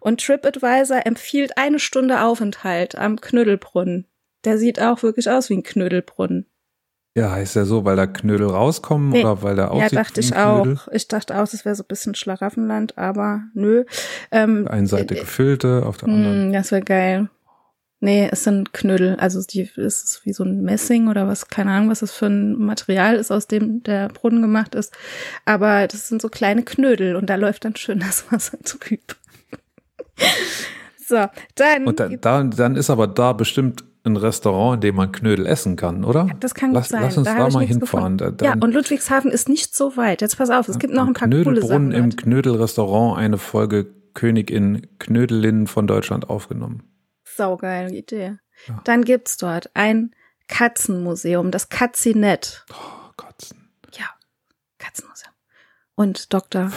[0.00, 4.06] und TripAdvisor empfiehlt eine Stunde Aufenthalt am Knödelbrunnen.
[4.44, 6.46] Der sieht auch wirklich aus wie ein Knödelbrunnen.
[7.16, 9.24] Ja, heißt ja so, weil da Knödel rauskommen nee.
[9.24, 10.86] oder weil der aussieht Ja, dachte ich auch.
[10.92, 13.84] Ich dachte auch, das wäre so ein bisschen Schlaraffenland, aber nö.
[14.30, 16.44] Ähm, auf der einen Seite äh, gefüllte, auf der anderen.
[16.44, 17.28] Hm, das wäre geil.
[18.00, 19.16] Nee, es sind Knödel.
[19.16, 22.56] Also die ist wie so ein Messing oder was, keine Ahnung, was das für ein
[22.56, 24.92] Material ist, aus dem der Brunnen gemacht ist.
[25.44, 29.14] Aber das sind so kleine Knödel und da läuft dann schön das Wasser drüber.
[31.06, 31.26] so,
[31.56, 31.86] dann.
[31.86, 35.74] Und da, da, dann ist aber da bestimmt ein Restaurant, in dem man Knödel essen
[35.74, 36.26] kann, oder?
[36.28, 37.02] Ja, das kann lass, sein.
[37.02, 38.16] Lass uns da, da mal hinfahren.
[38.16, 40.20] Da, ja, und Ludwigshafen ist nicht so weit.
[40.20, 41.90] Jetzt pass auf, es gibt noch ein paar coole Sachen.
[41.90, 46.84] im Knödelrestaurant eine Folge Königin Knödelin von Deutschland aufgenommen.
[47.38, 48.38] Saugeile Idee.
[48.66, 48.80] Ja.
[48.84, 50.14] Dann gibt's dort ein
[50.48, 52.66] Katzenmuseum, das Katzinett.
[52.70, 53.70] Oh, Katzen.
[53.92, 54.06] Ja,
[54.78, 55.32] Katzenmuseum.
[55.94, 56.70] Und Dr.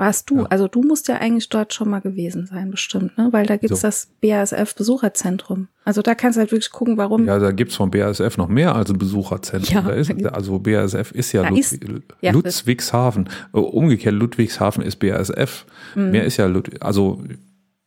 [0.00, 0.44] Warst du, ja.
[0.44, 3.30] also du musst ja eigentlich dort schon mal gewesen sein, bestimmt, ne?
[3.32, 3.88] Weil da gibt's so.
[3.88, 5.66] das BASF-Besucherzentrum.
[5.84, 7.26] Also da kannst du halt wirklich gucken, warum.
[7.26, 9.88] Ja, da gibt's vom BASF noch mehr als ein Besucherzentrum.
[9.88, 11.84] Ja, ist, also BASF ist ja, Ludwig, ist,
[12.20, 13.28] ja Ludwigshafen.
[13.50, 15.66] Umgekehrt, Ludwigshafen ist BASF.
[15.96, 16.10] Mhm.
[16.12, 17.20] Mehr ist ja, Ludwig, also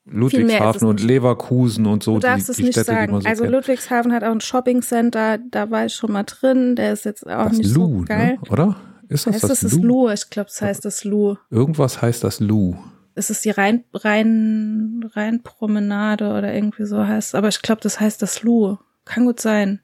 [0.06, 2.16] Ludwigshafen und Leverkusen und so.
[2.16, 3.22] Du darfst die, es die nicht Städte, sagen.
[3.22, 3.56] So also kennt.
[3.56, 6.76] Ludwigshafen hat auch ein Shoppingcenter, da war ich schon mal drin.
[6.76, 8.06] Der ist jetzt auch das nicht Lu, so ne?
[8.06, 8.40] geil.
[8.42, 8.50] Ne?
[8.50, 8.76] Oder?
[9.10, 10.08] Ist das heißt das, das Lu?
[10.08, 10.10] Lu?
[10.10, 11.36] Ich glaube, es das heißt das Lu.
[11.50, 12.76] Irgendwas heißt das Lu.
[13.14, 17.36] Es ist die Rhein, Rhein, Rheinpromenade oder irgendwie so heißt.
[17.36, 18.78] Aber ich glaube, das heißt das Lu.
[19.06, 19.82] Kann gut sein.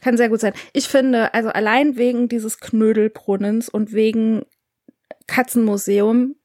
[0.00, 0.52] Kann sehr gut sein.
[0.72, 4.44] Ich finde, also allein wegen dieses Knödelbrunnens und wegen
[5.26, 6.36] Katzenmuseum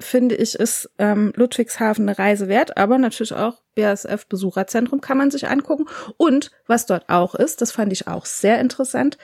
[0.00, 5.30] finde ich, ist ähm, Ludwigshafen eine Reise wert, aber natürlich auch BASF Besucherzentrum kann man
[5.30, 5.86] sich angucken.
[6.16, 9.18] Und was dort auch ist, das fand ich auch sehr interessant,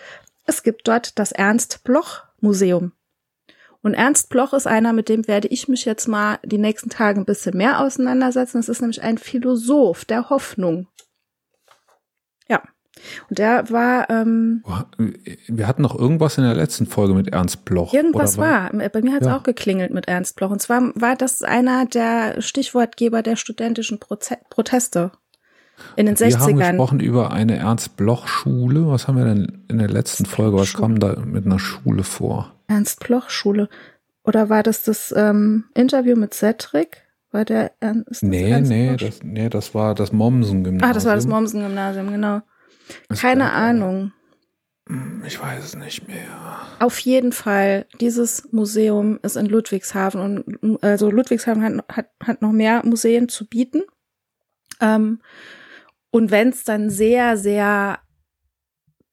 [0.47, 2.93] es gibt dort das Ernst Bloch Museum.
[3.83, 7.21] Und Ernst Bloch ist einer, mit dem werde ich mich jetzt mal die nächsten Tage
[7.21, 8.59] ein bisschen mehr auseinandersetzen.
[8.59, 10.87] Es ist nämlich ein Philosoph der Hoffnung.
[13.29, 14.11] Und der war.
[14.11, 14.63] Ähm,
[15.47, 17.95] Wir hatten noch irgendwas in der letzten Folge mit Ernst Bloch.
[17.95, 18.71] Irgendwas war?
[18.71, 19.37] Bei mir hat es ja.
[19.37, 20.51] auch geklingelt mit Ernst Bloch.
[20.51, 25.13] Und zwar war das einer der Stichwortgeber der studentischen Proze Proteste
[25.97, 26.31] in den 60ern.
[26.31, 28.89] Wir haben gesprochen über eine Ernst-Bloch-Schule.
[28.89, 30.59] Was haben wir denn in der letzten Folge?
[30.59, 32.55] Was kam da mit einer Schule vor?
[32.69, 33.69] Ernst-Bloch-Schule.
[34.25, 37.03] Oder war das das ähm, Interview mit Cedric?
[37.33, 38.23] War der Ernst?
[38.23, 40.91] Nee, Ernst nee, das, nee, das war das Mommsen-Gymnasium.
[40.91, 42.43] Ah, das war das Mommsen-Gymnasium, genau.
[43.09, 44.13] Keine Ahnung.
[44.89, 46.27] Hm, ich weiß es nicht mehr.
[46.81, 52.53] Auf jeden Fall, dieses Museum ist in Ludwigshafen und also Ludwigshafen hat, hat, hat noch
[52.53, 53.83] mehr Museen zu bieten.
[54.81, 55.21] Ähm,
[56.11, 58.01] und wenn es dann sehr, sehr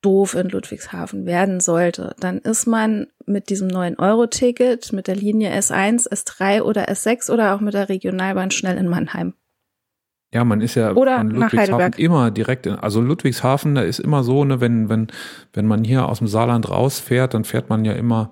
[0.01, 6.09] doof in Ludwigshafen werden sollte, dann ist man mit diesem 9-Euro-Ticket, mit der Linie S1,
[6.09, 9.33] S3 oder S6 oder auch mit der Regionalbahn schnell in Mannheim.
[10.33, 14.23] Ja, man ist ja Oder von Ludwigshafen immer direkt, in, also Ludwigshafen, da ist immer
[14.23, 15.07] so, ne, wenn, wenn,
[15.53, 18.31] wenn man hier aus dem Saarland rausfährt, dann fährt man ja immer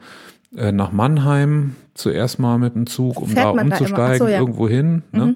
[0.57, 4.39] äh, nach Mannheim zuerst mal mit dem Zug, um fährt da umzusteigen, so, ja.
[4.39, 5.03] irgendwo hin.
[5.11, 5.25] Ne?
[5.25, 5.35] Mhm.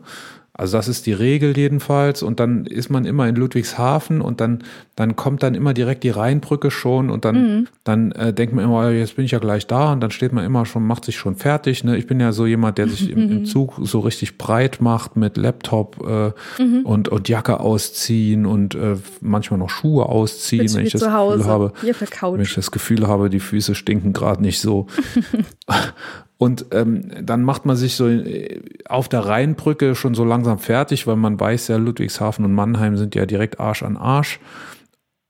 [0.60, 2.22] Also das ist die Regel jedenfalls.
[2.22, 4.64] Und dann ist man immer in Ludwigshafen und dann,
[4.97, 7.68] dann kommt dann immer direkt die Rheinbrücke schon und dann, mhm.
[7.86, 10.43] dann äh, denkt man immer, jetzt bin ich ja gleich da und dann steht man
[10.43, 11.86] immer schon, macht sich schon fertig.
[11.86, 11.95] Ne?
[11.95, 15.38] Ich bin ja so jemand, der sich im, im Zug so richtig breit macht mit
[15.38, 16.82] Laptop äh, mhm.
[16.86, 21.72] und, und Jacke ausziehen und äh, manchmal noch Schuhe ausziehen, wenn ich das Gefühl habe,
[21.82, 24.88] wenn ich das Gefühl habe, die Füße stinken gerade nicht so.
[26.41, 31.05] Und ähm, dann macht man sich so äh, auf der Rheinbrücke schon so langsam fertig,
[31.05, 34.39] weil man weiß ja, Ludwigshafen und Mannheim sind ja direkt Arsch an Arsch.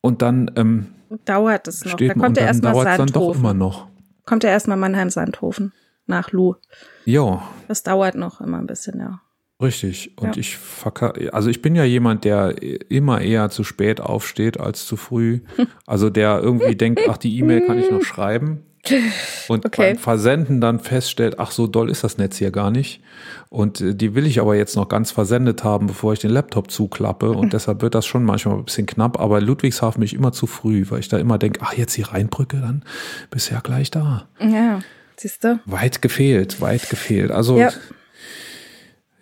[0.01, 0.85] Und dann ähm,
[1.25, 1.95] dauert es noch.
[1.95, 2.97] Da kommt ja erstmal Sandhofen.
[2.97, 3.87] Dann doch immer noch.
[4.27, 5.73] Kommt ja erstmal Mannheim-Sandhofen
[6.05, 6.53] nach Lu.
[7.05, 7.41] Ja.
[7.67, 9.19] Das dauert noch immer ein bisschen, ja.
[9.59, 10.15] Richtig.
[10.15, 10.39] Und ja.
[10.39, 10.59] ich
[11.33, 15.39] also ich bin ja jemand, der immer eher zu spät aufsteht als zu früh.
[15.87, 18.63] Also der irgendwie denkt, ach, die E-Mail kann ich noch schreiben.
[19.47, 19.93] Und okay.
[19.93, 23.01] beim Versenden dann feststellt, ach so doll ist das Netz hier gar nicht.
[23.49, 26.71] Und äh, die will ich aber jetzt noch ganz versendet haben, bevor ich den Laptop
[26.71, 27.31] zuklappe.
[27.31, 29.19] Und deshalb wird das schon manchmal ein bisschen knapp.
[29.19, 32.03] Aber Ludwigshafen bin ich immer zu früh, weil ich da immer denke, ach jetzt die
[32.03, 32.83] Rheinbrücke, dann
[33.29, 34.27] bist du ja gleich da.
[34.39, 34.79] Ja,
[35.17, 35.59] siehst du.
[35.65, 37.31] Weit gefehlt, weit gefehlt.
[37.31, 37.71] Also ja.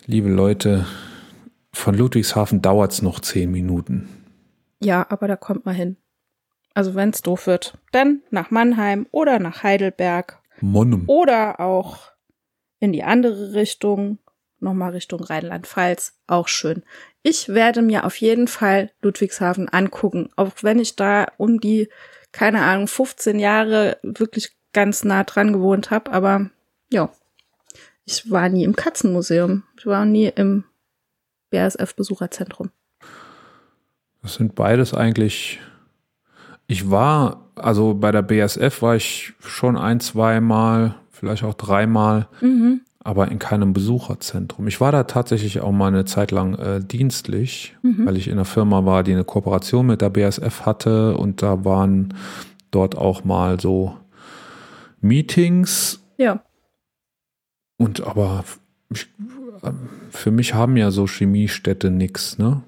[0.06, 0.86] liebe Leute,
[1.72, 4.08] von Ludwigshafen dauert es noch zehn Minuten.
[4.80, 5.96] Ja, aber da kommt man hin.
[6.78, 11.02] Also wenn es doof wird, dann nach Mannheim oder nach Heidelberg Monum.
[11.08, 12.12] oder auch
[12.78, 14.18] in die andere Richtung,
[14.60, 16.84] nochmal Richtung Rheinland-Pfalz, auch schön.
[17.24, 21.88] Ich werde mir auf jeden Fall Ludwigshafen angucken, auch wenn ich da um die,
[22.30, 26.48] keine Ahnung, 15 Jahre wirklich ganz nah dran gewohnt habe, aber
[26.92, 27.10] ja,
[28.04, 30.62] ich war nie im Katzenmuseum, ich war nie im
[31.50, 32.70] BASF-Besucherzentrum.
[34.22, 35.58] Das sind beides eigentlich.
[36.70, 42.82] Ich war, also bei der BSF war ich schon ein, zweimal, vielleicht auch dreimal, Mhm.
[43.02, 44.68] aber in keinem Besucherzentrum.
[44.68, 48.04] Ich war da tatsächlich auch mal eine Zeit lang äh, dienstlich, Mhm.
[48.06, 51.64] weil ich in einer Firma war, die eine Kooperation mit der BSF hatte und da
[51.64, 52.12] waren
[52.70, 53.94] dort auch mal so
[55.00, 56.42] Meetings Ja,
[57.78, 58.44] und aber
[58.90, 59.08] ich,
[59.62, 59.70] äh,
[60.10, 62.62] für mich haben ja so Chemiestädte nix, ne?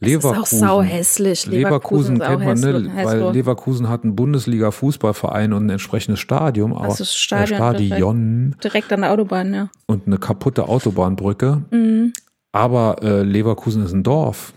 [0.00, 1.46] Es ist auch sau hässlich.
[1.46, 2.90] Leverkusen, auch kennt man, ne?
[3.04, 3.32] Weil.
[3.32, 9.12] Leverkusen hat einen Bundesliga-Fußballverein und ein entsprechendes Stadion, Das ist Stadion Stadion direkt an der
[9.12, 9.68] Autobahn, ja.
[9.86, 11.62] und eine kaputte Autobahnbrücke.
[11.70, 12.12] Mhm.
[12.52, 14.52] Aber äh, Leverkusen ist ein Dorf.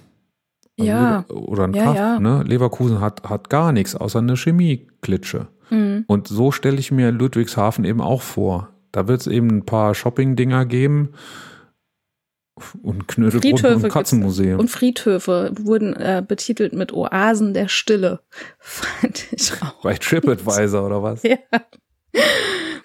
[0.79, 1.25] Also Ja.
[1.27, 1.95] Lever- Oder ein Ja, Kaff.
[1.95, 2.19] ja.
[2.19, 2.43] Ne?
[2.47, 5.47] Leverkusen hat, hat gar nichts, außer eine Chemieklitsche.
[5.69, 6.05] Mhm.
[6.07, 8.69] Und so stelle ich mir Ludwigshafen eben auch vor.
[8.91, 11.09] Da wird es eben ein paar Shopping-Dinger geben
[12.81, 13.89] und Knödelbrot und.
[13.89, 14.59] Katzenmuseum.
[14.59, 18.21] Und Friedhöfe wurden äh, betitelt mit Oasen der Stille.
[18.59, 19.81] Fand ich auch.
[19.83, 21.23] Bei TripAdvisor oder was?
[21.23, 21.37] Ja.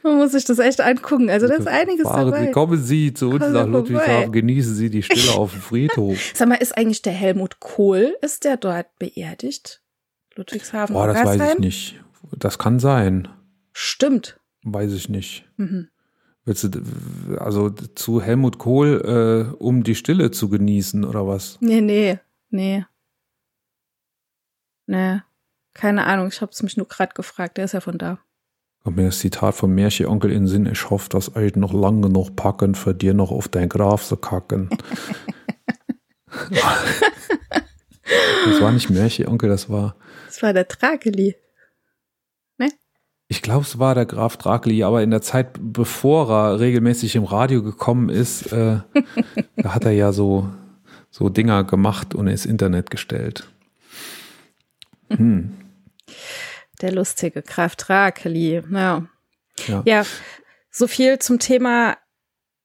[0.03, 1.31] Man muss sich das echt angucken.
[1.31, 2.47] Also da ist einiges Fahren dabei.
[2.47, 3.67] Sie, kommen Sie zu uns Kommen nach.
[3.67, 6.17] Ludwigshafen, genießen Sie die Stille auf dem Friedhof.
[6.35, 9.83] Sag mal, ist eigentlich der Helmut Kohl, ist der dort beerdigt?
[10.37, 12.01] Ludwigshafen, Boah, das weiß ich nicht.
[12.39, 13.29] Das kann sein.
[13.73, 14.39] Stimmt.
[14.63, 15.45] Weiß ich nicht.
[15.57, 15.89] Mhm.
[16.47, 21.59] Willst du, also zu Helmut Kohl, äh, um die Stille zu genießen oder was?
[21.61, 22.21] Nee, nee,
[22.51, 22.87] nee.
[24.87, 25.21] Nee.
[25.75, 27.57] Keine Ahnung, ich hab's mich nur gerade gefragt.
[27.57, 28.21] Der ist ja von da.
[28.85, 32.03] Kommt mir das Zitat vom Märchenonkel in den Sinn, ich hoffe, dass euch noch lange
[32.03, 34.71] genug packen, für dir noch auf dein Graf zu kacken.
[38.47, 41.35] das war nicht Märchenonkel, das war, Das war der Drakeli.
[43.29, 47.25] Ich glaube, es war der Graf Drakli, aber in der Zeit, bevor er regelmäßig im
[47.25, 48.81] Radio gekommen ist, äh,
[49.57, 50.49] da hat er ja so,
[51.11, 53.49] so Dinger gemacht und ins Internet gestellt.
[55.09, 55.57] Hm.
[56.81, 58.63] Der lustige Graf Drakeli.
[58.71, 59.07] Ja.
[59.67, 59.83] Ja.
[59.87, 60.05] ja,
[60.71, 61.97] so viel zum Thema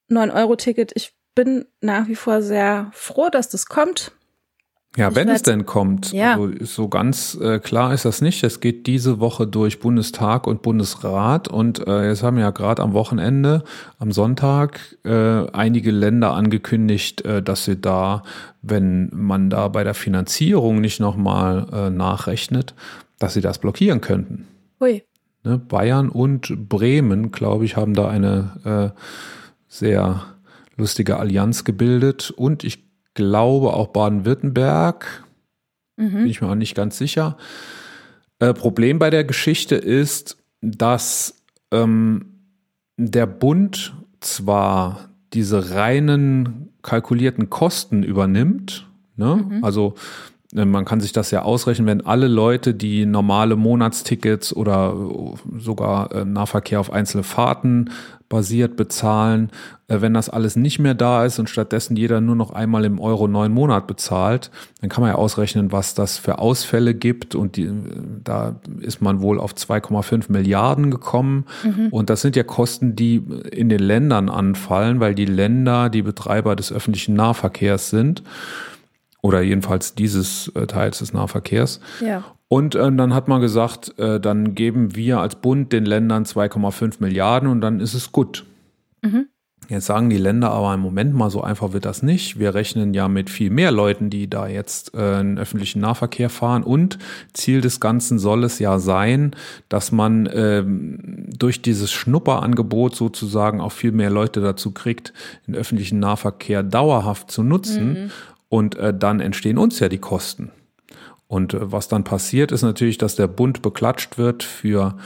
[0.09, 0.91] 9-Euro-Ticket.
[0.95, 4.12] Ich bin nach wie vor sehr froh, dass das kommt.
[4.98, 6.12] Ja, wenn es denn kommt.
[6.12, 6.34] Ja.
[6.34, 8.44] Also so ganz äh, klar ist das nicht.
[8.44, 12.92] Es geht diese Woche durch Bundestag und Bundesrat und äh, jetzt haben ja gerade am
[12.92, 13.64] Wochenende,
[14.00, 18.24] am Sonntag, äh, einige Länder angekündigt, äh, dass sie da,
[18.62, 22.76] wenn man da bei der Finanzierung nicht nochmal äh, nachrechnet,
[23.18, 24.48] dass sie das blockieren könnten.
[24.82, 25.04] Hui.
[25.46, 25.58] Ne?
[25.58, 29.00] Bayern und Bremen, glaube ich, haben da eine äh,
[29.70, 30.26] sehr
[30.76, 35.24] lustige Allianz gebildet und ich glaube auch Baden-Württemberg,
[35.97, 36.26] bin Mhm.
[36.26, 37.38] ich mir auch nicht ganz sicher.
[38.39, 42.26] Äh, Problem bei der Geschichte ist, dass ähm,
[42.97, 49.45] der Bund zwar diese reinen kalkulierten Kosten übernimmt, ne?
[49.47, 49.64] Mhm.
[49.64, 49.93] also
[50.55, 55.59] äh, man kann sich das ja ausrechnen, wenn alle Leute, die normale Monatstickets oder äh,
[55.59, 57.91] sogar äh, Nahverkehr auf einzelne Fahrten
[58.32, 59.52] basiert bezahlen,
[59.90, 62.98] äh, wenn das alles nicht mehr da ist und stattdessen jeder nur noch einmal im
[62.98, 67.58] Euro neun Monat bezahlt, dann kann man ja ausrechnen, was das für Ausfälle gibt und
[67.58, 67.74] die, äh,
[68.24, 71.46] da ist man wohl auf 2,5 Milliarden gekommen
[71.92, 73.18] und das sind ja Kosten, die
[73.52, 78.24] in den Ländern anfallen, weil die Länder die Betreiber des öffentlichen Nahverkehrs sind
[79.22, 81.82] oder jedenfalls dieses äh, Teils des Nahverkehrs.
[82.00, 82.24] Ja.
[82.52, 86.95] Und äh, dann hat man gesagt, äh, dann geben wir als Bund den Ländern 2,5
[86.99, 88.45] Milliarden und dann ist es gut.
[89.02, 89.28] Mhm.
[89.70, 92.39] Jetzt sagen die Länder aber im Moment mal so einfach wird das nicht.
[92.39, 96.64] Wir rechnen ja mit viel mehr Leuten, die da jetzt äh, einen öffentlichen Nahverkehr fahren.
[96.64, 96.99] Und
[97.32, 99.34] Ziel des Ganzen soll es ja sein,
[99.70, 105.14] dass man ähm, durch dieses Schnupperangebot sozusagen auch viel mehr Leute dazu kriegt,
[105.47, 108.12] den öffentlichen Nahverkehr dauerhaft zu nutzen.
[108.49, 110.52] Und äh, dann entstehen uns ja die Kosten.
[111.32, 114.98] Und äh, was dann passiert, ist natürlich, dass der Bund beklatscht wird für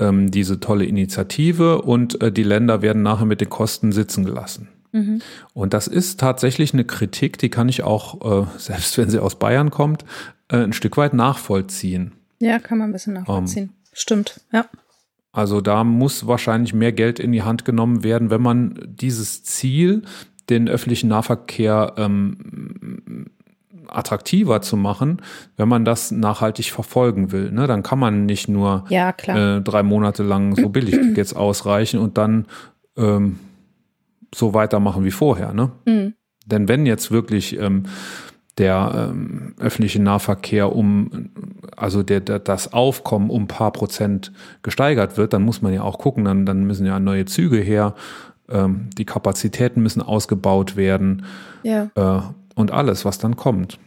[0.00, 4.66] ähm, diese tolle Initiative und äh, die Länder werden nachher mit den Kosten sitzen gelassen.
[4.90, 5.22] Mhm.
[5.54, 9.38] Und das ist tatsächlich eine Kritik, die kann ich auch, äh, selbst wenn sie aus
[9.38, 10.04] Bayern kommt,
[10.48, 12.10] äh, ein Stück weit nachvollziehen.
[12.40, 13.70] Ja, kann man ein bisschen nachvollziehen.
[13.92, 14.66] Stimmt, ja.
[15.30, 20.02] Also da muss wahrscheinlich mehr Geld in die Hand genommen werden, wenn man dieses Ziel,
[20.50, 23.26] den öffentlichen Nahverkehr ähm,
[23.88, 25.22] attraktiver zu machen,
[25.56, 27.50] wenn man das nachhaltig verfolgen will.
[27.50, 27.66] Ne?
[27.66, 32.18] Dann kann man nicht nur ja, äh, drei Monate lang so billig jetzt ausreichen und
[32.18, 32.46] dann
[32.96, 33.38] ähm,
[34.34, 35.52] so weitermachen wie vorher.
[35.52, 35.70] Ne?
[35.86, 36.14] Mhm.
[36.46, 37.84] Denn wenn jetzt wirklich ähm,
[38.58, 41.30] der ähm, öffentliche Nahverkehr um,
[41.76, 44.32] also der, der, das Aufkommen um ein paar Prozent
[44.62, 47.94] gesteigert wird, dann muss man ja auch gucken, dann, dann müssen ja neue Züge her,
[48.50, 51.24] ähm, die Kapazitäten müssen ausgebaut werden
[51.62, 51.90] ja.
[51.94, 52.20] äh,
[52.58, 53.78] und alles, was dann kommt.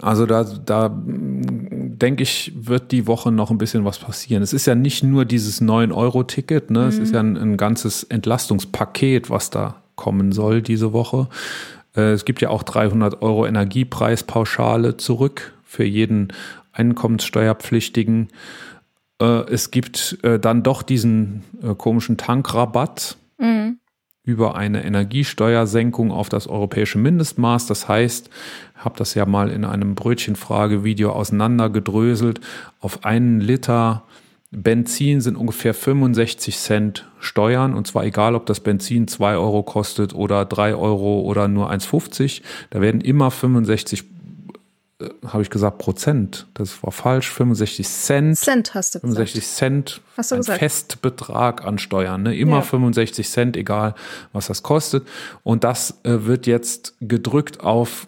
[0.00, 4.42] Also da, da denke ich, wird die Woche noch ein bisschen was passieren.
[4.42, 6.80] Es ist ja nicht nur dieses 9-Euro-Ticket, ne?
[6.80, 6.86] Mhm.
[6.88, 11.28] es ist ja ein, ein ganzes Entlastungspaket, was da kommen soll diese Woche.
[11.94, 16.32] Äh, es gibt ja auch 300 Euro Energiepreispauschale zurück für jeden
[16.72, 18.28] Einkommenssteuerpflichtigen.
[19.20, 21.44] Äh, es gibt äh, dann doch diesen
[21.78, 23.78] komischen Tankrabatt mhm.
[24.24, 27.66] Über eine Energiesteuersenkung auf das europäische Mindestmaß.
[27.66, 28.30] Das heißt,
[28.76, 32.40] ich habe das ja mal in einem Brötchenfrage-Video auseinandergedröselt,
[32.80, 34.04] auf einen Liter
[34.54, 40.14] Benzin sind ungefähr 65 Cent Steuern und zwar egal, ob das Benzin 2 Euro kostet
[40.14, 42.42] oder 3 Euro oder nur 1,50.
[42.68, 44.04] Da werden immer 65 äh,
[45.26, 46.46] habe ich gesagt Prozent.
[46.54, 47.30] Das war falsch.
[47.30, 48.38] 65 Cent.
[48.38, 49.56] Cent hast du 65 gesagt.
[49.56, 50.00] Cent.
[50.16, 50.58] Hast du ein gesagt.
[50.58, 52.22] Festbetrag an Steuern.
[52.22, 52.36] Ne?
[52.36, 52.62] Immer Ja.
[52.62, 53.94] 65 Cent, egal
[54.32, 55.06] was das kostet.
[55.42, 58.06] Und das äh, wird jetzt gedrückt auf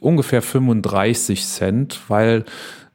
[0.00, 2.44] ungefähr 35 Cent, weil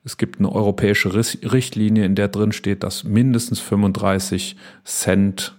[0.03, 5.55] es gibt eine europäische Richtlinie, in der drin steht, dass mindestens 35 Cent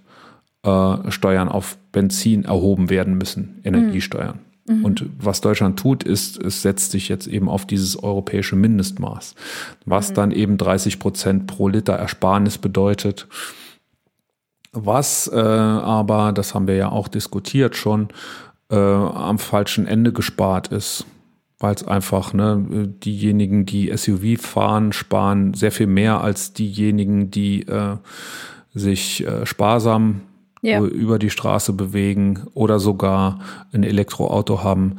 [0.63, 4.41] äh, Steuern auf Benzin erhoben werden müssen, Energiesteuern.
[4.69, 9.35] Und was Deutschland tut, ist, es setzt sich jetzt eben auf dieses europäische Mindestmaß,
[9.85, 13.29] was dann eben 30 Prozent pro Liter Ersparnis bedeutet.
[14.73, 18.09] Was äh, aber, das haben wir ja auch diskutiert schon,
[18.71, 21.07] äh, am falschen Ende gespart ist.
[21.59, 27.63] Weil es einfach, ne, diejenigen, die SUV fahren, sparen sehr viel mehr als diejenigen, die
[27.63, 27.97] äh,
[28.75, 30.21] sich äh, sparsam
[30.67, 30.81] Ja.
[30.81, 33.41] über die Straße bewegen oder sogar
[33.73, 34.97] ein Elektroauto haben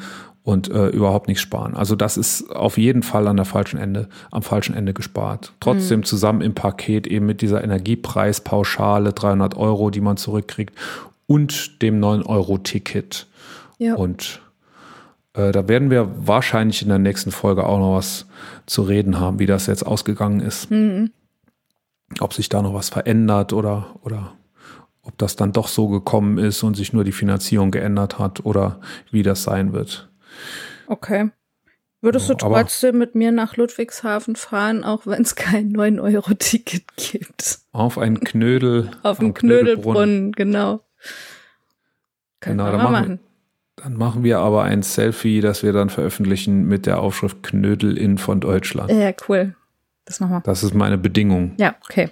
[0.47, 1.75] und äh, überhaupt nichts sparen.
[1.75, 5.51] Also das ist auf jeden Fall an der falschen Ende, am falschen Ende gespart.
[5.59, 10.73] Trotzdem zusammen im Paket eben mit dieser Energiepreispauschale 300 Euro, die man zurückkriegt
[11.25, 13.27] und dem 9-Euro-Ticket.
[13.77, 13.95] Ja.
[13.95, 14.39] Und
[15.33, 18.25] äh, da werden wir wahrscheinlich in der nächsten Folge auch noch was
[18.67, 20.71] zu reden haben, wie das jetzt ausgegangen ist.
[22.21, 24.31] Ob sich da noch was verändert oder, oder
[25.07, 28.79] ob das dann doch so gekommen ist und sich nur die Finanzierung geändert hat oder
[29.11, 30.09] wie das sein wird.
[30.87, 31.31] Okay.
[32.01, 37.59] Würdest du aber- trotzdem mit mir nach Ludwigshafen fahren, auch wenn es kein 9-Euro-Ticket gibt?
[37.71, 38.91] Auf einen Knödel.
[39.03, 40.81] Auf am dem Knödelbrunnen, genau.
[42.39, 43.19] Können Genau, wir dann machen.
[43.77, 48.17] Dann machen wir aber ein Selfie, das wir dann veröffentlichen mit der Aufschrift Knödel in
[48.17, 48.91] von Deutschland.
[48.91, 49.55] Ja, cool.
[50.05, 50.41] Das machen wir.
[50.41, 51.53] Das ist meine Bedingung.
[51.57, 52.09] Ja, okay.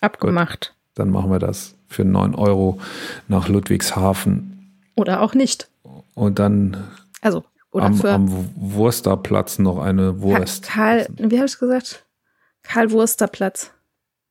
[0.00, 0.74] Abgemacht.
[0.94, 2.80] Dann machen wir das für 9 Euro
[3.28, 4.80] nach Ludwigshafen.
[4.96, 5.68] Oder auch nicht.
[6.14, 6.76] Und dann
[7.20, 10.64] Also, oder am, für am Wursterplatz noch eine Wurst.
[10.64, 12.04] Karl, wie habe ich gesagt?
[12.62, 13.72] Karl Wursterplatz.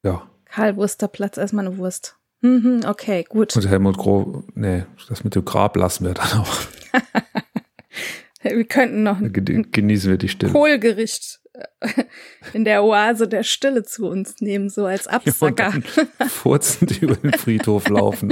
[0.03, 0.23] Ja.
[0.45, 2.17] Karl Wursterplatz, erstmal eine Wurst.
[2.41, 3.55] Mhm, okay, gut.
[3.55, 6.57] Und Helmut Groh, nee, das mit dem Grab lassen wir dann auch.
[8.43, 10.51] Wir könnten noch Genießen wir die Stille.
[10.51, 11.40] Kohlgericht
[12.53, 15.71] in der Oase der Stille zu uns nehmen, so als Absacker.
[15.71, 15.83] dann
[16.29, 18.31] furzend über den Friedhof laufen.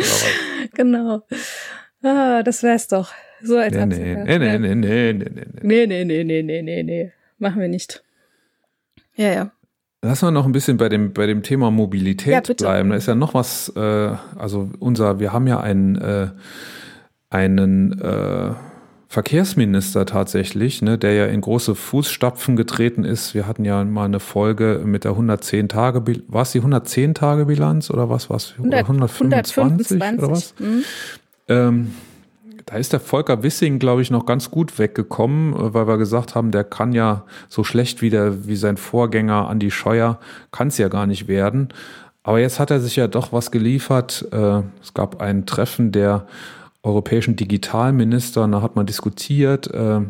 [0.73, 1.23] genau.
[2.01, 3.11] Ah, das wär's doch.
[3.41, 4.23] So als Nee, Absacker.
[4.25, 5.85] nee, nee, nee, nee, nee, nee, nee.
[5.87, 7.11] nee, nee, nee, nee, nee, nee.
[7.37, 8.03] Machen wir nicht.
[9.15, 9.51] Ja, ja.
[10.01, 12.89] Lass mal noch ein bisschen bei dem, bei dem Thema Mobilität Ja, bleiben.
[12.91, 13.79] Da ist ja noch was, äh,
[14.37, 16.29] also unser, wir haben ja einen, äh,
[17.29, 18.53] einen äh,
[19.11, 23.33] Verkehrsminister tatsächlich, ne, der ja in große Fußstapfen getreten ist.
[23.33, 27.45] Wir hatten ja mal eine Folge mit der 110 Tage, war es die 110 Tage
[27.45, 28.53] Bilanz oder was was?
[28.57, 30.53] 100, 125 oder was?
[30.59, 30.83] Mhm.
[31.47, 31.93] Ähm,
[32.67, 36.35] da ist der Volker Wissing, glaube ich, noch ganz gut weggekommen, äh, weil wir gesagt
[36.35, 40.19] haben, der kann ja so schlecht wie, der, wie sein Vorgänger Andi Scheuer,
[40.51, 41.69] kann es ja gar nicht werden.
[42.21, 44.27] Aber jetzt hat er sich ja doch was geliefert.
[44.31, 46.27] Äh, Es gab ein Treffen der
[46.83, 50.01] europäischen Digitalminister da hat man diskutiert, äh,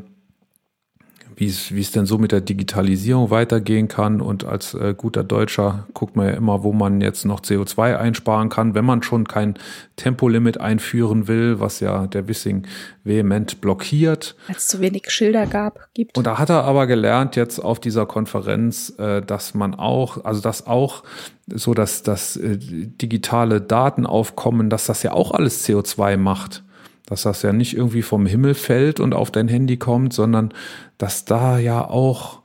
[1.39, 4.19] wie es, wie es denn so mit der Digitalisierung weitergehen kann.
[4.19, 8.49] Und als äh, guter Deutscher guckt man ja immer, wo man jetzt noch CO2 einsparen
[8.49, 9.57] kann, wenn man schon kein
[9.95, 12.67] Tempolimit einführen will, was ja der Wissing
[13.05, 14.35] vehement blockiert.
[14.49, 16.17] Als es zu wenig Schilder gab, gibt.
[16.17, 20.41] Und da hat er aber gelernt jetzt auf dieser Konferenz, äh, dass man auch, also
[20.41, 21.03] dass auch
[21.47, 26.63] so, dass das äh, digitale Datenaufkommen, dass das ja auch alles CO2 macht.
[27.09, 30.53] Dass das ja nicht irgendwie vom Himmel fällt und auf dein Handy kommt, sondern
[30.97, 32.41] dass da ja auch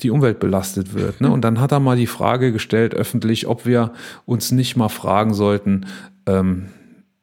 [0.00, 1.20] die Umwelt belastet wird.
[1.20, 1.30] Ne?
[1.32, 3.92] Und dann hat er mal die Frage gestellt öffentlich, ob wir
[4.26, 5.86] uns nicht mal fragen sollten,
[6.26, 6.66] ähm,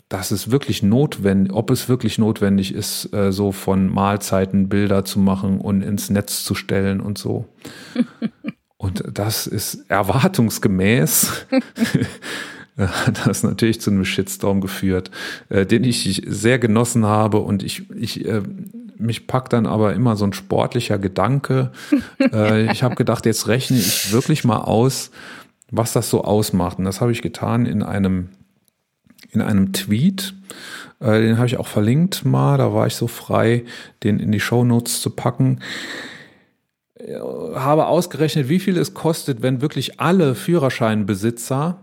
[0.07, 5.19] dass es wirklich notwendig, ob es wirklich notwendig ist, äh, so von Mahlzeiten Bilder zu
[5.19, 7.45] machen und ins Netz zu stellen und so.
[8.77, 11.45] und das ist erwartungsgemäß.
[12.87, 15.11] hat das natürlich zu einem Shitstorm geführt,
[15.49, 18.41] äh, den ich sehr genossen habe und ich, ich äh,
[18.97, 21.71] mich packt dann aber immer so ein sportlicher Gedanke.
[22.33, 25.11] äh, ich habe gedacht, jetzt rechne ich wirklich mal aus,
[25.71, 26.79] was das so ausmacht.
[26.79, 28.29] Und das habe ich getan in einem
[29.31, 30.33] in einem Tweet.
[30.99, 32.57] Äh, den habe ich auch verlinkt mal.
[32.57, 33.63] Da war ich so frei,
[34.03, 35.59] den in die Show Notes zu packen.
[36.95, 37.19] Äh,
[37.55, 41.79] habe ausgerechnet, wie viel es kostet, wenn wirklich alle Führerscheinbesitzer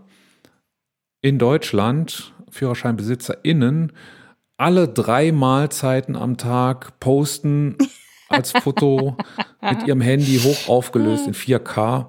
[1.21, 3.91] in Deutschland, FührerscheinbesitzerInnen,
[4.57, 7.77] alle drei Mahlzeiten am Tag posten
[8.29, 9.17] als Foto
[9.61, 12.07] mit ihrem Handy hoch aufgelöst in 4K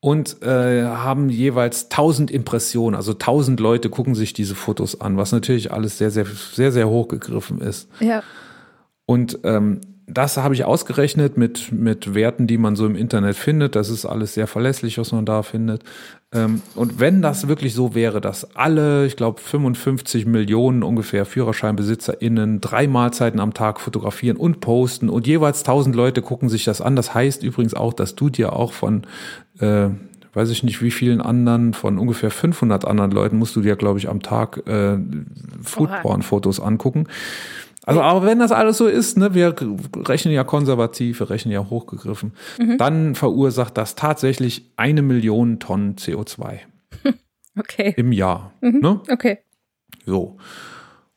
[0.00, 5.32] und äh, haben jeweils 1000 Impressionen, also 1000 Leute gucken sich diese Fotos an, was
[5.32, 7.88] natürlich alles sehr, sehr, sehr, sehr hochgegriffen ist.
[8.00, 8.22] Ja.
[9.06, 13.76] Und ähm, das habe ich ausgerechnet mit, mit Werten, die man so im Internet findet.
[13.76, 15.84] Das ist alles sehr verlässlich, was man da findet.
[16.32, 22.60] Ähm, und wenn das wirklich so wäre, dass alle, ich glaube, 55 Millionen ungefähr FührerscheinbesitzerInnen
[22.60, 26.96] drei Mahlzeiten am Tag fotografieren und posten und jeweils 1000 Leute gucken sich das an.
[26.96, 29.02] Das heißt übrigens auch, dass du dir auch von,
[29.60, 29.88] äh,
[30.32, 34.00] weiß ich nicht wie vielen anderen, von ungefähr 500 anderen Leuten musst du dir, glaube
[34.00, 34.98] ich, am Tag äh,
[35.62, 37.06] Foodporn-Fotos angucken.
[37.84, 39.54] Also, aber wenn das alles so ist, ne, wir
[39.96, 42.78] rechnen ja konservativ, wir rechnen ja hochgegriffen, mhm.
[42.78, 46.58] dann verursacht das tatsächlich eine Million Tonnen CO2.
[47.54, 47.92] Okay.
[47.98, 48.54] Im Jahr.
[48.62, 48.80] Mhm.
[48.80, 49.00] Ne?
[49.10, 49.40] Okay.
[50.06, 50.38] So.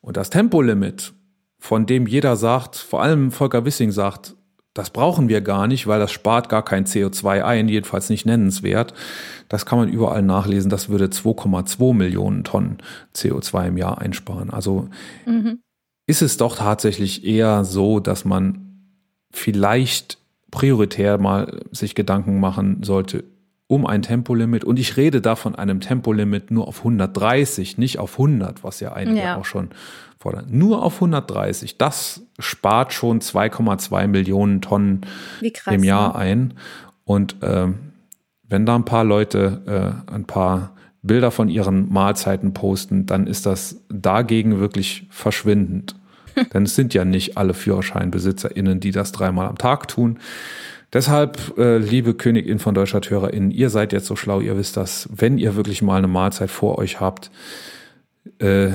[0.02, 1.14] Und das Tempolimit,
[1.60, 4.36] von dem jeder sagt, vor allem Volker Wissing sagt,
[4.74, 8.94] das brauchen wir gar nicht, weil das spart gar kein CO2 ein, jedenfalls nicht nennenswert.
[9.48, 10.70] Das kann man überall nachlesen.
[10.70, 12.80] Das würde 2,2 Millionen Tonnen
[13.16, 14.50] CO2 im Jahr einsparen.
[14.50, 14.90] Also
[15.26, 15.60] mhm
[16.08, 18.92] ist es doch tatsächlich eher so, dass man
[19.32, 20.18] vielleicht
[20.52, 23.24] prioritär mal sich Gedanken machen sollte
[23.68, 24.64] um ein Tempolimit.
[24.64, 28.94] Und ich rede da von einem Tempolimit nur auf 130, nicht auf 100, was ja
[28.94, 29.38] einige ja.
[29.38, 29.70] auch schon
[30.20, 30.46] fordern.
[30.50, 31.78] Nur auf 130.
[31.78, 35.02] Das spart schon 2,2 Millionen Tonnen
[35.54, 36.16] krass, im Jahr ne?
[36.16, 36.54] ein.
[37.04, 37.68] Und äh,
[38.44, 40.76] wenn da ein paar Leute äh, ein paar
[41.06, 45.96] Bilder von ihren Mahlzeiten posten, dann ist das dagegen wirklich verschwindend.
[46.54, 50.20] Denn es sind ja nicht alle FührerscheinbesitzerInnen, die das dreimal am Tag tun.
[50.94, 55.10] Deshalb, äh, liebe Königin von Deutschland HörerInnen, ihr seid jetzt so schlau, ihr wisst das,
[55.14, 57.32] wenn ihr wirklich mal eine Mahlzeit vor euch habt,
[58.40, 58.70] äh,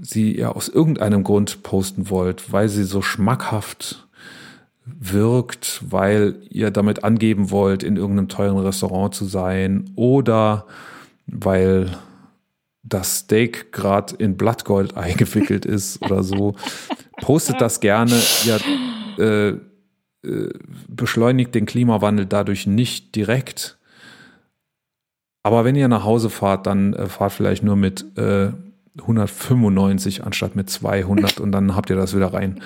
[0.00, 4.06] sie ja aus irgendeinem Grund posten wollt, weil sie so schmackhaft
[4.86, 10.66] wirkt, weil ihr damit angeben wollt, in irgendeinem teuren Restaurant zu sein oder
[11.26, 11.96] weil
[12.82, 16.54] das Steak gerade in Blattgold eingewickelt ist oder so.
[17.20, 18.20] Postet das gerne.
[18.44, 18.60] Ihr
[19.18, 19.48] äh,
[20.26, 20.50] äh,
[20.88, 23.78] beschleunigt den Klimawandel dadurch nicht direkt.
[25.42, 28.52] Aber wenn ihr nach Hause fahrt, dann äh, fahrt vielleicht nur mit äh,
[28.98, 32.62] 195 anstatt mit 200 und dann habt ihr das wieder rein.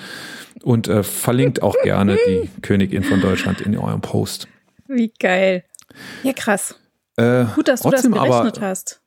[0.63, 4.47] Und äh, verlinkt auch gerne die Königin von Deutschland in eurem Post.
[4.87, 5.63] Wie geil.
[6.23, 6.75] Ja, krass.
[7.19, 9.01] Äh, Gut, dass du das gerechnet aber, hast.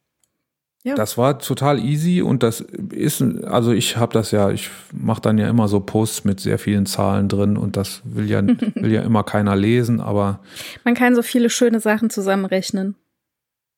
[0.84, 0.96] Ja.
[0.96, 5.38] Das war total easy und das ist, also ich habe das ja, ich mache dann
[5.38, 8.44] ja immer so Posts mit sehr vielen Zahlen drin und das will ja,
[8.74, 10.40] will ja immer keiner lesen, aber.
[10.82, 12.96] Man kann so viele schöne Sachen zusammenrechnen.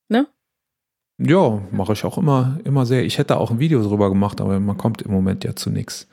[0.09, 0.27] Ne?
[1.19, 3.05] Ja, mache ich auch immer, immer sehr.
[3.05, 6.09] Ich hätte auch ein Video drüber gemacht, aber man kommt im Moment ja zu nichts.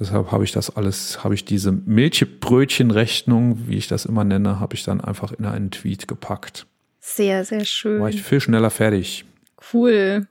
[0.00, 4.74] Deshalb habe ich das alles, habe ich diese Milchbrötchenrechnung, wie ich das immer nenne, habe
[4.74, 6.66] ich dann einfach in einen Tweet gepackt.
[7.00, 8.00] Sehr, sehr schön.
[8.00, 9.24] War ich viel schneller fertig.
[9.72, 10.26] Cool.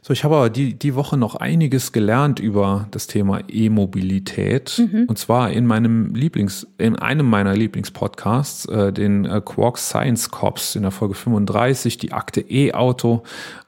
[0.00, 4.78] So, ich habe aber die, die Woche noch einiges gelernt über das Thema E-Mobilität.
[4.78, 5.04] Mhm.
[5.06, 10.76] Und zwar in meinem Lieblings, in einem meiner Lieblingspodcasts, äh, den äh, Quark Science Cops
[10.76, 13.22] in der Folge 35, die Akte E-Auto,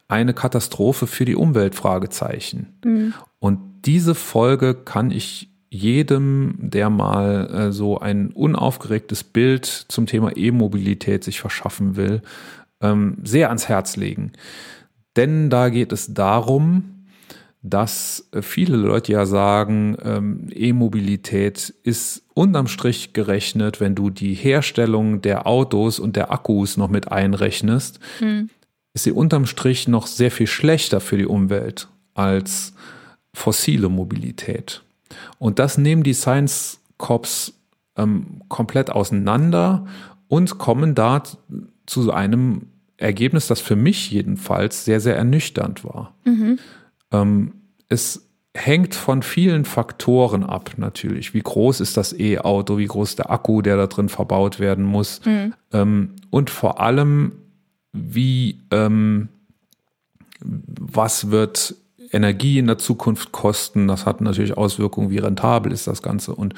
[0.08, 2.78] eine Katastrophe für die Umwelt, Fragezeichen.
[2.84, 3.14] Mhm.
[3.38, 10.36] Und diese Folge kann ich jedem, der mal äh, so ein unaufgeregtes Bild zum Thema
[10.36, 12.22] E-Mobilität sich verschaffen will,
[12.80, 14.32] ähm, sehr ans Herz legen.
[15.16, 17.00] Denn da geht es darum,
[17.62, 25.20] dass viele Leute ja sagen, ähm, E-Mobilität ist unterm Strich gerechnet, wenn du die Herstellung
[25.20, 28.48] der Autos und der Akkus noch mit einrechnest, mhm.
[28.94, 32.72] ist sie unterm Strich noch sehr viel schlechter für die Umwelt als
[33.34, 34.82] fossile Mobilität.
[35.38, 37.54] Und das nehmen die Science Cops
[37.96, 39.86] ähm, komplett auseinander
[40.28, 41.22] und kommen da
[41.86, 42.66] zu einem
[42.96, 46.14] Ergebnis, das für mich jedenfalls sehr, sehr ernüchternd war.
[46.24, 46.58] Mhm.
[47.10, 47.52] Ähm,
[47.88, 51.34] es hängt von vielen Faktoren ab, natürlich.
[51.34, 55.24] Wie groß ist das E-Auto, wie groß der Akku, der da drin verbaut werden muss.
[55.24, 55.54] Mhm.
[55.72, 57.32] Ähm, und vor allem,
[57.92, 59.28] wie, ähm,
[60.40, 61.74] was wird
[62.12, 63.88] Energie in der Zukunft kosten.
[63.88, 66.54] Das hat natürlich Auswirkungen, wie rentabel ist das Ganze und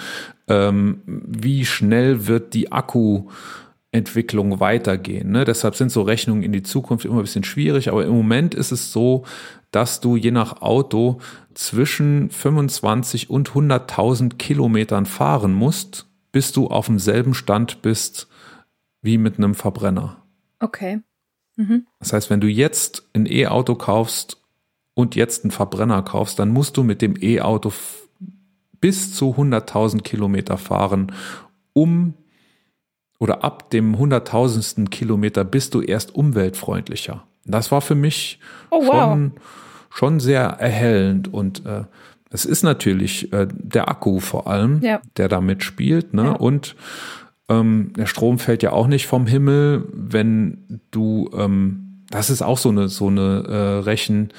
[0.48, 5.30] ähm, wie schnell wird die Akkuentwicklung weitergehen.
[5.30, 5.44] Ne?
[5.44, 8.72] Deshalb sind so Rechnungen in die Zukunft immer ein bisschen schwierig, aber im Moment ist
[8.72, 9.24] es so,
[9.70, 11.18] dass du je nach Auto
[11.54, 18.28] zwischen 25 und 100.000 Kilometern fahren musst, bis du auf demselben Stand bist
[19.02, 20.22] wie mit einem Verbrenner.
[20.60, 21.00] Okay.
[21.56, 21.86] Mhm.
[21.98, 24.41] Das heißt, wenn du jetzt ein E-Auto kaufst
[24.94, 27.72] und jetzt einen Verbrenner kaufst, dann musst du mit dem E-Auto
[28.80, 31.12] bis zu 100.000 Kilometer fahren,
[31.72, 32.14] um
[33.18, 37.22] oder ab dem hunderttausendsten Kilometer bist du erst umweltfreundlicher.
[37.44, 38.40] Das war für mich
[38.70, 38.92] oh, wow.
[38.92, 39.32] schon,
[39.90, 41.84] schon sehr erhellend und äh,
[42.30, 45.00] es ist natürlich äh, der Akku vor allem, ja.
[45.18, 46.24] der da mitspielt, ne?
[46.24, 46.32] Ja.
[46.32, 46.74] Und
[47.48, 52.58] ähm, der Strom fällt ja auch nicht vom Himmel, wenn du, ähm, das ist auch
[52.58, 54.32] so eine so eine äh, Rechen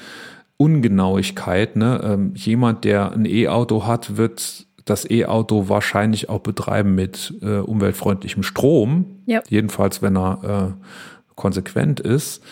[0.58, 1.76] Ungenauigkeit.
[1.76, 2.02] Ne?
[2.04, 8.44] Ähm, jemand, der ein E-Auto hat, wird das E-Auto wahrscheinlich auch betreiben mit äh, umweltfreundlichem
[8.44, 9.22] Strom.
[9.26, 9.42] Ja.
[9.50, 10.86] Jedenfalls, wenn er äh,
[11.36, 12.44] konsequent ist.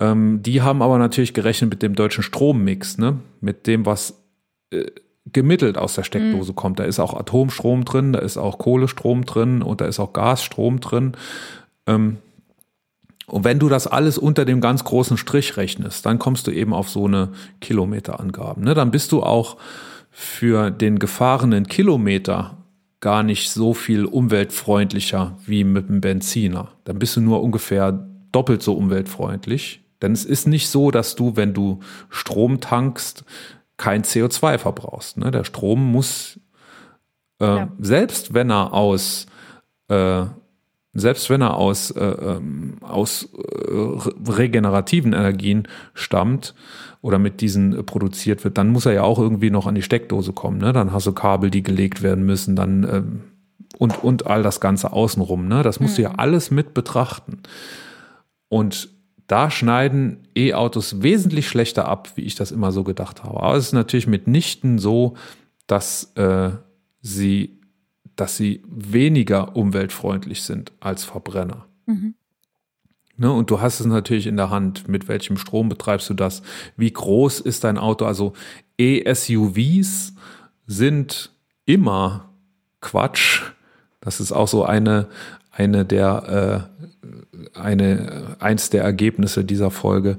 [0.00, 3.18] Ähm, die haben aber natürlich gerechnet mit dem deutschen Strommix, ne?
[3.40, 4.22] mit dem, was
[4.70, 4.86] äh,
[5.32, 6.56] gemittelt aus der Steckdose mhm.
[6.56, 6.78] kommt.
[6.78, 10.80] Da ist auch Atomstrom drin, da ist auch Kohlestrom drin und da ist auch Gasstrom
[10.80, 11.12] drin.
[11.86, 12.18] Ähm,
[13.28, 16.72] und wenn du das alles unter dem ganz großen Strich rechnest, dann kommst du eben
[16.72, 17.30] auf so eine
[17.60, 18.64] Kilometerangaben.
[18.64, 18.74] Ne?
[18.74, 19.58] Dann bist du auch
[20.10, 22.56] für den gefahrenen Kilometer
[23.00, 26.72] gar nicht so viel umweltfreundlicher wie mit dem Benziner.
[26.84, 29.84] Dann bist du nur ungefähr doppelt so umweltfreundlich.
[30.00, 33.24] Denn es ist nicht so, dass du, wenn du Strom tankst,
[33.76, 35.18] kein CO2 verbrauchst.
[35.18, 35.30] Ne?
[35.30, 36.40] Der Strom muss,
[37.40, 37.68] äh, ja.
[37.78, 39.26] selbst wenn er aus
[39.88, 40.24] äh,
[40.98, 46.54] selbst wenn er aus, äh, ähm, aus äh, regenerativen Energien stammt
[47.00, 49.82] oder mit diesen äh, produziert wird, dann muss er ja auch irgendwie noch an die
[49.82, 50.58] Steckdose kommen.
[50.58, 50.72] Ne?
[50.72, 53.20] Dann hast du Kabel, die gelegt werden müssen, dann ähm,
[53.78, 55.48] und, und all das Ganze außenrum.
[55.48, 55.62] Ne?
[55.62, 55.96] Das musst mhm.
[55.96, 56.18] du ja mhm.
[56.18, 57.40] alles mit betrachten.
[58.48, 58.88] Und
[59.26, 63.42] da schneiden E-Autos wesentlich schlechter ab, wie ich das immer so gedacht habe.
[63.42, 65.16] Aber es ist natürlich mitnichten so,
[65.66, 66.50] dass äh,
[67.02, 67.57] sie
[68.18, 71.66] dass sie weniger umweltfreundlich sind als Verbrenner.
[71.86, 72.14] Mhm.
[73.16, 76.42] Ne, und du hast es natürlich in der Hand, mit welchem Strom betreibst du das,
[76.76, 78.04] wie groß ist dein Auto.
[78.04, 78.32] Also
[78.76, 80.14] E-SUVs
[80.66, 81.30] sind
[81.64, 82.30] immer
[82.80, 83.42] Quatsch.
[84.00, 85.06] Das ist auch so eine,
[85.52, 86.68] eine der,
[87.54, 90.18] äh, eine, eins der Ergebnisse dieser Folge,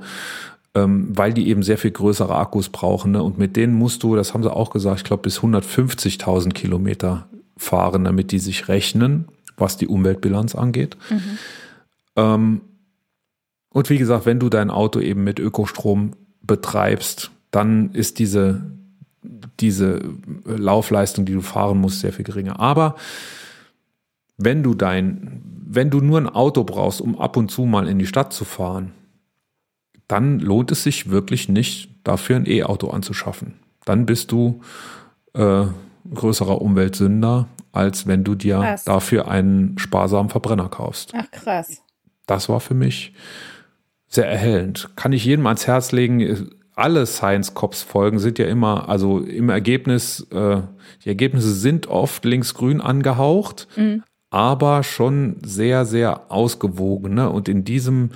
[0.74, 3.12] ähm, weil die eben sehr viel größere Akkus brauchen.
[3.12, 3.24] Ne?
[3.24, 7.28] Und mit denen musst du, das haben sie auch gesagt, ich glaube bis 150.000 Kilometer
[7.60, 9.27] fahren, damit die sich rechnen,
[9.57, 10.98] was die Umweltbilanz angeht.
[11.10, 11.38] Mhm.
[12.15, 12.61] Ähm,
[13.69, 18.61] und wie gesagt, wenn du dein Auto eben mit Ökostrom betreibst, dann ist diese,
[19.60, 20.02] diese
[20.45, 22.60] Laufleistung, die du fahren musst, sehr viel geringer.
[22.60, 22.95] Aber
[24.38, 27.99] wenn du dein, wenn du nur ein Auto brauchst, um ab und zu mal in
[27.99, 28.94] die Stadt zu fahren,
[30.07, 33.56] dann lohnt es sich wirklich nicht, dafür ein E-Auto anzuschaffen.
[33.86, 34.61] Dann bist du
[35.34, 35.65] äh,
[36.14, 38.84] größerer Umweltsünder, als wenn du dir krass.
[38.86, 41.14] dafür einen sparsamen Verbrenner kaufst.
[41.16, 41.82] Ach krass.
[42.26, 43.14] Das war für mich
[44.08, 44.90] sehr erhellend.
[44.96, 46.50] Kann ich jedem ans Herz legen.
[46.76, 50.62] Alle Science Cops Folgen sind ja immer, also im Ergebnis, äh,
[51.04, 54.04] die Ergebnisse sind oft linksgrün angehaucht, mhm.
[54.30, 57.16] aber schon sehr, sehr ausgewogen.
[57.16, 57.30] Ne?
[57.30, 58.12] Und in diesem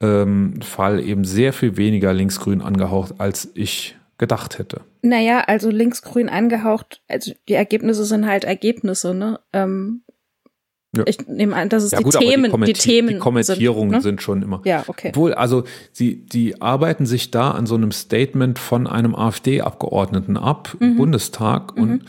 [0.00, 4.82] ähm, Fall eben sehr viel weniger linksgrün angehaucht, als ich gedacht hätte.
[5.02, 9.40] Naja, also linksgrün angehaucht, also die Ergebnisse sind halt Ergebnisse, ne?
[9.52, 10.02] Ähm,
[10.96, 11.02] ja.
[11.06, 13.96] Ich nehme an, dass es ja, die, gut, Themen, die, die, Themen, die Kommentierungen sind,
[13.96, 14.02] ne?
[14.02, 14.62] sind, schon immer.
[14.64, 15.08] Ja, okay.
[15.08, 20.76] Obwohl, also sie, die arbeiten sich da an so einem Statement von einem AfD-Abgeordneten ab
[20.78, 20.86] mhm.
[20.86, 21.82] im Bundestag mhm.
[21.82, 22.04] und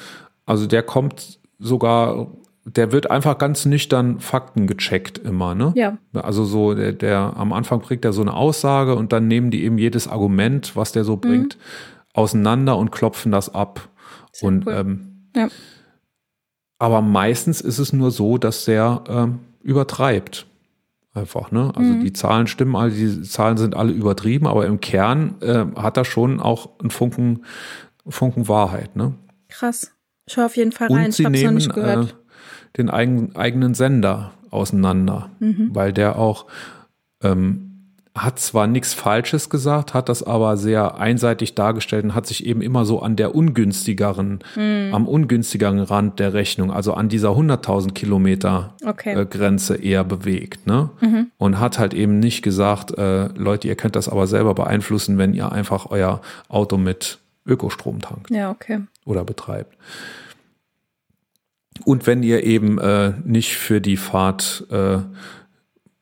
[0.45, 2.27] also der kommt sogar
[2.65, 5.71] der wird einfach ganz nüchtern Fakten gecheckt immer, ne?
[5.75, 5.97] Ja.
[6.13, 9.63] Also so, der, der am Anfang bringt er so eine Aussage und dann nehmen die
[9.63, 11.49] eben jedes Argument, was der so mhm.
[12.15, 13.89] Auseinander und klopfen das ab.
[14.31, 14.73] Sehr und cool.
[14.73, 15.47] ähm, ja.
[16.79, 20.45] aber meistens ist es nur so, dass der ähm, übertreibt.
[21.13, 21.71] Einfach, ne?
[21.75, 22.01] Also mhm.
[22.03, 26.03] die Zahlen stimmen alle, die Zahlen sind alle übertrieben, aber im Kern äh, hat er
[26.03, 27.45] schon auch einen Funken
[28.07, 29.13] Funken Wahrheit, ne?
[29.47, 29.91] Krass.
[30.27, 31.05] Ich höre auf jeden Fall rein.
[31.05, 32.09] Und ich sie nehmen nicht gehört.
[32.11, 35.69] äh, den eigen, eigenen Sender auseinander, Mhm.
[35.73, 36.47] weil der auch
[37.23, 37.64] ähm,
[38.15, 42.61] hat zwar nichts Falsches gesagt, hat das aber sehr einseitig dargestellt und hat sich eben
[42.61, 44.91] immer so an der ungünstigeren, Mhm.
[44.93, 49.19] am ungünstigeren Rand der Rechnung, also an dieser 100.000 Kilometer Okay.
[49.19, 50.89] äh, Grenze eher bewegt, ne?
[51.37, 55.33] Und hat halt eben nicht gesagt, äh, Leute, ihr könnt das aber selber beeinflussen, wenn
[55.33, 58.79] ihr einfach euer Auto mit Ökostrom tankt ja, okay.
[59.05, 59.75] oder betreibt.
[61.83, 64.99] Und wenn ihr eben äh, nicht für die Fahrt, äh,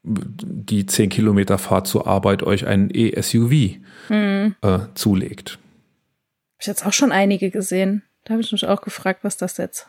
[0.04, 3.78] die 10 Kilometer Fahrt zur Arbeit euch ein E-SUV
[4.08, 4.56] Hm.
[4.62, 5.52] äh, zulegt.
[5.54, 8.04] Hab ich jetzt auch schon einige gesehen.
[8.26, 9.88] Da habe ich mich auch gefragt, was das jetzt.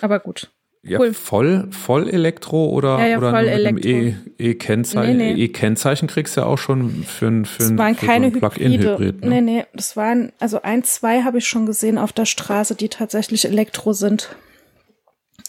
[0.00, 0.50] Aber gut.
[0.82, 1.12] Ja, Cool.
[1.12, 3.52] voll, voll Elektro oder, Ja, ja, oder voll mit
[3.84, 3.88] Elektro.
[3.90, 5.16] E- E-Kennzeichen?
[5.18, 5.42] Nee, nee.
[5.44, 8.38] E-Kennzeichen kriegst du ja auch schon für ein, für ein, waren für keine so.
[8.38, 9.20] Plug-in-Hybrid.
[9.22, 9.42] Nee, Ne?
[9.42, 13.44] nee, das waren, also ein, zwei habe ich schon gesehen auf der Straße, die tatsächlich
[13.44, 14.34] Elektro sind.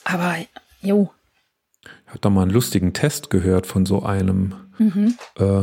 [0.04, 0.36] Aber,
[0.82, 1.12] jo.
[2.12, 5.16] Ich habe da mal einen lustigen Test gehört von so einem Mhm.
[5.38, 5.62] äh,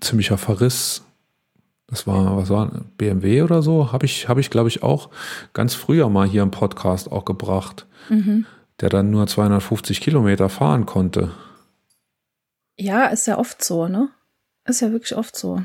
[0.00, 1.04] ziemlicher Verriss.
[1.86, 3.92] Das war, was war, BMW oder so?
[3.92, 5.10] Habe ich, habe ich, glaube ich, auch
[5.52, 8.46] ganz früher mal hier im Podcast auch gebracht, Mhm.
[8.80, 11.30] der dann nur 250 Kilometer fahren konnte.
[12.76, 14.08] Ja, ist ja oft so, ne?
[14.64, 15.62] Ist ja wirklich oft so.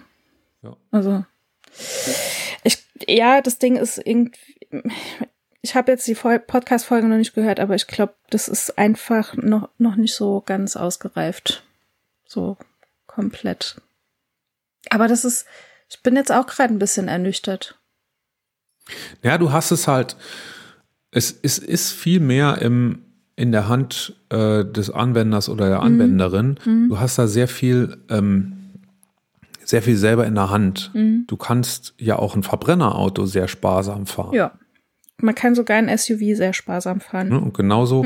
[0.62, 0.78] Ja.
[0.92, 1.26] Also,
[2.64, 2.78] ich,
[3.08, 4.38] ja, das Ding ist irgendwie,
[5.66, 9.70] ich habe jetzt die Podcast-Folge noch nicht gehört, aber ich glaube, das ist einfach noch,
[9.80, 11.64] noch nicht so ganz ausgereift.
[12.28, 12.58] So
[13.08, 13.82] komplett.
[14.92, 15.48] Aber das ist,
[15.90, 17.80] ich bin jetzt auch gerade ein bisschen ernüchtert.
[19.24, 20.16] Ja, du hast es halt,
[21.10, 23.04] es, es ist viel mehr im,
[23.36, 25.70] in der Hand äh, des Anwenders oder Mhm.
[25.70, 26.60] der Anwenderin.
[26.90, 28.54] Du hast da sehr viel, ähm,
[29.64, 30.92] sehr viel selber in der Hand.
[30.94, 34.34] Du kannst ja auch ein Verbrennerauto sehr sparsam fahren.
[34.36, 34.52] Ja.
[35.22, 37.32] Man kann sogar ein SUV sehr sparsam fahren.
[37.32, 38.06] Und genauso,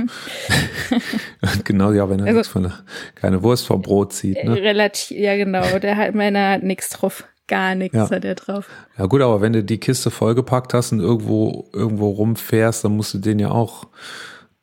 [1.64, 2.73] genau, ja, wenn er Also- von der,
[3.15, 4.38] keine Wurst vom Brot zieht.
[4.38, 4.56] Äh, Ne?
[4.56, 5.80] Relativ, ja genau.
[5.80, 7.23] Der hat meiner hat nichts drauf.
[7.48, 8.10] Gar nichts Ja.
[8.11, 8.69] hat er drauf.
[8.98, 13.15] Ja gut, aber wenn du die Kiste vollgepackt hast und irgendwo, irgendwo rumfährst, dann musst
[13.15, 13.88] du den ja auch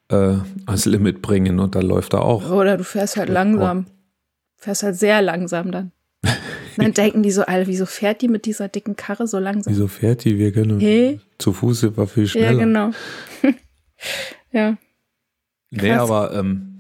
[0.09, 0.35] äh,
[0.67, 2.49] ans Limit bringen und dann läuft er auch.
[2.49, 3.87] Oder du fährst halt langsam.
[4.57, 5.91] Fährst halt sehr langsam dann.
[6.77, 9.73] dann denken die so, Alter, wieso fährt die mit dieser dicken Karre so langsam?
[9.73, 10.39] Wieso fährt die?
[10.39, 11.21] Wir können Hey?
[11.39, 12.53] zu Fuß wir viel schneller.
[12.53, 12.91] Ja, genau.
[14.53, 14.77] ja.
[15.71, 16.01] Nee, Krass.
[16.11, 16.77] aber ähm,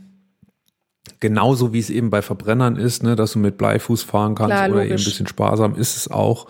[1.21, 4.71] genauso wie es eben bei Verbrennern ist, ne, dass du mit Bleifuß fahren kannst Klar,
[4.71, 6.47] oder eben ein bisschen sparsam, ist es auch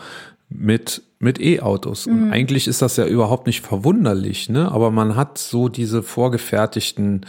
[0.49, 2.07] mit, mit E-Autos.
[2.07, 2.13] Mhm.
[2.25, 4.71] Und eigentlich ist das ja überhaupt nicht verwunderlich, ne?
[4.71, 7.27] Aber man hat so diese vorgefertigten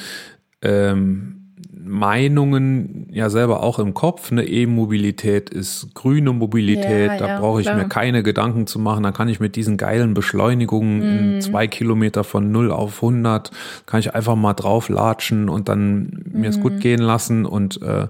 [0.62, 4.32] ähm, Meinungen ja selber auch im Kopf.
[4.32, 7.78] Eine E-Mobilität ist grüne Mobilität, Ja, da ja, brauche ich klar.
[7.78, 9.04] mir keine Gedanken zu machen.
[9.04, 11.34] Da kann ich mit diesen geilen Beschleunigungen Mhm.
[11.36, 13.52] in zwei Kilometer von 0 auf 100,
[13.86, 16.62] kann ich einfach mal drauf latschen und dann mir es Mhm.
[16.62, 18.08] gut gehen lassen und äh,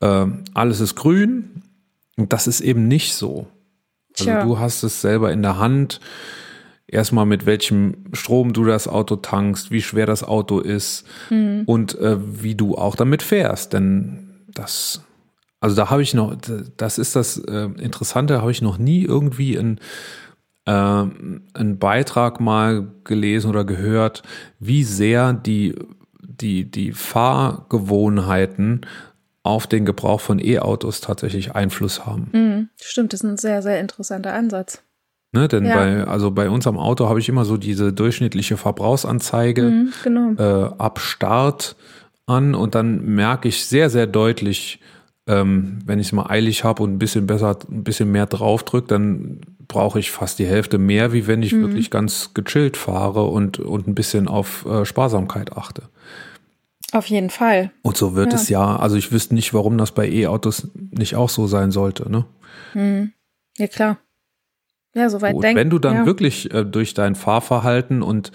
[0.00, 1.62] äh, alles ist grün.
[2.16, 3.46] Und das ist eben nicht so.
[4.18, 4.44] Also Tja.
[4.44, 6.00] du hast es selber in der Hand.
[6.90, 11.62] Erstmal mit welchem Strom du das Auto tankst, wie schwer das Auto ist Mhm.
[11.66, 13.72] und äh, wie du auch damit fährst.
[13.72, 15.02] Denn das,
[15.60, 16.36] also da habe ich noch,
[16.76, 19.78] das ist das äh, Interessante, da habe ich noch nie irgendwie ein
[20.66, 24.22] äh, einen Beitrag mal gelesen oder gehört,
[24.58, 25.74] wie sehr die,
[26.22, 28.82] die, die Fahrgewohnheiten
[29.42, 32.28] auf den Gebrauch von E-Autos tatsächlich Einfluss haben.
[32.32, 32.68] Mhm.
[32.80, 34.82] Stimmt, das ist ein sehr, sehr interessanter Ansatz.
[35.32, 35.74] Ne, denn Ja.
[35.76, 40.32] bei, also bei uns am Auto habe ich immer so diese durchschnittliche Verbrauchsanzeige Mhm, genau.
[40.36, 41.76] äh, ab Start
[42.26, 44.80] an und dann merke ich sehr, sehr deutlich,
[45.28, 48.88] ähm, wenn ich es mal eilig habe und ein bisschen besser, ein bisschen mehr draufdrück,
[48.88, 51.62] dann brauche ich fast die Hälfte mehr, wie wenn ich Mhm.
[51.62, 55.82] wirklich ganz gechillt fahre und, und ein bisschen auf äh, Sparsamkeit achte.
[56.92, 57.70] Auf jeden Fall.
[57.82, 58.38] Und so wird Ja.
[58.38, 58.76] es ja.
[58.76, 62.10] Also ich wüsste nicht, warum das bei E-Autos nicht auch so sein sollte.
[62.10, 62.24] Ne?
[62.74, 63.12] Mhm.
[63.58, 63.98] Ja, klar.
[64.94, 65.56] Ja, soweit Gut, denken.
[65.56, 66.06] wenn du dann ja.
[66.06, 68.32] wirklich äh, durch dein Fahrverhalten und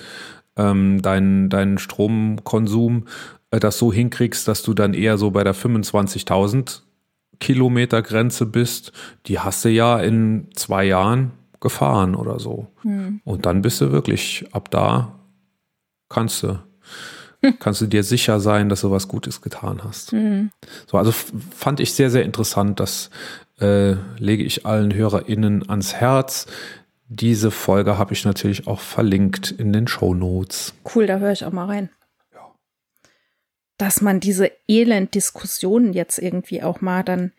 [0.58, 3.06] ähm, deinen deinen Stromkonsum
[3.52, 6.82] äh, das so hinkriegst, dass du dann eher so bei der 25.000
[7.40, 8.94] Kilometer Grenze bist,
[9.26, 12.68] die hast du ja in zwei Jahren gefahren oder so.
[12.82, 13.20] Hm.
[13.26, 15.20] Und dann bist du wirklich ab da
[16.08, 16.60] kannst du
[17.60, 20.14] kannst du dir sicher sein, dass du was Gutes getan hast.
[20.14, 20.52] Mhm.
[20.88, 22.80] So, also fand ich sehr, sehr interessant.
[22.80, 23.10] Das
[23.60, 26.48] äh, lege ich allen HörerInnen ans Herz.
[27.08, 30.74] Diese Folge habe ich natürlich auch verlinkt in den Show Notes.
[30.94, 31.90] Cool, da höre ich auch mal rein.
[33.78, 37.34] Dass man diese Elend-Diskussionen jetzt irgendwie auch mal dann,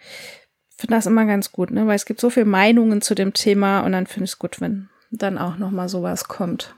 [0.77, 1.87] finde das immer ganz gut, ne?
[1.87, 4.61] Weil es gibt so viele Meinungen zu dem Thema und dann finde ich es gut,
[4.61, 6.75] wenn dann auch noch mal sowas kommt.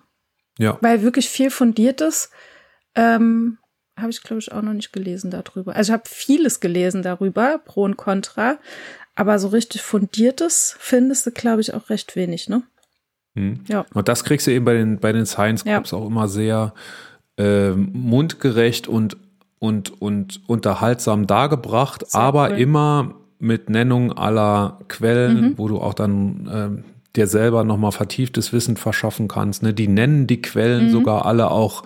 [0.59, 0.79] Ja.
[0.81, 2.31] Weil wirklich viel Fundiertes
[2.95, 3.59] ähm,
[3.97, 5.75] habe ich, glaube ich, auch noch nicht gelesen darüber.
[5.75, 8.59] Also ich habe vieles gelesen darüber, Pro und Contra,
[9.19, 12.63] aber so richtig Fundiertes findest du, glaube ich, auch recht wenig, ne?
[13.37, 13.61] Hm.
[13.69, 13.85] Ja.
[13.93, 15.75] Und das kriegst du eben bei den, bei den Science Ja.
[15.75, 16.73] Clubs auch immer sehr
[17.37, 19.17] ähm, mundgerecht und,
[19.59, 22.59] und, und unterhaltsam dargebracht, Sehr aber cool.
[22.59, 25.59] immer mit Nennung aller Quellen, Mhm.
[25.59, 26.85] wo du auch dann ähm,
[27.17, 29.63] dir selber nochmal vertieftes Wissen verschaffen kannst.
[29.63, 29.73] Ne?
[29.75, 30.91] Die nennen die Quellen Mhm.
[30.91, 31.83] sogar alle auch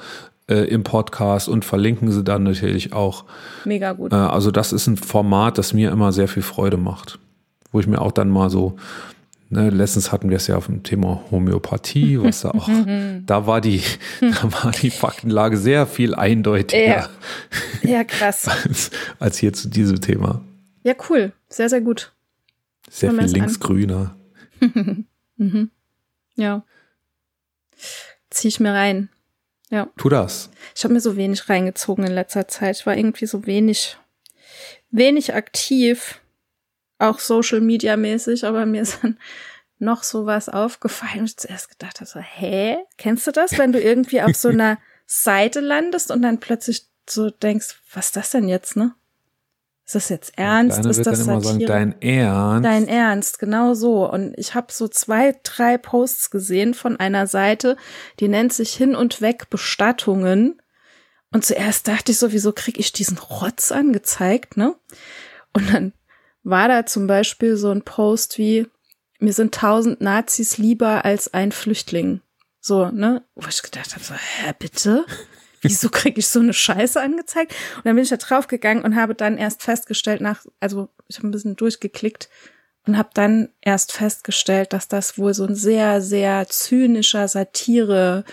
[0.49, 3.25] äh, im Podcast und verlinken sie dann natürlich auch.
[3.65, 4.13] Mega gut.
[4.13, 7.19] Äh, also das ist ein Format, das mir immer sehr viel Freude macht.
[7.71, 8.77] Wo ich mir auch dann mal so,
[9.49, 12.69] ne, letztens hatten wir es ja auf dem Thema Homöopathie, was da auch,
[13.27, 13.83] da war die,
[14.21, 17.09] da war die Faktenlage sehr viel eindeutiger Ja.
[17.83, 18.49] Ja, krass.
[18.65, 20.43] als, als hier zu diesem Thema.
[20.85, 21.33] Ja, cool.
[21.49, 22.13] Sehr, sehr gut.
[22.91, 24.17] Sehr Hören viel linksgrüner.
[25.39, 25.71] Mhm.
[26.37, 26.63] Ja.
[28.31, 29.09] Zieh ich mir rein.
[29.73, 29.89] Ja.
[29.97, 30.51] Tu das.
[30.77, 32.77] Ich habe mir so wenig reingezogen in letzter Zeit.
[32.77, 33.97] Ich war irgendwie so wenig,
[34.91, 36.21] wenig aktiv,
[36.99, 39.19] auch Social Media mäßig, aber mir ist dann
[39.79, 42.77] noch sowas aufgefallen und ich zuerst gedacht habe, so, hä?
[42.99, 47.31] Kennst du das, wenn du irgendwie auf so einer Seite landest und dann plötzlich so
[47.31, 48.95] denkst, was ist das denn jetzt, ne?
[49.85, 50.79] Ist das jetzt ernst?
[50.79, 51.73] Deine ist das dann immer sagen, Satire?
[51.73, 52.65] dein Ernst.
[52.65, 54.11] Dein Ernst, genau so.
[54.11, 57.77] Und ich habe so zwei, drei Posts gesehen von einer Seite,
[58.21, 60.61] die nennt sich Hin und Weg Bestattungen.
[61.33, 64.77] Und zuerst dachte ich so, wieso krieg ich diesen Rotz angezeigt, ne?
[65.53, 65.93] Und dann
[66.45, 68.67] war da zum Beispiel so ein Post wie,
[69.19, 72.21] mir sind tausend Nazis lieber als ein Flüchtling.
[72.61, 73.25] So, ne?
[73.35, 75.05] Wo ich gedacht habe, so, hä, bitte?
[75.63, 77.55] Wieso krieg ich so eine Scheiße angezeigt?
[77.77, 81.29] Und dann bin ich da draufgegangen und habe dann erst festgestellt, nach, also ich habe
[81.29, 82.29] ein bisschen durchgeklickt
[82.85, 88.25] und habe dann erst festgestellt, dass das wohl so ein sehr, sehr zynischer Satire,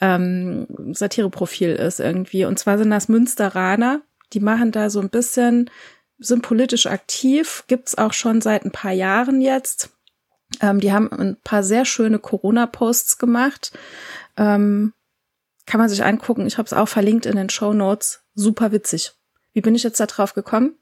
[0.00, 2.46] ähm, Satireprofil ist irgendwie.
[2.46, 4.00] Und zwar sind das Münsteraner,
[4.32, 5.70] die machen da so ein bisschen,
[6.18, 9.90] sind politisch aktiv, gibt's auch schon seit ein paar Jahren jetzt.
[10.62, 13.72] Ähm, die haben ein paar sehr schöne Corona-Posts gemacht.
[14.38, 14.94] Ähm,
[15.68, 16.46] kann man sich angucken.
[16.46, 18.20] Ich habe es auch verlinkt in den Show Notes.
[18.34, 19.12] Super witzig.
[19.52, 20.74] Wie bin ich jetzt da drauf gekommen?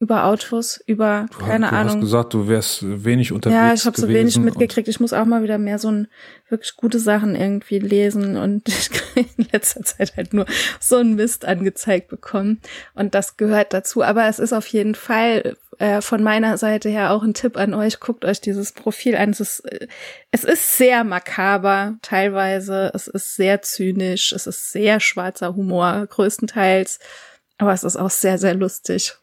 [0.00, 1.94] Über Autos, über Du, keine du Ahnung.
[1.94, 4.86] hast gesagt, du wärst wenig unterwegs Ja, ich habe so wenig mitgekriegt.
[4.86, 6.06] Ich muss auch mal wieder mehr so ein
[6.48, 10.46] wirklich gute Sachen irgendwie lesen und ich kriege in letzter Zeit halt nur
[10.78, 12.60] so einen Mist angezeigt bekommen
[12.94, 14.04] und das gehört dazu.
[14.04, 17.74] Aber es ist auf jeden Fall äh, von meiner Seite her auch ein Tipp an
[17.74, 18.00] euch.
[18.00, 19.30] Guckt euch dieses Profil an.
[19.30, 19.86] Es ist, äh,
[20.30, 22.90] es ist sehr makaber teilweise.
[22.94, 24.32] Es ist sehr zynisch.
[24.32, 26.98] Es ist sehr schwarzer Humor größtenteils.
[27.58, 29.16] Aber es ist auch sehr, sehr lustig.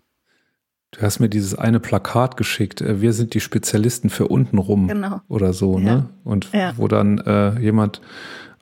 [0.91, 5.19] Du hast mir dieses eine Plakat geschickt, äh, wir sind die Spezialisten für untenrum Genau.
[5.27, 5.83] oder so, Ja.
[5.83, 6.09] ne?
[6.23, 6.73] Und Ja.
[6.77, 8.01] wo dann äh, jemand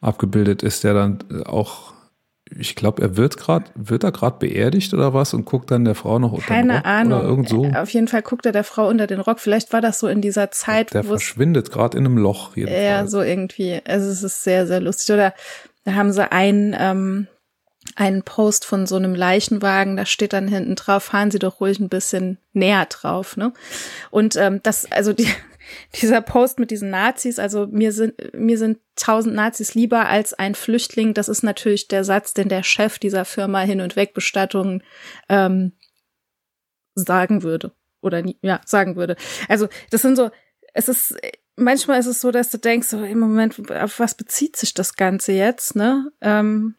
[0.02, 1.93] abgebildet ist, der dann äh, auch,
[2.56, 5.96] ich glaube, er wird gerade, wird er gerade beerdigt oder was und guckt dann der
[5.96, 7.20] Frau noch unter den Keine Rock Ahnung.
[7.20, 7.66] oder irgend so.
[7.76, 9.40] Auf jeden Fall guckt er der Frau unter den Rock.
[9.40, 13.12] Vielleicht war das so in dieser Zeit, Der verschwindet gerade in einem Loch ja jedenfalls.
[13.12, 13.82] so irgendwie.
[13.86, 15.14] Also es ist sehr, sehr lustig.
[15.16, 15.34] Oder
[15.86, 17.28] da haben sie einen, ähm,
[17.96, 21.80] einen Post von so einem Leichenwagen, da steht dann hinten drauf, fahren Sie doch ruhig
[21.80, 23.52] ein bisschen näher drauf, ne?
[24.10, 25.28] Und ähm, das, also die,
[26.02, 30.56] dieser Post mit diesen Nazis, also mir sind mir sind tausend Nazis lieber als ein
[30.56, 31.14] Flüchtling.
[31.14, 34.84] Das ist natürlich der Satz, den der Chef dieser Firma Hin und Weg Bestattungen
[35.30, 35.74] ähm,
[36.96, 37.72] sagen würde
[38.02, 39.16] oder nie, ja sagen würde.
[39.50, 40.30] Also das sind so,
[40.74, 41.16] es ist
[41.56, 44.96] manchmal ist es so, dass du denkst, so im Moment, auf was bezieht sich das
[44.96, 46.12] Ganze jetzt, ne?
[46.22, 46.76] Ähm,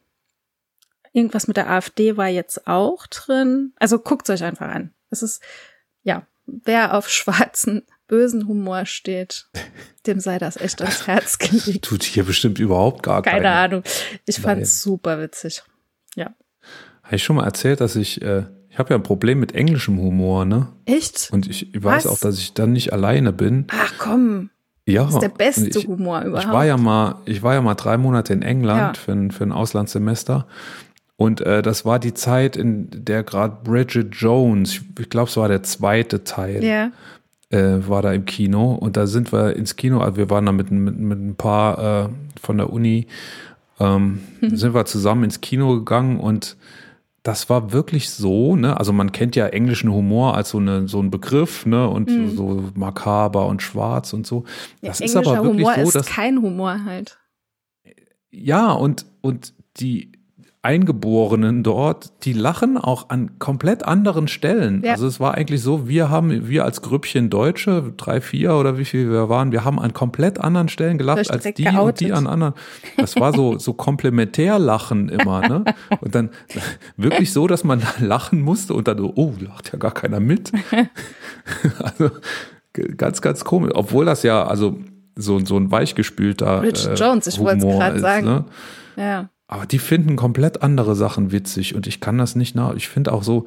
[1.13, 3.73] irgendwas mit der AfD war jetzt auch drin.
[3.79, 4.93] Also guckt euch einfach an.
[5.11, 5.43] Es ist,
[6.03, 9.49] ja, wer auf schwarzen, bösen Humor steht,
[10.07, 11.85] dem sei das echt ans Herz gelegt.
[11.85, 13.55] Tut hier bestimmt überhaupt gar Keine keine.
[13.55, 13.83] Ahnung.
[14.27, 14.43] Ich Nein.
[14.57, 15.63] fand's super witzig.
[17.03, 19.99] Habe ich schon mal erzählt, dass ich, äh, ich habe ja ein Problem mit englischem
[20.01, 20.69] Humor, ne?
[20.87, 21.29] Echt?
[21.33, 22.13] Und ich weiß Was?
[22.13, 23.67] auch, dass ich dann nicht alleine bin.
[23.71, 24.49] Ach komm,
[24.87, 25.05] Ja.
[25.05, 26.47] das ist der beste ich, Humor überhaupt.
[26.47, 29.03] Ich war ja mal, ich war ja mal drei Monate in England Ja.
[29.03, 30.47] für, ein, für ein Auslandssemester.
[31.17, 35.37] Und äh, das war die Zeit, in der gerade Bridget Jones, ich, ich glaube, es
[35.37, 36.91] war der zweite Teil, ja.
[37.55, 38.75] Äh, war da im Kino.
[38.75, 42.07] Und da sind wir ins Kino, also wir waren da mit, mit, mit ein paar
[42.07, 42.09] äh,
[42.41, 43.07] von der Uni,
[43.79, 46.57] ähm, sind wir zusammen ins Kino gegangen und
[47.23, 48.77] das war wirklich so, ne?
[48.79, 51.89] Also man kennt ja englischen Humor als so, eine, so ein Begriff, ne?
[51.89, 54.45] Und so, so makaber und schwarz und so.
[54.83, 57.19] Das ist Englischer aber wirklich Humor so, ist dass kein Humor halt.
[58.31, 60.13] ja, und, und die
[60.65, 64.83] Eingeborenen dort, die lachen auch an komplett anderen Stellen.
[64.83, 64.93] Ja.
[64.93, 68.87] Also es war eigentlich so, wir haben, wir als Grüppchen Deutsche, drei, vier oder wie
[68.87, 72.13] viel wir waren, wir haben an komplett anderen Stellen gelacht als die und die geoutet.
[72.13, 72.55] an anderen.
[72.97, 75.65] Das war so, so Komplementärlachen immer, ne?
[76.01, 76.31] Und dann
[76.97, 80.19] wirklich so, dass man da lachen musste und dann so, oh, lacht ja gar keiner
[80.19, 80.51] mit.
[81.79, 82.11] also
[82.97, 83.73] ganz, ganz komisch.
[83.75, 84.79] Obwohl das ja, also
[85.15, 88.27] so, so ein weichgespülter Bridget äh, Jones, ich wollte es gerade sagen.
[88.27, 88.45] Ne?
[88.97, 89.29] Ja.
[89.47, 92.75] Aber die finden komplett andere Sachen witzig und ich kann das nicht nach.
[92.75, 93.47] Ich finde auch so,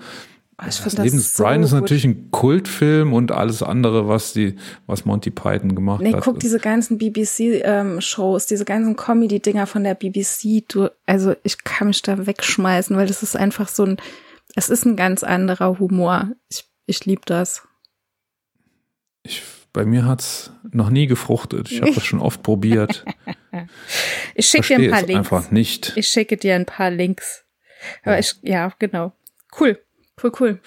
[0.68, 4.56] Ich das Leben des so Brian ist natürlich ein Kultfilm und alles andere, was die,
[4.86, 6.24] was Monty Python gemacht Nee, hat.
[6.24, 10.68] guck diese ganzen BBC-Shows, diese ganzen Comedy-Dinger von der BBC.
[10.68, 13.98] Du, also ich kann mich da wegschmeißen, weil das ist einfach so ein,
[14.56, 16.30] es ist ein ganz anderer Humor.
[16.50, 17.64] Ich, ich liebe das.
[19.24, 19.42] ich,
[19.74, 21.72] bei mir hat's noch nie gefruchtet.
[21.72, 23.04] Ich habe das schon oft probiert.
[24.36, 25.18] Ich schicke dir ein paar Links.
[25.32, 25.94] einfach nicht.
[25.96, 27.44] Ich schicke dir ein paar Links.
[28.04, 28.20] Aber Ja.
[28.20, 29.14] ich, ja, genau.
[29.60, 29.80] Cool.
[30.22, 30.60] Cool, cool.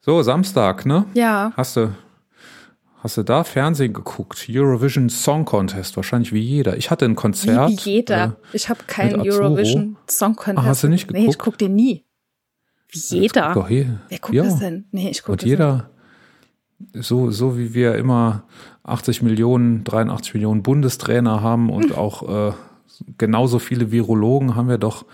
[0.00, 1.04] So, Samstag, ne?
[1.14, 1.52] Ja.
[1.56, 1.94] Hast du,
[3.02, 4.46] hast du da Fernsehen geguckt?
[4.48, 6.76] Eurovision Song Contest, wahrscheinlich wie jeder.
[6.76, 7.70] Ich hatte ein Konzert.
[7.70, 8.36] wie jeder.
[8.52, 9.20] äh, ich habe keinen.
[9.20, 10.64] Eurovision Song Contest.
[10.66, 11.42] Ah, hast du nicht Nee, ich geguckt?
[11.42, 12.04] guck den nie.
[12.88, 13.52] Wie jeder.
[13.54, 14.00] Doch, hier.
[14.08, 14.44] Wer guckt ja.
[14.44, 14.86] das denn?
[14.92, 15.90] Nee, ich guck Und das jeder,
[16.92, 18.44] so, so wie wir immer
[18.84, 22.52] 80 Millionen, 83 Millionen Bundestrainer haben und auch äh,
[23.18, 25.04] genauso viele Virologen haben wir doch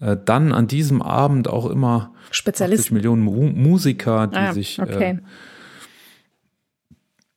[0.00, 2.36] äh, dann an diesem Abend auch immer nicht.
[2.36, 2.80] Spezialist.
[2.82, 4.80] 80 Millionen Mu Musiker, die Ah, sich.
[4.80, 5.10] okay.
[5.10, 5.18] Äh,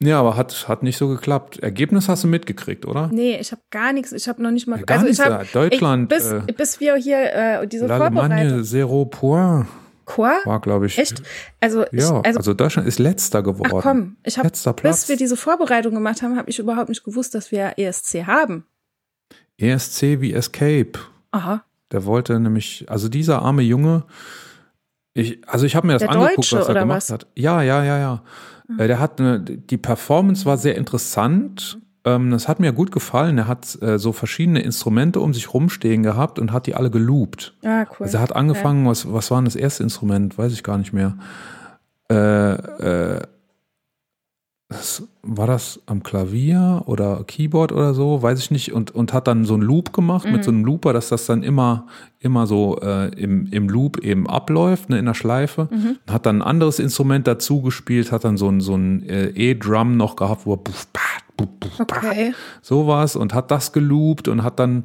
[0.02, 1.60] ja, aber hat, hat nicht so geklappt.
[1.60, 3.10] Ergebnis hast du mitgekriegt, oder?
[3.12, 4.14] Nee, ich habe gar nichts.
[4.14, 4.80] Ich habe noch nicht mal.
[4.80, 8.18] Ja, gar also nichts, hab, Deutschland, Ich, bis, äh, bis wir hier äh, diese Vorbereitung.
[8.32, 9.66] L'Allemagne zero point
[10.10, 10.32] Chor?
[10.46, 10.98] war, glaube ich.
[10.98, 11.22] Echt?
[11.60, 13.80] Also, ich, Ja, also, also, Deutschland ist letzter ach geworden.
[13.82, 15.02] komm, ich habe, Letzter Platz.
[15.02, 18.66] bis wir diese Vorbereitung gemacht haben, habe ich überhaupt nicht gewusst, dass wir ESC haben.
[19.58, 20.94] ESC wie Escape.
[21.32, 21.64] Aha.
[21.92, 24.04] Der wollte nämlich, also dieser arme Junge,
[25.14, 27.10] ich, also ich habe mir das Der angeguckt, Deutsche, was er gemacht was?
[27.12, 27.28] hat.
[27.36, 28.24] Ja, ja, ja, ja.
[28.78, 31.80] Äh, Der hat eine, die Performance war sehr interessant.
[32.06, 33.38] Ähm, das hat mir gut gefallen.
[33.38, 37.54] Er hat äh, so verschiedene Instrumente um sich rumstehen gehabt und hat die alle geloopt.
[37.64, 38.06] Ah, cool.
[38.06, 40.38] Also er hat angefangen, was, was war denn das erste Instrument?
[40.38, 41.18] Weiß ich gar nicht mehr.
[42.10, 43.22] Äh, äh,
[44.70, 48.22] das, war das am Klavier oder Keyboard oder so?
[48.22, 48.72] Weiß ich nicht.
[48.72, 50.32] Und, und hat dann so einen Loop gemacht Mhm.
[50.32, 51.88] mit so einem Looper, dass das dann immer,
[52.20, 55.68] immer so äh, im, im Loop eben abläuft, ne, in der Schleife.
[55.72, 55.98] Mhm.
[56.10, 59.98] Hat dann ein anderes Instrument dazu gespielt, hat dann so ein, so ein äh, E-Drum
[59.98, 61.00] noch gehabt, wo er buff, bah,
[61.80, 62.34] Okay.
[62.62, 64.84] sowas und hat das geloopt und hat dann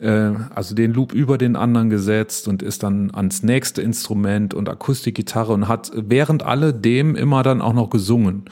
[0.00, 4.68] äh, also den Loop über den anderen gesetzt und ist dann ans nächste Instrument und
[4.68, 8.44] Akustikgitarre und hat während alledem immer dann auch noch gesungen.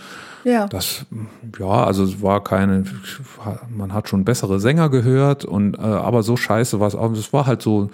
[0.44, 0.66] Ja.
[0.66, 1.06] Das,
[1.58, 2.84] ja, also es war keine,
[3.68, 7.12] man hat schon bessere Sänger gehört und äh, aber so scheiße war es auch.
[7.12, 7.90] Es war halt so,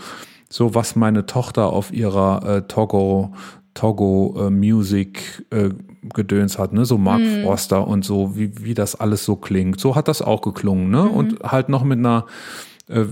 [0.50, 3.32] so was meine Tochter auf ihrer äh, Togo,
[3.74, 5.70] Togo äh, Music äh,
[6.14, 6.84] Gedöns hat, ne?
[6.84, 9.80] So Mark Forster und so, wie, wie das alles so klingt.
[9.80, 11.02] So hat das auch geklungen, ne?
[11.02, 12.26] Und halt noch mit einer
[12.86, 13.04] äh,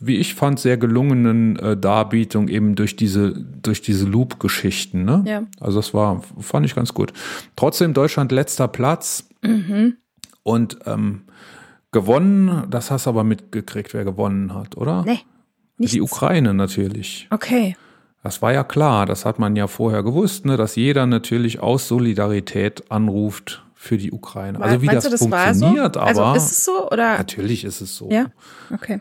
[0.00, 5.04] wie ich fand, sehr gelungenen äh, Darbietung eben durch diese, durch diese Loop-Geschichten.
[5.04, 5.22] Ne?
[5.26, 5.42] Ja.
[5.60, 7.12] Also das war, fand ich ganz gut.
[7.54, 9.28] Trotzdem Deutschland letzter Platz
[10.42, 11.24] und ähm,
[11.92, 15.04] gewonnen, das hast du aber mitgekriegt, wer gewonnen hat, oder?
[15.04, 15.20] Nee.
[15.76, 15.92] Nichts.
[15.92, 17.26] Die Ukraine natürlich.
[17.30, 17.76] Okay.
[18.24, 21.86] Das war ja klar, das hat man ja vorher gewusst, ne, dass jeder natürlich aus
[21.88, 24.58] Solidarität anruft für die Ukraine.
[24.60, 25.60] Also wie Meinst das, du, das war so?
[25.66, 27.18] funktioniert, aber Also ist es so oder?
[27.18, 28.08] natürlich ist es so.
[28.10, 28.26] Ja.
[28.72, 29.00] Okay.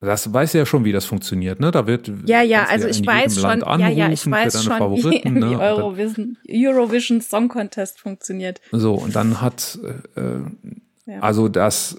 [0.00, 1.70] Das weiß ja schon, wie das funktioniert, ne?
[1.70, 4.72] Da wird Ja, ja, also ich weiß schon, Land ja, ja, ich anrufen weiß schon,
[4.78, 5.46] Favoriten, wie, ne?
[5.50, 8.60] wie dann- Eurovision, Eurovision Song Contest funktioniert.
[8.72, 9.78] So, und dann hat,
[10.16, 11.20] äh, Ja.
[11.20, 11.96] also das,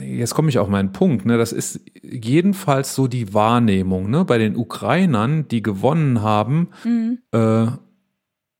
[0.00, 4.38] jetzt komme ich auf meinen Punkt, ne, das ist jedenfalls so die Wahrnehmung, ne, bei
[4.38, 7.18] den Ukrainern, die gewonnen haben, Mhm.
[7.32, 7.66] äh,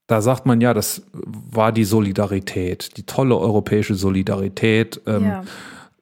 [0.07, 5.43] da sagt man ja, das war die Solidarität, die tolle europäische Solidarität, ähm, ja.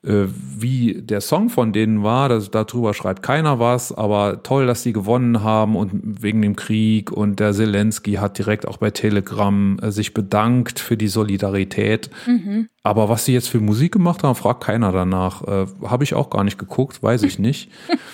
[0.03, 0.25] Äh,
[0.57, 4.93] wie der Song von denen war, das, darüber schreibt keiner was, aber toll, dass die
[4.93, 9.91] gewonnen haben und wegen dem Krieg und der Zelensky hat direkt auch bei Telegram äh,
[9.91, 12.09] sich bedankt für die Solidarität.
[12.25, 12.69] Mhm.
[12.81, 15.43] Aber was sie jetzt für Musik gemacht haben, fragt keiner danach.
[15.43, 17.69] Äh, Habe ich auch gar nicht geguckt, weiß ich nicht.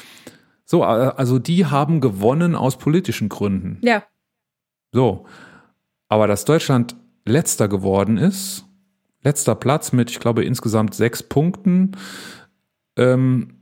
[0.66, 3.80] so, äh, also die haben gewonnen aus politischen Gründen.
[3.82, 4.04] Ja.
[4.92, 5.26] So.
[6.10, 8.67] Aber dass Deutschland letzter geworden ist,
[9.24, 11.92] letzter Platz mit, ich glaube, insgesamt sechs Punkten,
[12.98, 13.54] ähm,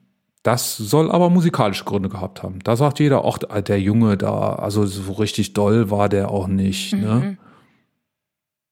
[0.43, 2.59] das soll aber musikalische Gründe gehabt haben.
[2.63, 6.93] Da sagt jeder, ach, der Junge da, also so richtig doll war der auch nicht.
[6.93, 7.37] Ne?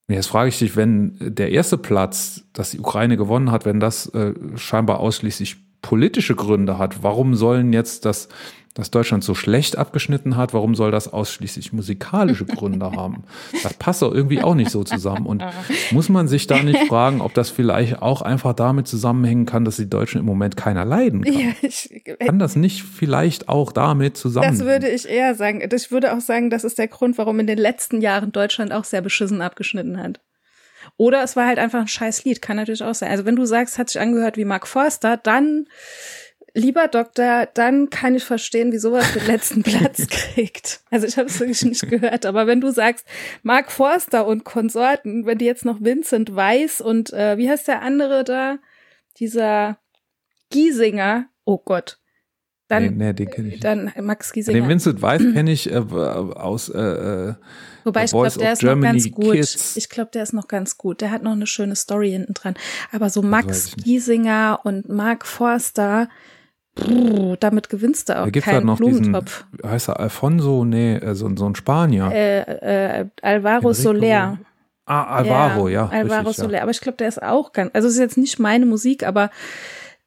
[0.08, 0.14] Mhm.
[0.14, 4.06] Jetzt frage ich dich, wenn der erste Platz, das die Ukraine gewonnen hat, wenn das
[4.14, 7.02] äh, scheinbar ausschließlich politische Gründe hat.
[7.02, 8.30] Warum sollen jetzt das,
[8.74, 13.24] dass Deutschland so schlecht abgeschnitten hat, warum soll das ausschließlich musikalische Gründe haben?
[13.62, 15.26] Das passt doch irgendwie auch nicht so zusammen.
[15.26, 15.44] Und
[15.91, 19.76] muss man sich da nicht fragen, ob das vielleicht auch einfach damit zusammenhängen kann, dass
[19.76, 21.34] die Deutschen im Moment keiner leiden kann?
[21.34, 24.60] Ja, ich, Kann das nicht vielleicht auch damit zusammenhängen?
[24.60, 25.62] das würde ich eher sagen.
[25.72, 28.86] Ich würde auch sagen, das ist der Grund, warum in den letzten Jahren Deutschland auch
[28.86, 30.20] sehr beschissen abgeschnitten hat.
[30.98, 33.10] Oder es war halt einfach ein scheiß Lied, kann natürlich auch sein.
[33.10, 35.66] Also wenn du sagst, hat sich angehört wie Mark Forster, dann,
[36.54, 40.82] lieber Doktor, dann kann ich verstehen, wie sowas den letzten Platz kriegt.
[40.92, 43.06] Also ich habe es wirklich nicht gehört, aber wenn du sagst,
[43.42, 47.82] Mark Forster und Konsorten, wenn die jetzt noch Vincent Weiss und äh, wie heißt der
[47.82, 48.60] andere da?
[49.18, 49.78] Dieser
[50.50, 52.00] Giesinger, oh Gott.
[52.70, 53.64] Dann, nee, nee, den kenne ich nicht.
[53.64, 54.62] dann Max Giesinger.
[54.62, 57.34] Den Vincent Weiss kenne ich äh, aus äh, äh,
[57.84, 59.34] Wobei ich glaube, der ist noch Germany ganz gut.
[59.34, 59.76] Kids.
[59.76, 61.02] Ich glaube, der ist noch ganz gut.
[61.02, 62.56] Der hat noch eine schöne Story hinten dran.
[62.92, 63.76] Aber so Max.
[63.76, 66.08] Giesinger und Mark Forster,
[66.76, 69.45] brr, damit gewinnst du auch Da gibt's keinen halt noch diesen, Blumentopf.
[69.66, 70.66] heißt er Alfonso?
[70.66, 72.12] Nee, äh, so, so ein Spanier.
[72.12, 72.40] Äh,
[73.02, 74.40] äh, Alvaro Enrico- Soler.
[74.86, 75.88] ah, Alvaro, ja.
[75.90, 76.62] Alvaro richtig, Soler.
[76.62, 79.30] Aber ich glaube, der ist auch ganz, also es ist jetzt nicht meine Musik, aber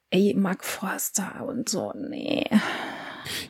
[0.09, 2.45] ey, Mark Forster und so, nee.
[2.51, 2.59] Ja.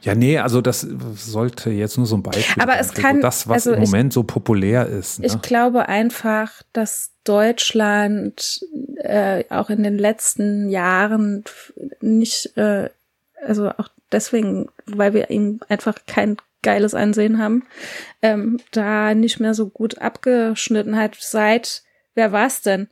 [0.02, 3.48] ja, nee, also das sollte jetzt nur so ein Beispiel Aber sein es kann- das,
[3.48, 5.20] was also im ich- Moment so populär ist.
[5.20, 5.28] Ne?
[5.28, 8.62] Ich glaube einfach, dass Deutschland
[8.98, 11.44] äh, auch in den letzten Jahren
[12.02, 12.90] nicht, äh,
[13.46, 17.66] also auch deswegen, weil wir ihm einfach kein geiles Ansehen haben,
[18.22, 21.84] ähm, da nicht mehr so gut abgeschnitten hat seit,
[22.16, 22.90] wer war's denn?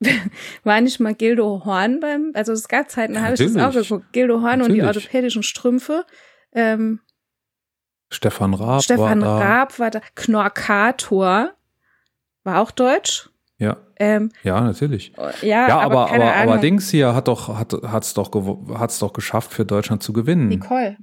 [0.64, 3.66] War nicht mal Gildo Horn beim, also es gab Zeiten, da habe ich das auch
[3.66, 3.88] Natürlich.
[3.88, 5.04] geguckt, Gildo Horn und die Natürlich.
[5.04, 6.04] orthopädischen Strümpfe.
[6.52, 7.00] Ähm,
[8.10, 9.46] Stefan Raab Stefan war da.
[9.46, 11.52] Raab war da, Knorkator
[12.44, 13.30] war auch deutsch.
[13.64, 15.12] Ja, Ähm, ja, natürlich.
[15.42, 16.52] ja, Ja, aber, aber, keine aber, Ahnung.
[16.54, 18.30] aber Dings hier hat doch, hat, hat's doch,
[18.78, 20.48] hat's doch geschafft, für Deutschland zu gewinnen.
[20.48, 20.96] Nicole.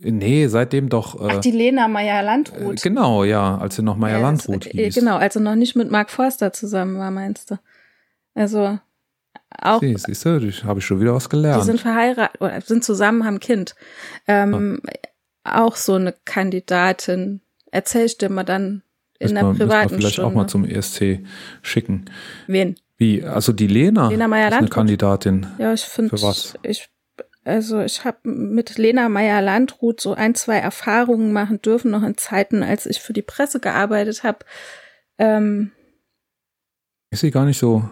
[0.00, 1.20] Nee, seitdem doch.
[1.20, 2.80] Äh, Ach, die Lena Meyer äh, Landrut.
[2.82, 4.94] genau, ja, als sie noch Meier Ja, äh, hieß.
[4.94, 7.58] Genau, also noch nicht mit Mark Forster zusammen war, meinst du?
[8.34, 8.78] Also
[9.60, 11.64] auch, Sie, siehst du, ich habe ich schon wieder was die gelernt.
[11.64, 13.74] sind verheiratet oder sind zusammen, haben ein Kind.
[14.28, 14.80] Ähm,
[15.42, 17.40] Auch so eine Kandidatin.
[17.70, 18.82] Erzähl ich dir mal dann
[19.18, 20.30] in wir privaten vielleicht Stunde.
[20.30, 21.20] auch mal zum ESC
[21.62, 22.04] schicken.
[22.46, 22.76] Wen?
[22.96, 24.68] Wie, also die Lena, Lena ist eine.
[24.68, 25.46] Kandidatin.
[25.58, 26.54] Ja, ich finde, Für was?
[26.62, 26.88] ich,
[27.44, 32.62] also ich habe mit Lena Meyer-Landrut so ein, zwei Erfahrungen machen dürfen, noch in Zeiten,
[32.62, 34.38] als ich für die Presse gearbeitet habe.
[35.18, 35.70] Ähm,
[37.10, 37.88] Ist sie gar nicht so,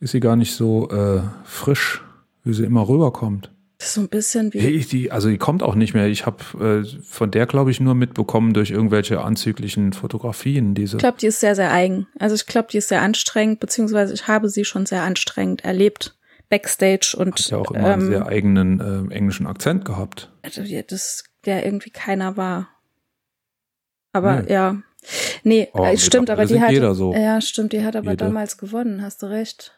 [0.00, 2.02] ist sie gar nicht so äh, frisch,
[2.44, 3.52] wie sie immer rüberkommt.
[3.78, 6.06] Das ist so ein bisschen wie Hey, die, also die kommt auch nicht mehr.
[6.06, 10.74] Ich habe äh, von der, glaube ich, nur mitbekommen durch irgendwelche anzüglichen Fotografien.
[10.74, 10.96] Diese.
[10.96, 12.06] Ich glaube, die ist sehr, sehr eigen.
[12.18, 16.16] Also ich glaube, die ist sehr anstrengend, beziehungsweise ich habe sie schon sehr anstrengend erlebt.
[16.48, 18.80] Backstage und hat ja auch immer einen ähm, sehr eigenen
[19.10, 20.30] äh, englischen Akzent gehabt.
[20.42, 22.68] also, das der irgendwie keiner war.
[24.12, 24.52] Aber Nee.
[24.52, 24.76] ja.
[25.44, 27.14] Nee, Aber äh, stimmt, aber die hat so.
[27.14, 28.24] Ja, stimmt, die hat aber Jede.
[28.24, 29.72] damals gewonnen, hast du recht.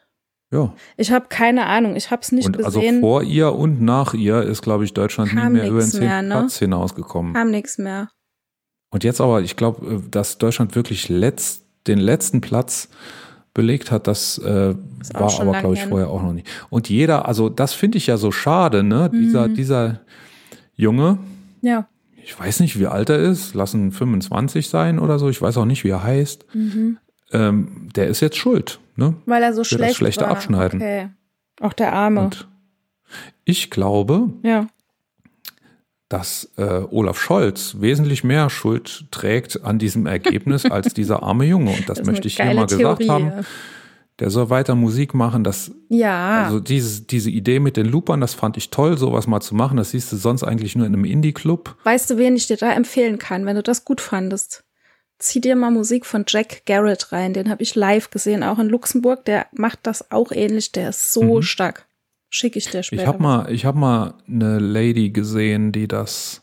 [0.51, 0.73] Ja.
[0.97, 4.13] Ich habe keine Ahnung, ich habe es nicht und also gesehen, vor ihr und nach
[4.15, 6.29] ihr ist, glaube ich, Deutschland nie Kam mehr über den nix zehnten mehr, ne?
[6.39, 7.33] Platz hinausgekommen.
[7.33, 8.09] kam nichts mehr.
[8.91, 12.89] Und jetzt aber, ich glaube, dass Deutschland wirklich letzt, den letzten Platz
[13.53, 14.73] belegt hat, das äh,
[15.13, 15.89] war aber, glaube ich, ne?
[15.89, 16.43] vorher auch noch nie.
[16.71, 19.11] Und jeder, also das finde ich ja so schade, ne?
[19.13, 19.53] Dieser, Mhm.
[19.55, 19.99] dieser
[20.75, 21.19] Junge,
[21.61, 21.87] Ja.
[22.23, 25.65] ich weiß nicht, wie alt er ist, lassen 25 sein oder so, ich weiß auch
[25.65, 26.45] nicht, wie er heißt.
[26.55, 26.97] Mhm.
[27.31, 29.15] Ähm, der ist jetzt schuld, ne?
[29.25, 30.31] Weil er so Für das schlecht schlechte war.
[30.31, 30.81] Abschneiden.
[30.81, 31.09] Okay.
[31.61, 32.21] Auch der Arme.
[32.21, 32.47] Und
[33.45, 34.67] ich glaube, ja.
[36.07, 41.71] dass äh, Olaf Scholz wesentlich mehr Schuld trägt an diesem Ergebnis als dieser arme Junge.
[41.71, 43.09] Und das, Das möchte ich hier mal gesagt Theorie.
[43.09, 43.45] haben.
[44.19, 45.43] Der soll weiter Musik machen.
[45.43, 46.43] Das, Ja.
[46.43, 49.77] Also dieses, diese Idee mit den Loopern, das fand ich toll, sowas mal zu machen.
[49.77, 51.77] Das siehst du sonst eigentlich nur in einem Indie-Club.
[51.83, 54.63] weißt du, wen ich dir da empfehlen kann, wenn du das gut fandest?
[55.19, 57.33] Zieh dir mal Musik von Jack Garrett rein.
[57.33, 59.25] Den habe ich live gesehen, auch in Luxemburg.
[59.25, 60.71] Der macht das auch ähnlich.
[60.71, 61.41] Der ist so Mhm.
[61.41, 61.85] stark.
[62.29, 63.01] Schick ich dir später.
[63.01, 66.41] Ich habe mal, ich habe mal eine Lady gesehen, die das,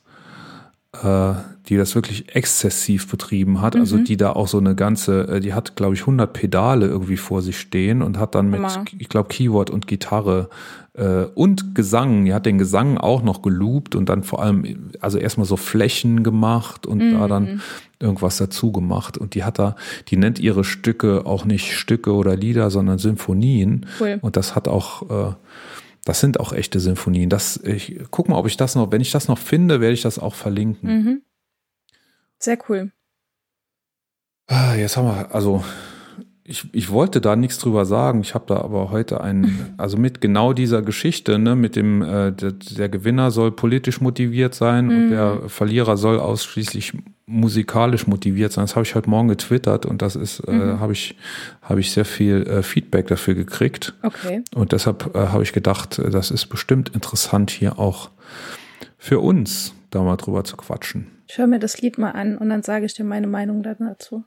[1.03, 1.35] äh,
[1.69, 3.75] die das wirklich exzessiv betrieben hat.
[3.75, 4.05] Also Mhm.
[4.05, 7.43] die da auch so eine ganze, äh, die hat, glaube ich, 100 Pedale irgendwie vor
[7.43, 8.85] sich stehen und hat dann mit, Hammer.
[8.99, 10.49] ich glaube, Keyboard und Gitarre
[10.95, 12.25] äh, und Gesang.
[12.25, 16.23] Die hat den Gesang auch noch geloopt und dann vor allem, also erstmal so Flächen
[16.23, 17.29] gemacht und da Mhm.
[17.29, 17.61] dann
[17.99, 19.19] irgendwas dazu gemacht.
[19.19, 19.75] Und die hat da,
[20.09, 23.87] die nennt ihre Stücke auch nicht Stücke oder Lieder, sondern Symphonien.
[24.01, 24.19] Cool.
[24.23, 25.33] Und das hat auch, äh,
[26.07, 27.29] das sind auch echte Symphonien.
[27.29, 30.03] Das, ich guck mal, ob ich das noch, wenn ich das noch finde, werde ich
[30.03, 30.89] das auch verlinken.
[30.89, 31.23] Mhm.
[32.39, 32.93] Sehr cool.
[34.47, 35.65] Ah, Jetzt haben wir, also
[36.49, 38.21] ich, ich wollte da nichts drüber sagen.
[38.21, 42.33] Ich habe da aber heute einen, also mit genau dieser Geschichte, ne, mit dem, äh,
[42.33, 46.95] der, der Gewinner soll politisch motiviert sein und der Verlierer soll ausschließlich
[47.27, 48.65] musikalisch motiviert sein.
[48.65, 51.17] Das habe ich heute Morgen getwittert und das ist, äh, habe ich,
[51.61, 53.95] habe ich sehr viel äh, Feedback dafür gekriegt.
[54.03, 54.45] Okay.
[54.55, 58.11] Und deshalb äh, habe ich gedacht, äh, das ist bestimmt interessant hier auch
[58.97, 61.09] für uns, da mal drüber zu quatschen.
[61.29, 64.25] Ich höre mir das Lied mal an und dann sage ich dir meine Meinung dazu.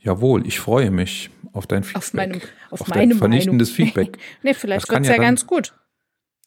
[0.00, 2.02] Jawohl, ich freue mich auf dein Feedback.
[2.02, 2.40] Auf meinem,
[2.70, 3.92] auf, auf meine dein vernichtendes Meinung.
[3.94, 4.18] Feedback.
[4.42, 5.74] nee, vielleicht kann wird's ja, ja ganz gut.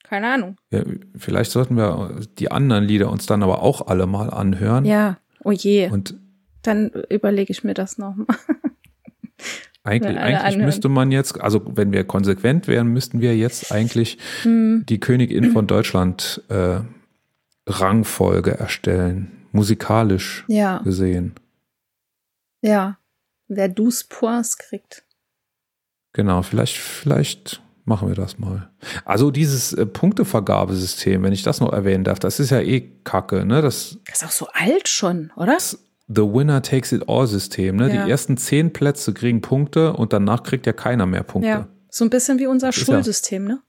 [0.04, 0.58] Keine Ahnung.
[0.72, 0.84] Ja,
[1.16, 4.86] vielleicht sollten wir die anderen Lieder uns dann aber auch alle mal anhören.
[4.86, 5.90] Ja, oh je.
[5.90, 6.16] Und
[6.62, 8.26] Dann überlege ich mir das nochmal.
[9.84, 10.66] eigentlich, eigentlich anhören.
[10.66, 14.84] müsste man jetzt, also wenn wir konsequent wären, müssten wir jetzt eigentlich Hm.
[14.88, 16.80] die Königin von Deutschland äh,
[17.68, 21.34] Rangfolge erstellen, musikalisch Ja, gesehen.
[22.62, 22.98] ja.
[23.56, 25.04] Wer dus Points kriegt.
[26.14, 28.70] Genau, vielleicht, vielleicht machen wir das mal.
[29.06, 33.46] Also dieses äh, Punktevergabesystem, wenn ich das noch erwähnen darf, das ist ja eh Kacke,
[33.46, 33.62] ne?
[33.62, 35.58] Das Das ist auch so alt schon, oder?
[35.60, 37.94] The Winner Takes It All System, ne?
[37.94, 38.06] Ja.
[38.06, 41.50] Die ersten zehn Plätze kriegen Punkte und danach kriegt ja keiner mehr Punkte.
[41.50, 41.68] Ja.
[41.90, 43.62] So ein bisschen wie unser Das ist ja- Schulsystem, ne?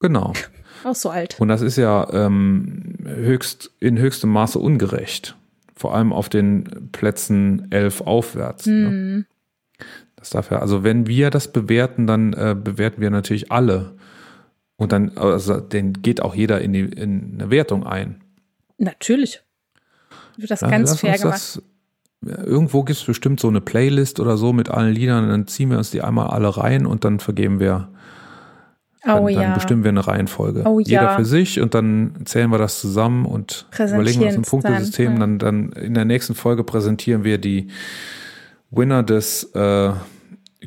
[0.00, 0.32] Genau.
[0.84, 1.40] Auch so alt.
[1.40, 5.36] Und das ist ja ähm, höchst, in höchstem Maße ungerecht.
[5.76, 8.66] Vor allem auf den Plätzen elf aufwärts.
[8.66, 8.88] Ne?
[8.88, 9.26] Hm.
[10.16, 13.94] Das darf ja, also wenn wir das bewerten, dann äh, bewerten wir natürlich alle.
[14.76, 18.22] Und dann, also, den geht auch jeder in, die, in eine Wertung ein.
[18.78, 19.42] Natürlich.
[20.36, 21.34] Wird das Ja, ganz fair gemacht.
[21.34, 21.62] das-
[22.26, 25.70] ja, Irgendwo gibt es bestimmt so eine Playlist oder so mit allen Liedern, dann ziehen
[25.70, 27.88] wir uns die einmal alle rein und dann vergeben wir,
[29.06, 29.54] dann, Oh dann ja.
[29.54, 30.62] bestimmen wir eine Reihenfolge.
[30.64, 31.16] Oh Jeder ja.
[31.16, 35.20] für sich und dann zählen wir das zusammen und überlegen uns ein dann, Punktesystem.
[35.20, 37.68] Dann, dann in der nächsten Folge präsentieren wir die
[38.70, 39.92] Winner des äh,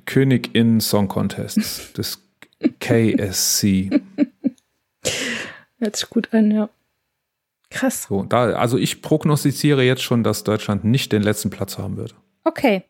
[0.05, 2.23] Königin Song Contests, des
[2.79, 4.01] KSC.
[5.79, 6.69] Hört sich gut an, ja.
[7.69, 8.07] Krass.
[8.09, 12.15] So, da, also ich prognostiziere jetzt schon, dass Deutschland nicht den letzten Platz haben wird.
[12.43, 12.83] Okay.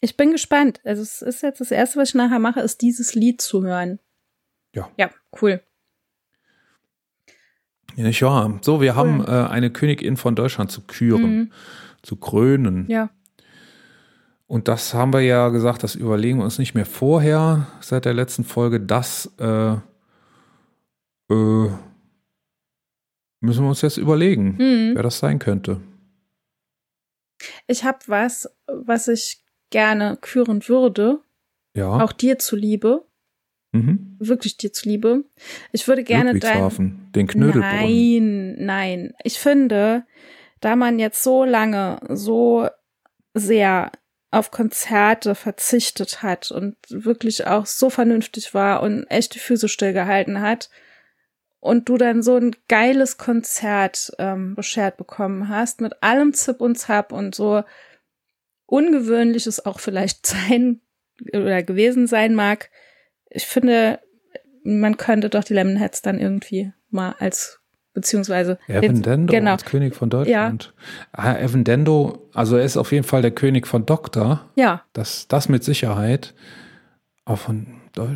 [0.00, 0.80] Ich bin gespannt.
[0.84, 3.98] Also es ist jetzt das erste, was ich nachher mache, ist dieses Lied zu hören.
[4.74, 4.88] Ja.
[4.96, 5.10] Ja,
[5.40, 5.62] cool.
[7.96, 8.58] Ja?
[8.62, 11.52] So, wir haben äh, eine Königin von Deutschland zu küren, Mhm.
[12.02, 12.86] zu krönen.
[12.88, 13.10] Ja.
[14.46, 18.14] Und das haben wir ja gesagt, das überlegen wir uns nicht mehr vorher, seit der
[18.14, 18.80] letzten Folge.
[18.80, 21.68] Das äh, äh,
[23.40, 24.94] müssen wir uns jetzt überlegen, Mhm.
[24.94, 25.80] wer das sein könnte.
[27.66, 31.20] Ich habe was, was ich gerne küren würde,
[31.74, 32.02] Ja.
[32.02, 33.04] auch dir zuliebe,
[33.72, 34.16] Mhm.
[34.18, 35.24] wirklich dir zuliebe.
[35.70, 38.54] Ich würde gerne dein den Knödelbrunnen.
[38.56, 39.14] Nein, nein.
[39.22, 40.04] Ich finde,
[40.60, 42.68] da man jetzt so lange so
[43.32, 43.92] sehr
[44.32, 50.40] auf Konzerte verzichtet hat und wirklich auch so vernünftig war und echt die Füße stillgehalten
[50.40, 50.70] hat
[51.58, 56.76] und du dann so ein geiles Konzert ähm, beschert bekommen hast mit allem Zip und
[56.76, 57.62] Zap und so
[58.66, 60.80] ungewöhnlich es auch vielleicht sein
[61.32, 62.70] oder gewesen sein mag.
[63.30, 63.98] Ich finde,
[64.64, 67.60] man könnte doch die Lemonheads dann irgendwie mal als
[67.94, 70.72] beziehungsweise Evan jetzt- Dendo genau als König von Deutschland.
[71.12, 74.48] Ah, Evan Dendo, also er ist auf jeden Fall der König von Doktor.
[74.54, 76.34] ja Das, das mit Sicherheit.
[77.24, 77.66] Aber von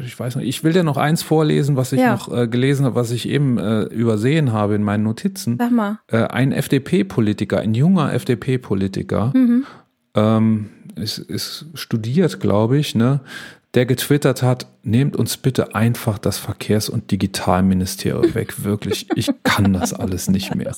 [0.07, 0.47] ich weiß nicht.
[0.47, 2.13] Ich will dir noch eins vorlesen, was ich Ja.
[2.13, 5.57] noch äh, gelesen habe, was ich eben äh, übersehen habe in meinen Notizen.
[5.59, 9.65] sag mal Äh, ein FDP-Politiker, ein junger FDP-Politiker, mhm.
[10.15, 13.21] ähm, ist, ist studiert, glaube ich, ne,
[13.75, 18.55] der getwittert hat, nehmt uns bitte einfach das Verkehrs- und Digitalministerium weg.
[18.65, 20.75] Wirklich, ich kann das alles nicht mehr.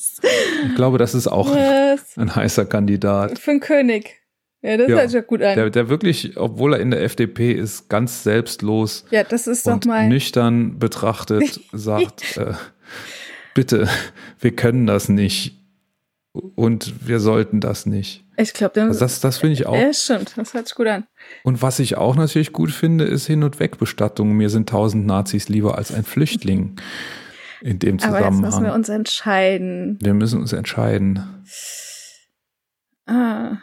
[0.66, 2.16] Ich glaube, das ist auch Was?
[2.16, 3.38] ein heißer Kandidat.
[3.38, 4.14] für einen König
[4.62, 4.96] ja das Ja.
[4.96, 8.22] hört sich ja gut an Der, der wirklich, obwohl er in der FDP ist, ganz
[8.24, 12.54] selbstlos ja das ist doch und mal nüchtern betrachtet sagt, äh,
[13.54, 13.86] bitte,
[14.40, 15.58] wir können das nicht
[16.54, 18.24] und wir sollten das nicht.
[18.36, 19.74] ich glaube Also das das finde ich auch.
[19.76, 21.06] ja stimmt das hört sich gut an
[21.44, 24.36] Und was ich auch natürlich gut finde, ist Hin- und Wegbestattungen.
[24.36, 26.76] Mir sind tausend Nazis lieber als ein Flüchtling
[27.62, 28.74] in dem aber jetzt müssen wir Zusammenhang.
[28.74, 31.44] uns entscheiden Wir müssen uns entscheiden.
[33.06, 33.56] ah.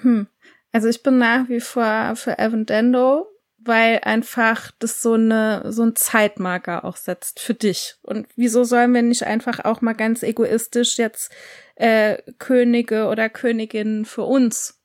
[0.00, 0.26] hm.
[0.72, 3.26] also ich bin nach wie vor für Evan Dendo
[3.68, 7.96] weil einfach das so eine so ein Zeitmarker auch setzt für dich.
[8.02, 11.30] Und wieso sollen wir nicht einfach auch mal ganz egoistisch jetzt
[11.76, 14.82] äh, Könige oder Königinnen für uns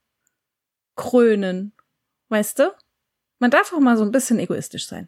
[0.95, 1.73] krönen?
[2.30, 2.72] Weißt du?
[3.39, 5.07] Man darf auch mal so ein bisschen egoistisch sein.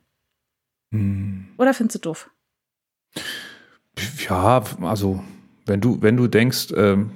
[0.91, 1.47] Hm.
[1.57, 2.29] oder findest du doof?
[4.29, 5.23] Ja, also
[5.65, 7.11] wenn du, wenn du denkst, ähm,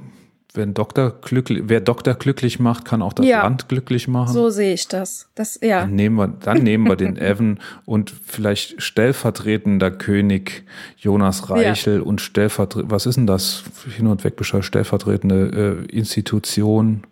[0.53, 3.43] wenn Doktor glücklich, wer Doktor glücklich macht, kann auch das Ja.
[3.43, 4.33] Land glücklich machen.
[4.33, 5.29] So sehe ich das.
[5.35, 5.81] Das, ja.
[5.81, 10.65] Dann nehmen wir, dann nehmen wir den Evan und vielleicht stellvertretender König
[10.97, 13.63] Jonas Reichel und stellvertretend, was ist denn das?
[13.95, 17.03] Hin und weg Bescheid, stellvertretende äh, Institution,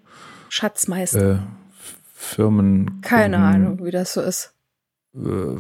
[0.50, 1.32] Schatzmeister.
[1.32, 1.38] äh,
[2.16, 3.02] Firmen.
[3.02, 4.54] Keine Ahnung, wie das so ist.
[5.16, 5.58] Äh,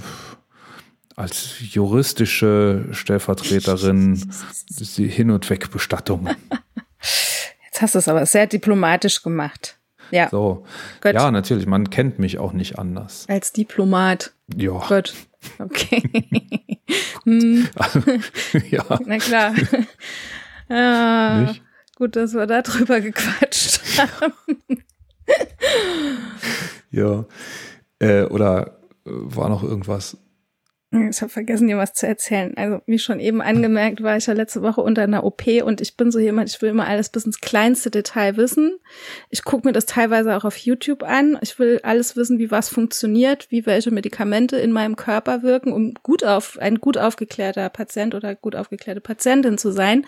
[1.15, 4.31] als juristische Stellvertreterin
[4.97, 6.29] die Hin- und Wegbestattung.
[7.77, 9.77] Jetzt hast du es aber sehr diplomatisch gemacht.
[10.09, 10.65] Ja, So.
[10.99, 11.13] Gut.
[11.13, 13.25] Ja, natürlich, man kennt mich auch nicht anders.
[13.29, 14.33] als Diplomat.
[14.55, 14.79] Ja.
[14.87, 15.13] Gut.
[15.59, 16.01] Okay.
[17.23, 17.67] hm,
[18.71, 18.83] ja.
[19.05, 19.53] na klar.
[20.69, 21.61] Ja, Nicht?
[21.97, 24.33] gut, dass wir da drüber gequatscht haben.
[26.89, 27.25] Ja.
[27.99, 30.17] Äh, oder war noch irgendwas?
[30.89, 32.55] Ich habe vergessen, dir was zu erzählen.
[32.55, 35.97] Also, wie schon eben angemerkt, war ich ja letzte Woche unter einer OP und ich
[35.97, 38.79] bin so jemand, ich will immer alles bis ins kleinste Detail wissen.
[39.29, 41.37] Ich gucke mir das teilweise auch auf YouTube an.
[41.41, 45.93] Ich will alles wissen, wie was funktioniert, wie welche Medikamente in meinem Körper wirken, um
[46.03, 50.05] gut auf, ein gut aufgeklärter Patient oder gut aufgeklärte Patientin zu sein.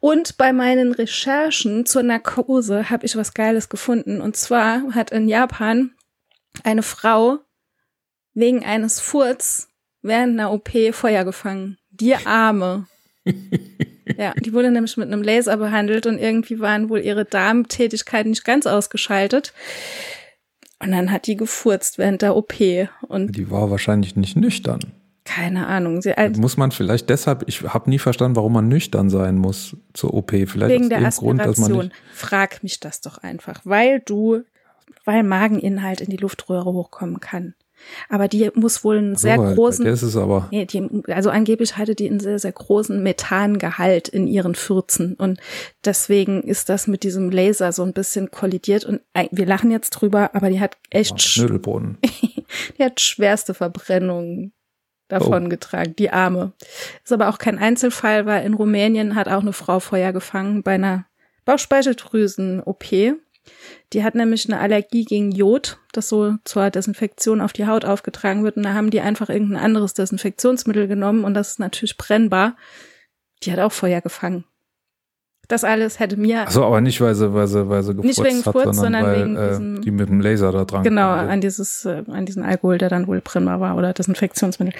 [0.00, 4.22] Und bei meinen Recherchen zur Narkose habe ich was Geiles gefunden.
[4.22, 5.90] Und zwar hat in Japan
[6.64, 7.40] eine Frau
[8.32, 9.67] wegen eines Furz
[10.02, 11.78] während einer OP Feuer gefangen.
[11.90, 12.86] Die Arme.
[14.16, 18.44] ja, die wurde nämlich mit einem Laser behandelt und irgendwie waren wohl ihre Darmtätigkeiten nicht
[18.44, 19.52] ganz ausgeschaltet.
[20.80, 22.54] Und dann hat die gefurzt während der OP.
[23.08, 24.80] Und Die war wahrscheinlich nicht nüchtern.
[25.24, 29.10] keine Ahnung, sie, also Muss man vielleicht deshalb, ich habe nie verstanden, warum man nüchtern
[29.10, 30.30] sein muss zur OP.
[30.30, 31.84] Vielleicht wegen der dem Grund, dass man Aspiration.
[31.86, 31.96] nicht.
[32.14, 34.42] Frag mich das doch einfach, weil du,
[35.04, 37.54] weil Mageninhalt in die Luftröhre hochkommen kann.
[38.08, 40.48] Aber die muss wohl einen sehr bei- großen der ist aber.
[40.50, 45.14] Nee, die, also angeblich hatte die einen sehr, sehr großen Methangehalt in ihren Fürzen.
[45.14, 45.40] Und
[45.84, 48.84] deswegen ist das mit diesem Laser so ein bisschen kollidiert.
[48.84, 49.00] Und
[49.30, 51.98] wir lachen jetzt drüber, aber die hat echt, sch- Schnödelboden.
[52.78, 54.52] die hat schwerste Verbrennungen
[55.08, 55.48] davon Oh.
[55.48, 56.52] getragen, die Arme.
[57.02, 60.74] Ist aber auch kein Einzelfall, weil in Rumänien hat auch eine Frau Feuer gefangen bei
[60.74, 61.06] einer
[61.46, 63.14] Bauchspeicheldrüsen-OP.
[63.92, 68.44] Die hat nämlich eine Allergie gegen Jod, das so zur Desinfektion auf die Haut aufgetragen
[68.44, 68.56] wird.
[68.56, 72.56] Und da haben die einfach irgendein anderes Desinfektionsmittel genommen und das ist natürlich brennbar.
[73.42, 74.44] Die hat auch Feuer gefangen.
[75.48, 78.28] Das alles hätte mir Achso, aber nicht, weil sie, weil sie, weil sie gefurzt Nicht
[78.28, 80.82] wegen hat, Furz, sondern, sondern weil wegen äh, diesem- die mit dem Laser da dran
[80.82, 84.74] Genau, an dieses, äh, an diesen Alkohol, der dann wohl brennbar war oder Desinfektionsmittel.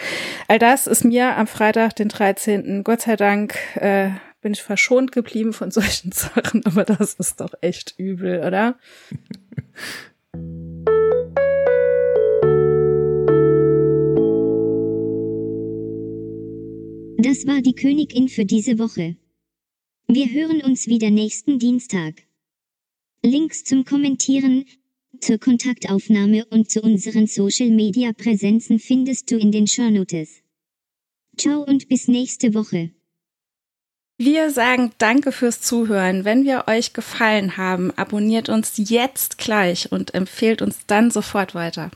[0.47, 2.85] All das ist mir am Freitag, den 13.
[2.85, 7.55] Gott sei Dank, äh, bin ich verschont geblieben von solchen Sachen, aber das ist doch
[7.60, 8.78] echt übel, oder?
[17.20, 19.16] Das war die Königin für diese Woche.
[20.06, 22.23] Wir hören uns wieder nächsten Dienstag.
[23.23, 24.65] Links zum Kommentieren,
[25.20, 30.43] zur Kontaktaufnahme und zu unseren Social Media Präsenzen findest du in den Shownotes.
[31.36, 32.93] Ciao und bis nächste Woche.
[34.20, 36.24] Wir sagen Danke fürs Zuhören.
[36.24, 41.93] Wenn wir euch gefallen haben, abonniert uns jetzt gleich und empfehlt uns dann sofort weiter.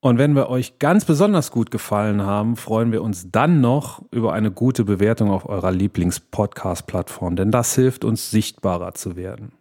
[0.00, 4.32] Und wenn wir euch ganz besonders gut gefallen haben, freuen wir uns dann noch über
[4.32, 9.52] eine gute Bewertung auf eurer Lieblings-Podcast-Plattform, denn das hilft uns, sichtbarer zu werden.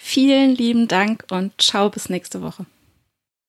[0.00, 2.64] Vielen lieben Dank und ciao bis nächste Woche.